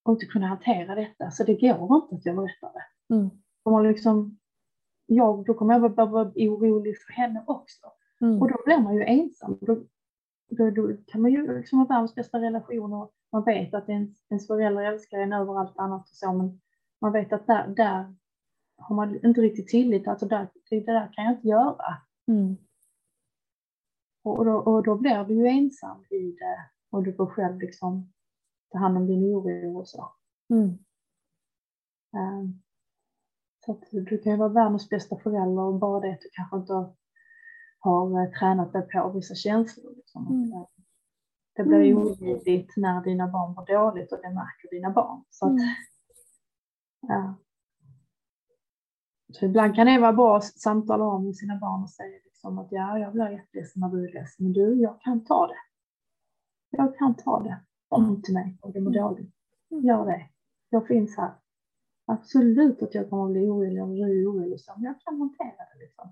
och 0.03 0.13
inte 0.13 0.25
kunna 0.25 0.47
hantera 0.47 0.95
detta 0.95 1.31
så 1.31 1.43
det 1.43 1.53
går 1.53 1.95
inte 1.95 2.15
att 2.15 2.25
jag 2.25 2.35
berättar 2.35 2.73
det. 2.73 3.15
Mm. 3.15 3.29
man 3.65 3.87
liksom, 3.87 4.37
jag, 5.05 5.45
då 5.45 5.53
kommer 5.53 5.73
jag 5.73 5.79
vara, 5.79 6.05
vara 6.05 6.31
orolig 6.35 6.95
för 7.01 7.13
henne 7.13 7.43
också. 7.47 7.87
Mm. 8.21 8.41
Och 8.41 8.49
då 8.51 8.57
blir 8.65 8.77
man 8.77 8.95
ju 8.95 9.03
ensam. 9.03 9.57
Då, 9.61 9.83
då, 10.49 10.69
då 10.69 10.93
kan 11.07 11.21
man 11.21 11.31
ju 11.31 11.57
liksom 11.57 11.79
ha 11.79 11.85
världens 11.85 12.15
bästa 12.15 12.39
relationer. 12.39 13.07
Man 13.31 13.43
vet 13.43 13.73
att 13.73 13.89
ens, 13.89 14.25
ens 14.29 14.47
förälder 14.47 14.83
älskar 14.83 15.19
en 15.19 15.33
över 15.33 15.59
allt 15.59 15.77
annat 15.77 16.09
och 16.09 16.15
så, 16.15 16.33
men 16.33 16.61
man 17.01 17.11
vet 17.11 17.33
att 17.33 17.47
där, 17.47 17.67
där 17.67 18.15
har 18.77 18.95
man 18.95 19.25
inte 19.25 19.41
riktigt 19.41 19.67
tillit. 19.67 20.07
Alltså 20.07 20.25
där, 20.25 20.47
det 20.69 20.79
där 20.79 21.13
kan 21.13 21.25
jag 21.25 21.33
inte 21.33 21.47
göra. 21.47 21.97
Mm. 22.27 22.57
Och, 24.23 24.45
då, 24.45 24.51
och 24.51 24.83
då 24.83 24.95
blir 24.95 25.23
du 25.23 25.33
ju 25.33 25.47
ensam 25.47 26.05
i 26.09 26.31
det 26.31 26.69
och 26.89 27.03
du 27.03 27.13
får 27.13 27.25
själv 27.25 27.59
liksom 27.59 28.13
ta 28.71 28.77
hand 28.77 28.97
om 28.97 29.07
din 29.07 29.23
oro 29.23 29.79
och 29.79 29.87
så. 29.87 30.11
Mm. 30.49 30.77
Um, 32.11 32.61
så 33.65 33.71
att 33.71 33.83
du 33.91 34.17
kan 34.17 34.31
ju 34.31 34.37
vara 34.37 34.49
världens 34.49 34.89
bästa 34.89 35.17
förälder 35.17 35.61
och 35.61 35.79
bara 35.79 35.99
det 35.99 36.13
att 36.13 36.21
du 36.21 36.29
kanske 36.31 36.57
inte 36.57 36.73
har 37.79 38.21
uh, 38.21 38.31
tränat 38.39 38.73
dig 38.73 38.87
på 38.87 39.09
vissa 39.09 39.35
känslor. 39.35 39.93
Liksom. 39.95 40.27
Mm. 40.27 40.65
Det 41.55 41.63
blir 41.63 41.81
ju 41.81 41.95
olidligt 41.95 42.77
när 42.77 43.03
dina 43.03 43.27
barn 43.27 43.53
mår 43.53 43.65
dåligt 43.65 44.11
och 44.11 44.19
det 44.21 44.33
märker 44.33 44.69
dina 44.71 44.89
barn. 44.89 45.23
Så 45.29 45.45
att, 45.45 45.51
uh, 47.11 47.33
så 47.33 47.46
ibland 49.41 49.75
kan 49.75 49.87
det 49.87 49.99
vara 49.99 50.13
bra 50.13 50.37
att 50.37 50.59
samtala 50.59 51.03
om 51.03 51.25
med 51.25 51.35
sina 51.35 51.59
barn 51.59 51.83
och 51.83 51.89
säga 51.89 52.19
liksom 52.25 52.59
att 52.59 52.67
ja, 52.71 52.99
jag 52.99 53.13
blir 53.13 53.29
jätteledsen 53.29 53.79
när 53.79 53.89
du 53.89 54.07
är 54.09 54.13
ledsen, 54.13 54.45
men 54.45 54.53
du, 54.53 54.81
jag 54.81 55.01
kan 55.01 55.25
ta 55.25 55.47
det. 55.47 55.57
Jag 56.69 56.97
kan 56.97 57.15
ta 57.15 57.43
det. 57.43 57.59
Kom 57.89 58.21
till 58.21 58.33
mig 58.33 58.57
om 58.61 58.71
du 58.71 58.81
mår 58.81 58.91
dåligt. 58.91 59.33
Gör 59.69 60.05
det. 60.05 60.29
Jag 60.69 60.87
finns 60.87 61.17
här. 61.17 61.31
Absolut 62.05 62.83
att 62.83 62.95
jag 62.95 63.09
kommer 63.09 63.25
att 63.25 63.31
bli 63.31 63.47
orolig 63.47 63.83
om 63.83 63.95
du 63.95 64.01
är 64.01 64.31
orolig, 64.31 64.59
men 64.75 64.83
jag 64.83 65.01
kan 65.01 65.19
hantera 65.19 65.47
det. 65.73 65.79
Liksom. 65.79 66.11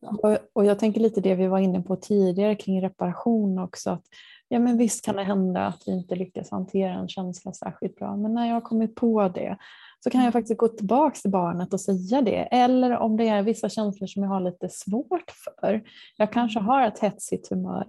Ja. 0.00 0.38
Och 0.52 0.64
jag 0.64 0.78
tänker 0.78 1.00
lite 1.00 1.20
det 1.20 1.34
vi 1.34 1.46
var 1.46 1.58
inne 1.58 1.82
på 1.82 1.96
tidigare 1.96 2.54
kring 2.54 2.82
reparation 2.82 3.58
också. 3.58 3.90
Att, 3.90 4.04
ja, 4.48 4.58
men 4.58 4.78
visst 4.78 5.04
kan 5.04 5.16
det 5.16 5.24
hända 5.24 5.66
att 5.66 5.82
vi 5.86 5.92
inte 5.92 6.14
lyckas 6.14 6.50
hantera 6.50 6.92
en 6.92 7.08
känsla 7.08 7.52
särskilt 7.52 7.96
bra, 7.96 8.16
men 8.16 8.34
när 8.34 8.46
jag 8.46 8.54
har 8.54 8.60
kommit 8.60 8.94
på 8.94 9.28
det 9.28 9.58
så 10.00 10.10
kan 10.10 10.24
jag 10.24 10.32
faktiskt 10.32 10.58
gå 10.58 10.68
tillbaka 10.68 11.16
till 11.16 11.30
barnet 11.30 11.72
och 11.72 11.80
säga 11.80 12.22
det. 12.22 12.48
Eller 12.50 12.96
om 12.96 13.16
det 13.16 13.28
är 13.28 13.42
vissa 13.42 13.68
känslor 13.68 14.06
som 14.06 14.22
jag 14.22 14.30
har 14.30 14.40
lite 14.40 14.68
svårt 14.68 15.30
för. 15.44 15.82
Jag 16.16 16.32
kanske 16.32 16.60
har 16.60 16.86
ett 16.86 16.98
hetsigt 16.98 17.50
humör. 17.50 17.86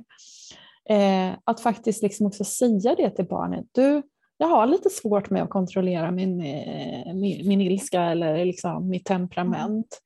Eh, 0.89 1.33
att 1.43 1.61
faktiskt 1.61 2.03
liksom 2.03 2.25
också 2.25 2.43
säga 2.43 2.95
det 2.95 3.09
till 3.09 3.27
barnet. 3.27 3.65
Du, 3.71 4.03
jag 4.37 4.47
har 4.47 4.67
lite 4.67 4.89
svårt 4.89 5.29
med 5.29 5.43
att 5.43 5.49
kontrollera 5.49 6.11
min, 6.11 6.41
eh, 6.41 7.13
min, 7.13 7.47
min 7.47 7.61
ilska 7.61 8.01
eller 8.01 8.45
liksom 8.45 8.89
mitt 8.89 9.05
temperament. 9.05 10.01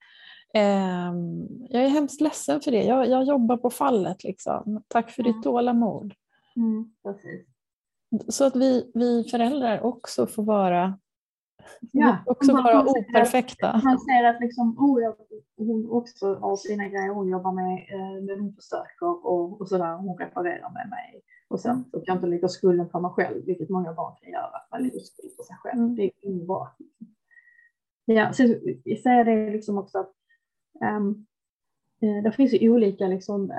Eh, 0.53 1.13
jag 1.69 1.83
är 1.83 1.89
hemskt 1.89 2.21
ledsen 2.21 2.61
för 2.61 2.71
det. 2.71 2.83
Jag, 2.83 3.09
jag 3.09 3.23
jobbar 3.23 3.57
på 3.57 3.69
fallet. 3.69 4.23
Liksom. 4.23 4.83
Tack 4.87 5.11
för 5.11 5.23
ditt 5.23 5.43
tålamod. 5.43 6.13
Mm, 6.55 6.93
Så 8.27 8.45
att 8.45 8.55
vi, 8.55 8.91
vi 8.93 9.23
föräldrar 9.23 9.81
också 9.81 10.27
får 10.27 10.43
vara 10.43 10.99
Ja, 11.91 12.17
också 12.25 12.53
vara 12.53 12.83
operfekta. 12.83 13.81
Man 13.83 13.99
ser 13.99 14.23
att 14.23 14.39
liksom, 14.41 14.77
oh, 14.77 15.13
hon 15.57 15.89
också 15.91 16.35
har 16.35 16.55
sina 16.55 16.87
grejer 16.87 17.09
hon 17.09 17.29
jobbar 17.29 17.51
med, 17.51 17.73
eh, 17.73 18.23
men 18.23 18.39
hon 18.39 18.53
försöker 18.55 19.25
och, 19.25 19.61
och 19.61 19.69
sådär. 19.69 19.97
Hon 19.97 20.17
reparerar 20.17 20.71
med 20.73 20.89
mig. 20.89 21.21
Och 21.47 21.59
sen 21.59 21.83
så 21.91 21.99
kan 21.99 22.03
jag 22.05 22.17
inte 22.17 22.27
lägga 22.27 22.47
skulden 22.47 22.89
på 22.89 22.99
mig 22.99 23.11
själv, 23.11 23.45
vilket 23.45 23.69
många 23.69 23.93
barn 23.93 24.15
kan 24.21 24.31
göra. 24.31 24.61
Man 24.71 24.81
lägger 24.81 24.99
skuld 24.99 25.37
på 25.37 25.43
sig 25.43 25.55
själv. 25.55 25.79
Mm. 25.79 25.95
Det 25.95 26.03
är 26.03 26.11
inte 26.21 26.45
bra. 26.45 26.75
Ja, 28.05 28.33
så 28.33 28.43
jag 28.83 28.99
säger 28.99 29.25
det 29.25 29.51
liksom 29.51 29.77
också 29.77 29.97
att 29.99 30.13
um, 30.99 31.25
det 31.99 32.31
finns 32.31 32.53
ju 32.53 32.69
olika 32.69 33.07
liksom, 33.07 33.41
uh, 33.41 33.57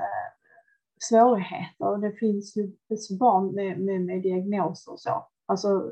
svårigheter. 1.09 1.97
Det 1.97 2.11
finns 2.11 2.57
ju 2.57 2.71
barn 3.19 3.55
med, 3.55 3.79
med, 3.79 4.01
med 4.01 4.21
diagnoser 4.21 4.91
och 4.91 4.99
så. 4.99 5.27
Alltså, 5.45 5.91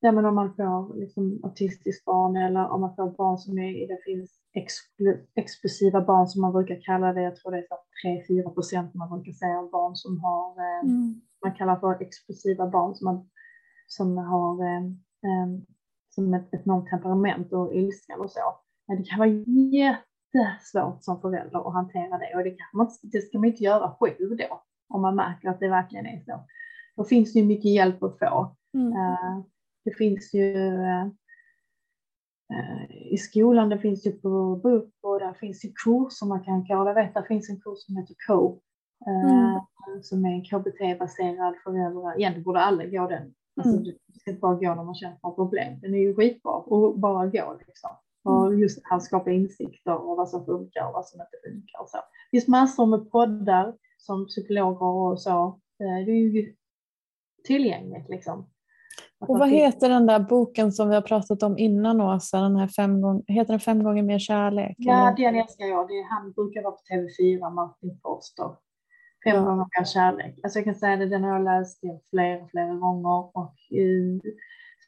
ja, 0.00 0.12
men 0.12 0.24
om 0.24 0.34
man 0.34 0.54
får 0.54 0.96
liksom 0.96 1.40
autistiskt 1.42 2.04
barn 2.04 2.36
eller 2.36 2.68
om 2.68 2.80
man 2.80 2.96
får 2.96 3.10
barn 3.16 3.38
som 3.38 3.58
är, 3.58 3.88
det 3.88 3.98
finns 4.04 4.30
explosiva 5.34 6.00
barn 6.00 6.26
som 6.26 6.40
man 6.40 6.52
brukar 6.52 6.80
kalla 6.82 7.12
det, 7.12 7.22
jag 7.22 7.36
tror 7.36 7.52
det 7.52 7.58
är 7.58 8.44
3-4 8.44 8.54
procent 8.54 8.94
man 8.94 9.10
brukar 9.10 9.32
säga 9.32 9.58
av 9.58 9.70
barn 9.70 9.96
som 9.96 10.20
har, 10.20 10.50
eh, 10.50 10.90
mm. 10.90 11.20
man 11.44 11.54
kallar 11.54 11.76
för 11.76 12.02
explosiva 12.02 12.70
barn 12.70 12.94
som, 12.94 13.04
man, 13.04 13.28
som 13.86 14.16
har 14.16 14.64
eh, 14.64 14.82
som 16.14 16.34
ett, 16.34 16.54
ett 16.54 16.66
enormt 16.66 16.90
temperament 16.90 17.52
och 17.52 17.74
ilskan 17.74 18.20
och 18.20 18.30
så. 18.30 18.54
Men 18.88 18.96
det 18.96 19.04
kan 19.04 19.18
vara 19.18 19.28
jättesvårt 19.28 21.04
som 21.04 21.20
förälder 21.20 21.68
att 21.68 21.74
hantera 21.74 22.18
det 22.18 22.36
och 22.36 22.44
det, 22.44 22.50
kan 22.50 22.66
man, 22.74 22.90
det 23.02 23.20
ska 23.20 23.38
man 23.38 23.48
inte 23.48 23.64
göra 23.64 23.96
själv 24.00 24.36
då 24.36 24.62
om 24.88 25.02
man 25.02 25.16
märker 25.16 25.48
att 25.48 25.60
det 25.60 25.68
verkligen 25.68 26.06
är 26.06 26.20
så. 26.24 26.44
Då 26.96 27.04
finns 27.04 27.32
det 27.32 27.38
ju 27.38 27.44
mycket 27.44 27.70
hjälp 27.70 28.02
att 28.02 28.18
få. 28.18 28.56
Mm. 28.74 28.92
Uh, 28.92 29.44
det 29.84 29.90
finns 29.90 30.34
ju 30.34 30.56
uh, 30.56 31.06
i 33.12 33.18
skolan, 33.18 33.68
det 33.68 33.78
finns 33.78 34.06
ju 34.06 34.12
på 34.12 34.60
BUP 34.62 34.94
och 35.00 35.20
där 35.20 35.32
finns 35.32 35.64
ju 35.64 35.72
kurser 35.84 36.26
man 36.26 36.44
kan 36.44 36.64
gå. 36.64 36.74
Jag 36.74 36.94
vet 36.94 37.14
det 37.14 37.24
finns 37.28 37.50
en 37.50 37.60
kurs 37.60 37.78
som 37.86 37.96
heter 37.96 38.14
COPE 38.26 38.60
mm. 39.06 39.60
som 40.02 40.24
är 40.24 40.44
KBT-baserad 40.44 41.54
för 41.64 41.70
föräldrar. 41.70 42.18
Egentligen 42.18 42.44
borde 42.44 42.60
alla 42.60 42.86
gå 42.86 43.06
den. 43.06 43.34
Alltså, 43.56 43.72
mm. 43.72 43.84
Du 43.84 44.20
ska 44.20 44.30
inte 44.30 44.40
bara 44.40 44.54
gå 44.54 44.74
när 44.74 44.84
man 44.84 44.94
känner 44.94 45.14
att 45.14 45.22
man 45.22 45.30
har 45.30 45.36
problem. 45.36 45.80
Den 45.80 45.94
är 45.94 45.98
ju 45.98 46.14
skitbra 46.14 46.56
att 46.56 46.96
bara 46.96 47.26
gå 47.26 47.58
liksom. 47.66 47.90
Och 48.24 48.46
mm. 48.46 48.58
just 48.58 48.82
att 48.90 49.02
skapa 49.02 49.30
insikter 49.30 49.94
och 49.94 50.16
vad 50.16 50.28
som 50.28 50.44
funkar 50.44 50.86
och 50.86 50.92
vad 50.92 51.06
som 51.06 51.20
inte 51.20 51.50
funkar. 51.50 51.80
Och 51.82 51.88
så. 51.88 51.96
Det 51.96 52.36
finns 52.36 52.48
massor 52.48 52.86
med 52.86 53.10
poddar 53.10 53.74
som 53.98 54.26
psykologer 54.26 54.82
och 54.82 55.20
så. 55.20 55.60
Det 55.78 55.84
är 55.84 56.34
ju 56.34 56.54
tillgängligt 57.44 58.08
liksom. 58.08 58.46
Och 59.20 59.38
vad 59.38 59.50
heter 59.50 59.88
den 59.88 60.06
där 60.06 60.20
boken 60.20 60.72
som 60.72 60.88
vi 60.88 60.94
har 60.94 61.02
pratat 61.02 61.42
om 61.42 61.58
innan 61.58 62.00
Åsa? 62.00 62.40
Den 62.40 62.56
här 62.56 62.68
fem 62.68 63.00
gång, 63.00 63.24
heter 63.26 63.52
den 63.52 63.60
Fem 63.60 63.82
gånger 63.82 64.02
mer 64.02 64.18
kärlek? 64.18 64.76
Ja, 64.78 65.08
eller? 65.08 65.16
den 65.16 65.40
älskar 65.40 65.64
jag. 65.64 65.88
Det 65.88 65.94
är, 65.94 66.04
han 66.04 66.32
brukar 66.32 66.62
vara 66.62 66.72
på 66.72 66.82
TV4, 66.92 67.54
Martin 67.54 67.98
Forster. 68.02 68.50
Fem 69.24 69.36
ja. 69.36 69.42
gånger 69.44 69.66
mer 69.78 69.84
kärlek. 69.84 70.38
Alltså 70.42 70.58
jag 70.58 70.64
kan 70.64 70.74
säga 70.74 70.96
det, 70.96 71.06
den 71.06 71.24
har 71.24 71.32
jag 71.32 71.44
läst 71.44 71.80
flera, 72.10 72.46
flera 72.46 72.74
gånger 72.74 73.36
och 73.36 73.54
uh, 73.80 74.20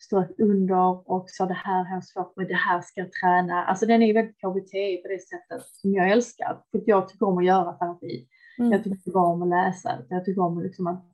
strök 0.05 0.31
under 0.39 1.11
och 1.11 1.31
sa 1.31 1.47
det 1.47 1.55
här 1.65 1.85
har 1.85 1.95
jag 1.95 2.05
svårt 2.05 2.37
med, 2.37 2.49
det 2.49 2.55
här 2.55 2.81
ska 2.81 3.01
jag 3.01 3.13
träna. 3.13 3.65
Alltså 3.65 3.87
den 3.87 4.03
är 4.03 4.15
väldigt 4.15 4.37
KBT 4.37 5.03
på 5.03 5.09
det 5.09 5.23
sättet 5.29 5.67
som 5.67 5.95
jag 5.95 6.11
älskar. 6.11 6.63
För 6.71 6.83
jag 6.87 7.09
tycker 7.09 7.27
om 7.27 7.39
att 7.39 7.45
göra 7.45 7.73
terapi. 7.73 8.29
Mm. 8.59 8.73
Jag 8.73 8.85
tycker 8.85 9.17
om 9.17 9.43
att 9.43 9.49
läsa. 9.49 9.99
Jag 10.09 10.25
tycker 10.25 10.43
om 10.43 10.63
liksom 10.63 10.87
att 10.87 11.05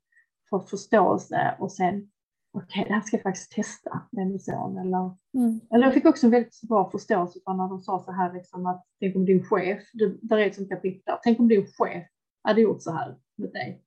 få 0.51 0.61
förståelse 0.61 1.57
och 1.59 1.73
sen 1.73 2.11
okej, 2.53 2.81
okay, 2.81 2.89
det 2.89 2.95
här 2.95 3.01
ska 3.01 3.17
jag 3.17 3.23
faktiskt 3.23 3.53
testa 3.53 4.01
med 4.13 4.27
min 4.27 4.41
son. 4.41 4.79
Eller, 4.79 5.17
mm. 5.35 5.61
eller 5.75 5.85
jag 5.85 5.95
fick 5.95 6.07
också 6.07 6.27
en 6.27 6.31
väldigt 6.31 6.61
bra 6.69 6.91
förståelse 6.91 7.39
för 7.45 7.53
när 7.53 7.69
de 7.69 7.81
sa 7.81 8.03
så 8.05 8.13
här, 8.13 8.35
liksom 8.35 8.67
att 8.67 8.85
tänk 9.01 9.17
om 9.17 9.25
din 9.25 9.45
chef, 9.45 9.83
det, 9.93 10.15
där 10.23 10.39
är 10.39 10.47
ett 10.47 10.55
sånt 10.55 10.69
kapitel, 10.69 11.17
tänk 11.23 11.41
om 11.41 11.49
din 11.49 11.67
chef 11.67 12.07
hade 12.43 12.61
gjort 12.61 12.83
så 12.83 12.93
här 12.93 13.17
med 13.37 13.53
dig. 13.53 13.83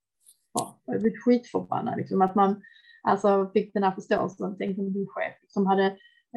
Ja, 0.53 0.81
jag 0.85 1.01
blev 1.01 1.13
skitförbannad, 1.13 1.97
liksom, 1.97 2.21
att 2.21 2.35
man 2.35 2.61
alltså, 3.03 3.49
fick 3.53 3.73
den 3.73 3.83
här 3.83 3.91
förståelsen, 3.91 4.55
tänk 4.57 4.79
om 4.79 4.93
din 4.93 5.07
chef 5.07 5.33
som 5.47 5.65
hade 5.65 5.85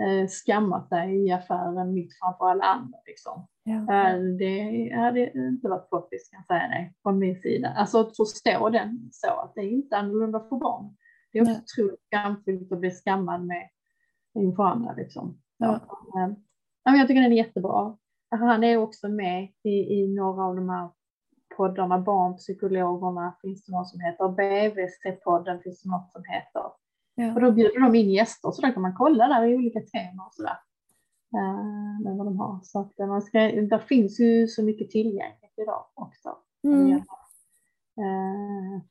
eh, 0.01 0.29
skammat 0.29 0.91
dig 0.91 1.27
i 1.27 1.33
affären 1.33 1.95
mitt 1.95 2.19
framför 2.19 2.51
alla 2.51 2.65
andra. 2.65 2.99
Liksom. 3.07 3.47
Ja. 3.65 3.75
Eh, 3.75 4.19
det 4.39 4.93
hade 4.95 5.33
inte 5.33 5.69
varit 5.69 5.91
poppis 5.91 6.29
kan 6.29 6.39
jag 6.39 6.47
säga 6.47 6.69
dig, 6.69 6.95
från 7.03 7.19
min 7.19 7.41
sida. 7.41 7.69
Alltså 7.77 8.01
att 8.01 8.17
förstå 8.17 8.69
den 8.69 9.09
så, 9.13 9.29
att 9.29 9.55
det 9.55 9.61
är 9.61 9.71
inte 9.71 9.97
annorlunda 9.97 10.41
för 10.41 10.57
barn. 10.57 10.97
Det 11.35 11.41
är 11.41 11.43
också 11.43 11.83
otroligt 11.83 12.01
skamfyllt 12.07 12.73
att 12.73 12.81
bli 12.81 12.91
skammad 12.91 13.47
med 13.47 13.69
inför 14.35 14.63
andra. 14.63 14.95
Liksom. 14.95 15.39
Ja. 15.57 15.81
Ja, 16.85 16.97
jag 16.97 17.09
tycker 17.09 17.23
den 17.23 17.33
är 17.33 17.37
jättebra. 17.37 17.97
Han 18.31 18.65
är 18.65 18.77
också 18.77 19.09
med 19.09 19.53
i, 19.63 19.71
i 19.71 20.15
några 20.15 20.45
av 20.45 20.57
de 20.57 20.69
här 20.69 20.91
poddarna, 21.57 21.99
Barnpsykologerna 21.99 23.37
finns 23.43 23.65
det 23.65 23.73
någon 23.73 23.87
som 23.87 24.01
heter, 24.01 24.25
BVC-podden 24.25 25.63
finns 25.63 25.83
det 25.83 25.91
något 25.91 26.13
som 26.13 26.25
heter. 26.25 26.63
Ja. 27.15 27.35
Och 27.35 27.41
då 27.41 27.53
bjuder 27.53 27.81
de 27.81 27.95
in 27.95 28.11
gäster 28.11 28.51
så 28.51 28.63
då 28.63 28.73
kan 28.73 28.83
man 28.83 28.95
kolla 28.95 29.29
där 29.29 29.45
i 29.45 29.57
olika 29.57 29.81
teman 29.81 30.27
och 30.27 30.35
sådär. 30.35 30.59
Uh, 31.35 32.17
vad 32.17 32.27
de 32.27 32.39
har. 32.39 32.61
Så 32.63 32.81
att 32.81 32.99
man 32.99 33.23
ska, 33.23 33.39
där 33.41 33.79
finns 33.79 34.21
ju 34.21 34.47
så 34.47 34.63
mycket 34.63 34.91
tillgängligt 34.91 35.55
idag 35.57 35.85
också. 35.95 36.37
Mm. 36.65 36.93
Uh, 36.93 37.03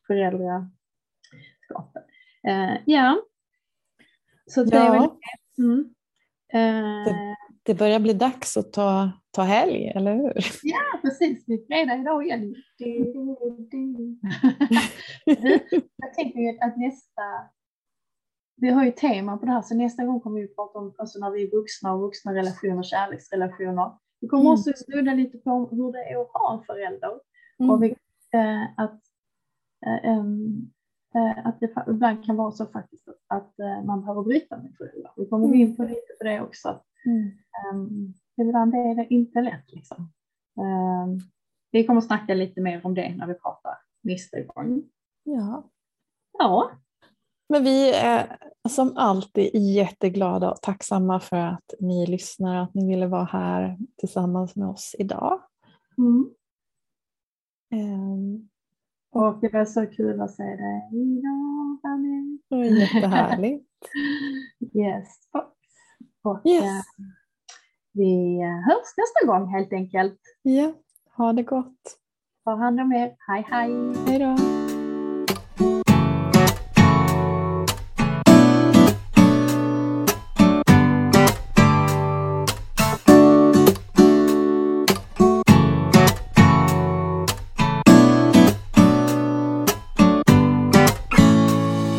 föräldraskapet. 0.06 2.06
Uh, 2.48 2.76
ja. 2.86 3.22
Så 4.46 4.64
det 4.64 4.76
ja. 4.76 4.84
är 4.84 4.90
väl 5.00 5.10
mm. 5.58 5.78
uh, 6.54 7.04
det, 7.04 7.36
det, 7.62 7.74
börjar 7.74 8.00
bli 8.00 8.12
dags 8.12 8.56
att 8.56 8.72
ta, 8.72 9.12
ta 9.30 9.42
helg, 9.42 9.92
eller 9.94 10.14
hur? 10.14 10.32
Ja, 10.62 10.98
precis. 11.02 11.44
Det 11.46 11.52
är 11.52 11.66
fredag 11.66 11.96
idag 11.96 12.26
igen. 12.26 12.54
jag 15.96 16.14
tänker 16.14 16.64
att 16.64 16.76
nästa... 16.76 17.22
Vi 18.56 18.70
har 18.70 18.84
ju 18.84 18.90
tema 18.90 19.36
på 19.36 19.46
det 19.46 19.52
här, 19.52 19.62
så 19.62 19.74
nästa 19.74 20.04
gång 20.04 20.20
kommer 20.20 20.40
vi 20.40 20.54
prata 20.54 20.78
om 20.78 20.94
alltså 20.98 21.18
när 21.18 21.30
vi 21.30 21.42
är 21.42 21.50
vuxna 21.50 21.92
och 21.92 22.00
vuxna 22.00 22.34
relationer, 22.34 22.82
kärleksrelationer. 22.82 23.92
Vi 24.20 24.28
kommer 24.28 24.42
mm. 24.42 24.52
också 24.52 24.72
snudda 24.76 25.14
lite 25.14 25.38
på 25.38 25.68
hur 25.70 25.92
det 25.92 25.98
är 25.98 26.20
att 26.20 26.30
ha 26.32 26.58
en 26.58 26.64
förälder. 26.64 27.20
Mm. 27.58 27.70
Och 27.70 27.82
vi, 27.82 27.90
äh, 28.34 28.64
att, 28.76 29.00
äh, 29.86 30.18
um, 30.18 30.74
Eh, 30.83 30.83
att 31.44 31.60
det 31.60 31.74
ibland 31.88 32.24
kan 32.24 32.36
vara 32.36 32.50
så 32.50 32.66
faktiskt 32.66 33.08
att, 33.26 33.58
eh, 33.58 33.84
man 33.84 34.00
behöver 34.00 34.22
bryta 34.22 34.56
med 34.56 34.74
föräldrar. 34.78 35.12
Vi 35.16 35.26
kommer 35.26 35.46
mm. 35.46 35.60
in 35.60 35.76
på 35.76 35.82
lite 35.82 36.14
på 36.18 36.24
det 36.24 36.40
också. 36.40 36.80
Mm. 37.06 38.14
Ibland 38.40 38.74
är 38.74 38.94
det 38.94 39.06
inte 39.10 39.40
lätt 39.40 39.72
liksom. 39.72 40.12
Um, 40.56 41.20
vi 41.70 41.86
kommer 41.86 42.00
snacka 42.00 42.34
lite 42.34 42.60
mer 42.60 42.86
om 42.86 42.94
det 42.94 43.16
när 43.16 43.26
vi 43.26 43.34
pratar 43.34 43.78
nästa 44.02 44.40
gång. 44.40 44.82
Ja. 45.22 45.70
Ja. 46.38 46.70
Men 47.48 47.64
vi 47.64 47.94
är 47.94 48.38
som 48.68 48.96
alltid 48.96 49.50
jätteglada 49.54 50.50
och 50.50 50.62
tacksamma 50.62 51.20
för 51.20 51.36
att 51.36 51.74
ni 51.80 52.06
lyssnar 52.06 52.56
och 52.56 52.62
att 52.62 52.74
ni 52.74 52.86
ville 52.86 53.06
vara 53.06 53.24
här 53.24 53.78
tillsammans 53.96 54.56
med 54.56 54.68
oss 54.68 54.94
idag. 54.98 55.40
Mm. 55.98 56.30
Um, 57.72 58.48
och 59.14 59.38
det 59.40 59.52
var 59.52 59.64
så 59.64 59.86
kul 59.86 60.20
att 60.20 60.34
se 60.34 60.42
dig 60.42 60.90
idag, 60.92 61.78
Fanny. 61.82 62.38
Jättehärligt. 62.80 63.66
yes. 64.74 65.08
Och 66.22 66.46
yes. 66.46 66.62
Äh, 66.62 66.80
vi 67.92 68.42
hörs 68.42 68.94
nästa 68.96 69.26
gång 69.26 69.48
helt 69.48 69.72
enkelt. 69.72 70.20
Ja, 70.42 70.72
ha 71.16 71.32
det 71.32 71.42
gott. 71.42 71.98
Ta 72.44 72.54
hand 72.54 72.80
om 72.80 72.92
er. 72.92 73.16
Hej 73.28 73.46
hej. 73.50 73.94
Hej 74.06 74.18
då. 74.18 74.53